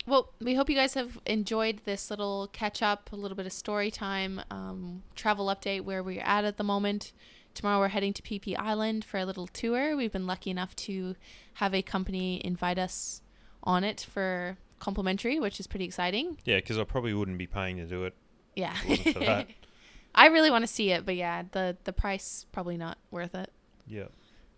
well, 0.07 0.33
we 0.41 0.55
hope 0.55 0.71
you 0.71 0.77
guys 0.77 0.95
have 0.95 1.19
enjoyed 1.27 1.81
this 1.85 2.11
little 2.11 2.49
catch 2.53 2.83
up, 2.83 3.13
a 3.13 3.17
little 3.17 3.37
bit 3.37 3.47
of 3.47 3.53
story 3.53 3.91
time, 3.91 4.41
um, 4.51 5.03
travel 5.15 5.47
update 5.47 5.83
where 5.83 6.03
we're 6.03 6.23
at 6.23 6.45
at 6.45 6.57
the 6.57 6.65
moment. 6.65 7.13
Tomorrow 7.55 7.81
we're 7.81 7.89
heading 7.89 8.13
to 8.13 8.23
Phi 8.23 8.39
Phi 8.39 8.55
Island 8.59 9.05
for 9.05 9.19
a 9.19 9.25
little 9.25 9.47
tour. 9.47 9.97
We've 9.97 10.13
been 10.13 10.27
lucky 10.27 10.51
enough 10.51 10.77
to 10.77 11.17
have 11.55 11.75
a 11.75 11.83
company 11.83 12.41
invite 12.45 12.79
us 12.79 13.23
on 13.63 13.83
it 13.83 14.07
for 14.09 14.59
complimentary, 14.87 15.41
which 15.41 15.59
is 15.59 15.67
pretty 15.67 15.85
exciting. 15.85 16.39
Yeah, 16.45 16.59
because 16.59 16.79
I 16.79 16.85
probably 16.85 17.13
wouldn't 17.13 17.39
be 17.39 17.49
paying 17.49 17.77
to 17.79 17.87
do 17.87 18.05
it. 18.05 18.15
Yeah. 18.55 18.73
it 18.85 18.89
wasn't 18.89 19.15
for 19.15 19.25
that. 19.25 19.49
I 20.15 20.27
really 20.29 20.49
want 20.49 20.63
to 20.63 20.73
see 20.73 20.93
it, 20.93 21.05
but 21.05 21.17
yeah, 21.17 21.43
the 21.51 21.77
the 21.83 21.93
price 21.93 22.47
probably 22.53 22.77
not 22.77 22.97
worth 23.11 23.35
it. 23.35 23.51
Yeah. 23.85 24.07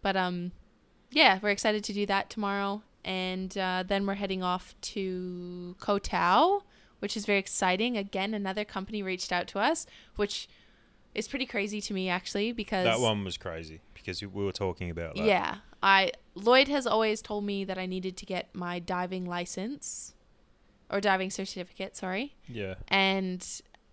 But 0.02 0.16
um, 0.16 0.52
yeah, 1.10 1.38
we're 1.42 1.48
excited 1.48 1.82
to 1.84 1.92
do 1.94 2.04
that 2.06 2.28
tomorrow, 2.28 2.82
and 3.04 3.56
uh, 3.56 3.84
then 3.88 4.06
we're 4.06 4.14
heading 4.14 4.42
off 4.42 4.74
to 4.92 5.74
Koh 5.80 5.98
Tao, 5.98 6.62
which 6.98 7.16
is 7.16 7.24
very 7.24 7.38
exciting. 7.38 7.96
Again, 7.96 8.34
another 8.34 8.66
company 8.66 9.02
reached 9.02 9.32
out 9.32 9.48
to 9.48 9.58
us, 9.58 9.86
which 10.16 10.46
is 11.14 11.26
pretty 11.26 11.46
crazy 11.46 11.80
to 11.80 11.94
me 11.94 12.10
actually 12.10 12.52
because 12.52 12.84
That 12.84 13.00
one 13.00 13.24
was 13.24 13.38
crazy 13.38 13.80
because 13.94 14.20
we 14.22 14.44
were 14.44 14.52
talking 14.52 14.90
about 14.90 15.16
that. 15.16 15.24
yeah, 15.24 15.56
I 15.82 16.12
Lloyd 16.34 16.68
has 16.68 16.86
always 16.86 17.22
told 17.22 17.44
me 17.44 17.64
that 17.64 17.78
I 17.78 17.86
needed 17.86 18.16
to 18.18 18.26
get 18.26 18.54
my 18.54 18.78
diving 18.78 19.24
license 19.24 20.14
or 20.90 21.00
diving 21.00 21.30
certificate. 21.30 21.96
Sorry, 21.96 22.34
Yeah. 22.48 22.74
and 22.88 23.42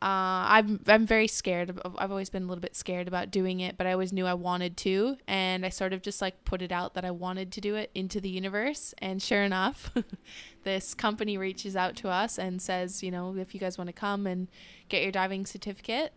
uh, 0.01 0.45
I'm 0.59 0.81
I'm 0.87 1.07
very 1.07 1.27
scared. 1.27 1.69
Of, 1.71 1.95
I've 1.97 2.11
always 2.11 2.29
been 2.29 2.43
a 2.43 2.45
little 2.47 2.61
bit 2.61 2.75
scared 2.75 3.07
about 3.07 3.31
doing 3.31 3.59
it, 3.61 3.77
but 3.77 3.87
I 3.87 3.93
always 3.93 4.13
knew 4.13 4.25
I 4.25 4.33
wanted 4.35 4.77
to, 4.77 5.17
and 5.27 5.65
I 5.65 5.69
sort 5.69 5.93
of 5.93 6.01
just 6.01 6.21
like 6.21 6.43
put 6.45 6.61
it 6.61 6.71
out 6.71 6.93
that 6.93 7.05
I 7.05 7.11
wanted 7.11 7.51
to 7.53 7.61
do 7.61 7.75
it 7.75 7.89
into 7.95 8.19
the 8.21 8.29
universe. 8.29 8.93
And 8.99 9.21
sure 9.21 9.43
enough, 9.43 9.91
this 10.63 10.93
company 10.93 11.37
reaches 11.37 11.75
out 11.75 11.95
to 11.97 12.09
us 12.09 12.37
and 12.37 12.61
says, 12.61 13.01
you 13.03 13.09
know, 13.09 13.35
if 13.37 13.53
you 13.53 13.59
guys 13.59 13.77
want 13.77 13.87
to 13.87 13.93
come 13.93 14.27
and 14.27 14.47
get 14.89 15.01
your 15.01 15.11
diving 15.11 15.45
certificate, 15.45 16.13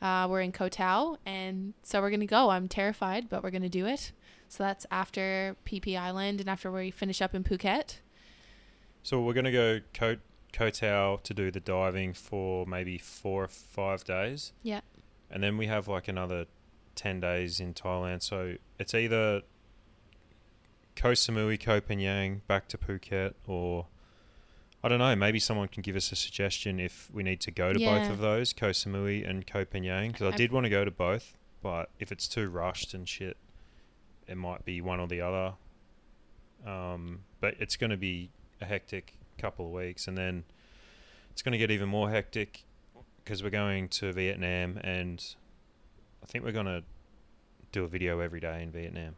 uh, 0.00 0.26
we're 0.30 0.40
in 0.40 0.52
Koh 0.52 0.68
Tao, 0.68 1.18
and 1.26 1.74
so 1.82 2.00
we're 2.00 2.10
gonna 2.10 2.24
go. 2.26 2.50
I'm 2.50 2.68
terrified, 2.68 3.28
but 3.28 3.42
we're 3.42 3.50
gonna 3.50 3.68
do 3.68 3.86
it. 3.86 4.12
So 4.48 4.64
that's 4.64 4.86
after 4.90 5.56
Phi 5.68 5.80
Phi 5.80 5.96
Island 5.96 6.40
and 6.40 6.48
after 6.48 6.70
we 6.70 6.90
finish 6.90 7.20
up 7.22 7.34
in 7.34 7.42
Phuket. 7.44 7.96
So 9.02 9.20
we're 9.20 9.32
going 9.34 9.44
to 9.46 9.82
Koh 10.52 10.70
Tao 10.70 11.20
to 11.22 11.34
do 11.34 11.50
the 11.50 11.60
diving 11.60 12.12
for 12.12 12.66
maybe 12.66 12.98
four 12.98 13.44
or 13.44 13.48
five 13.48 14.04
days. 14.04 14.52
Yeah. 14.62 14.80
And 15.30 15.42
then 15.42 15.56
we 15.56 15.66
have 15.66 15.88
like 15.88 16.08
another 16.08 16.46
10 16.94 17.20
days 17.20 17.58
in 17.58 17.74
Thailand. 17.74 18.22
So 18.22 18.56
it's 18.78 18.94
either 18.94 19.42
Koh 20.94 21.12
Samui, 21.12 21.58
Koh 21.60 21.80
Phangan, 21.80 22.40
back 22.46 22.68
to 22.68 22.78
Phuket, 22.78 23.34
or 23.46 23.86
I 24.84 24.88
don't 24.88 24.98
know, 24.98 25.16
maybe 25.16 25.38
someone 25.38 25.68
can 25.68 25.82
give 25.82 25.96
us 25.96 26.12
a 26.12 26.16
suggestion 26.16 26.78
if 26.78 27.08
we 27.12 27.22
need 27.22 27.40
to 27.42 27.50
go 27.50 27.72
to 27.72 27.80
Yeah. 27.80 27.98
both 28.00 28.10
of 28.10 28.18
those, 28.18 28.52
Koh 28.52 28.70
Samui 28.70 29.28
and 29.28 29.46
Koh 29.46 29.64
Phangan, 29.64 30.12
because 30.12 30.32
I 30.32 30.36
did 30.36 30.52
want 30.52 30.64
to 30.64 30.70
go 30.70 30.84
to 30.84 30.90
both, 30.90 31.36
but 31.62 31.88
if 31.98 32.12
it's 32.12 32.28
too 32.28 32.48
rushed 32.50 32.92
and 32.92 33.08
shit, 33.08 33.36
it 34.28 34.36
might 34.36 34.64
be 34.64 34.80
one 34.80 35.00
or 35.00 35.06
the 35.08 35.20
other. 35.20 35.54
Um, 36.66 37.20
but 37.40 37.54
it's 37.58 37.76
going 37.76 37.90
to 37.90 37.96
be 37.96 38.30
a 38.62 38.64
hectic 38.64 39.14
couple 39.38 39.66
of 39.66 39.72
weeks, 39.72 40.08
and 40.08 40.16
then 40.16 40.44
it's 41.30 41.42
going 41.42 41.52
to 41.52 41.58
get 41.58 41.70
even 41.70 41.88
more 41.88 42.10
hectic 42.10 42.64
because 43.22 43.42
we're 43.42 43.50
going 43.50 43.88
to 43.88 44.12
Vietnam, 44.12 44.78
and 44.82 45.24
I 46.22 46.26
think 46.26 46.44
we're 46.44 46.52
going 46.52 46.66
to 46.66 46.82
do 47.72 47.84
a 47.84 47.88
video 47.88 48.20
every 48.20 48.40
day 48.40 48.62
in 48.62 48.70
Vietnam. 48.70 49.16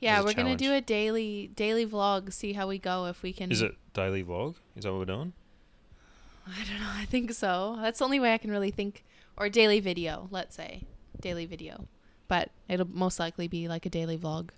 Yeah, 0.00 0.22
we're 0.22 0.34
gonna 0.34 0.56
do 0.56 0.72
a 0.72 0.80
daily 0.80 1.50
daily 1.56 1.84
vlog. 1.86 2.32
See 2.32 2.52
how 2.52 2.68
we 2.68 2.78
go. 2.78 3.06
If 3.06 3.22
we 3.22 3.32
can. 3.32 3.50
Is 3.50 3.62
it 3.62 3.74
daily 3.94 4.22
vlog? 4.22 4.54
Is 4.76 4.84
that 4.84 4.92
what 4.92 5.00
we're 5.00 5.04
doing? 5.06 5.32
I 6.46 6.64
don't 6.64 6.80
know. 6.80 6.92
I 6.92 7.04
think 7.04 7.32
so. 7.32 7.76
That's 7.80 7.98
the 7.98 8.04
only 8.04 8.20
way 8.20 8.32
I 8.32 8.38
can 8.38 8.50
really 8.50 8.70
think. 8.70 9.04
Or 9.36 9.48
daily 9.48 9.80
video. 9.80 10.28
Let's 10.30 10.54
say 10.56 10.82
daily 11.20 11.46
video, 11.46 11.88
but 12.28 12.50
it'll 12.68 12.88
most 12.88 13.18
likely 13.18 13.48
be 13.48 13.66
like 13.66 13.86
a 13.86 13.90
daily 13.90 14.16
vlog. 14.16 14.50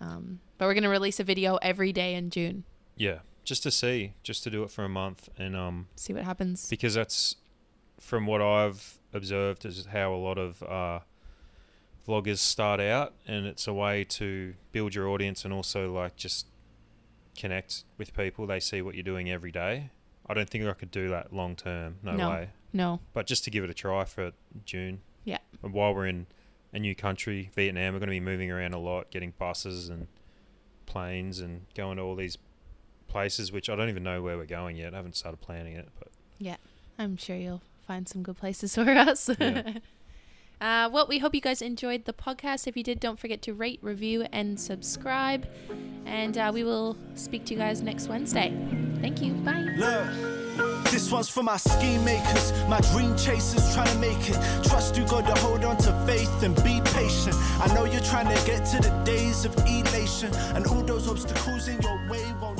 Um, 0.00 0.40
but 0.58 0.66
we're 0.66 0.74
gonna 0.74 0.88
release 0.88 1.18
a 1.18 1.24
video 1.24 1.56
every 1.56 1.92
day 1.92 2.14
in 2.14 2.30
June. 2.30 2.64
Yeah, 3.00 3.20
just 3.44 3.62
to 3.62 3.70
see, 3.70 4.12
just 4.22 4.42
to 4.44 4.50
do 4.50 4.62
it 4.62 4.70
for 4.70 4.84
a 4.84 4.88
month, 4.88 5.28
and 5.38 5.56
um, 5.56 5.88
See 5.96 6.12
what 6.12 6.24
happens. 6.24 6.68
because 6.68 6.92
that's 6.94 7.36
from 7.98 8.26
what 8.26 8.42
I've 8.42 8.98
observed 9.14 9.64
is 9.64 9.86
how 9.86 10.12
a 10.12 10.16
lot 10.16 10.36
of 10.38 10.62
uh, 10.62 10.98
vloggers 12.06 12.38
start 12.38 12.78
out, 12.80 13.14
and 13.26 13.46
it's 13.46 13.66
a 13.66 13.72
way 13.72 14.04
to 14.04 14.54
build 14.72 14.94
your 14.94 15.08
audience 15.08 15.44
and 15.44 15.54
also 15.54 15.90
like 15.92 16.16
just 16.16 16.46
connect 17.36 17.84
with 17.96 18.12
people. 18.14 18.46
They 18.46 18.60
see 18.60 18.82
what 18.82 18.94
you're 18.94 19.02
doing 19.02 19.30
every 19.30 19.50
day. 19.52 19.90
I 20.26 20.34
don't 20.34 20.48
think 20.50 20.64
I 20.66 20.72
could 20.74 20.90
do 20.90 21.08
that 21.08 21.32
long 21.32 21.56
term. 21.56 21.96
No, 22.02 22.12
No. 22.16 22.30
way. 22.30 22.50
No. 22.72 23.00
But 23.14 23.26
just 23.26 23.44
to 23.44 23.50
give 23.50 23.64
it 23.64 23.70
a 23.70 23.74
try 23.74 24.04
for 24.04 24.32
June. 24.64 25.00
Yeah. 25.24 25.38
And 25.62 25.72
while 25.72 25.94
we're 25.94 26.06
in 26.06 26.26
a 26.72 26.78
new 26.78 26.94
country, 26.94 27.50
Vietnam, 27.54 27.94
we're 27.94 27.98
going 28.00 28.08
to 28.08 28.12
be 28.12 28.20
moving 28.20 28.50
around 28.50 28.74
a 28.74 28.78
lot, 28.78 29.10
getting 29.10 29.32
buses 29.38 29.88
and 29.88 30.06
planes 30.86 31.40
and 31.40 31.66
going 31.74 31.96
to 31.96 32.02
all 32.02 32.14
these 32.14 32.36
places, 33.10 33.52
which 33.52 33.68
I 33.68 33.76
don't 33.76 33.88
even 33.88 34.02
know 34.02 34.22
where 34.22 34.36
we're 34.36 34.46
going 34.46 34.76
yet. 34.76 34.94
I 34.94 34.96
haven't 34.96 35.16
started 35.16 35.40
planning 35.40 35.74
it, 35.74 35.88
but 35.98 36.08
yeah, 36.38 36.56
I'm 36.98 37.16
sure 37.16 37.36
you'll 37.36 37.62
find 37.86 38.08
some 38.08 38.22
good 38.22 38.38
places 38.38 38.74
for 38.76 38.88
us. 38.90 39.28
Yeah. 39.38 39.74
uh, 40.60 40.88
well, 40.92 41.06
we 41.08 41.18
hope 41.18 41.34
you 41.34 41.40
guys 41.40 41.60
enjoyed 41.60 42.04
the 42.04 42.12
podcast. 42.12 42.66
If 42.66 42.76
you 42.76 42.82
did, 42.82 43.00
don't 43.00 43.18
forget 43.18 43.42
to 43.42 43.54
rate, 43.54 43.80
review, 43.82 44.26
and 44.32 44.58
subscribe. 44.58 45.46
And 46.06 46.38
uh, 46.38 46.50
we 46.54 46.64
will 46.64 46.96
speak 47.14 47.44
to 47.46 47.54
you 47.54 47.58
guys 47.58 47.82
next 47.82 48.08
Wednesday. 48.08 48.56
Thank 49.00 49.20
you. 49.20 49.32
Bye. 49.34 49.68
Look, 49.76 50.50
this 50.90 51.10
one's 51.10 51.28
for 51.28 51.42
my 51.42 51.56
scheme 51.56 52.04
makers, 52.04 52.52
my 52.68 52.80
dream 52.92 53.16
chasers 53.16 53.74
trying 53.74 53.92
to 53.92 53.98
make 53.98 54.28
it. 54.28 54.38
Trust 54.64 54.96
you 54.96 55.04
gotta 55.06 55.38
hold 55.40 55.64
on 55.64 55.76
to 55.78 55.92
faith 56.06 56.42
and 56.42 56.54
be 56.56 56.80
patient. 56.92 57.36
I 57.60 57.72
know 57.74 57.84
you're 57.84 58.02
trying 58.02 58.28
to 58.28 58.46
get 58.46 58.66
to 58.66 58.76
the 58.78 58.90
days 59.04 59.44
of 59.44 59.56
elation, 59.66 60.34
and 60.54 60.66
all 60.66 60.82
those 60.82 61.08
obstacles 61.08 61.68
in 61.68 61.80
your 61.80 62.08
way 62.08 62.24
won't 62.40 62.59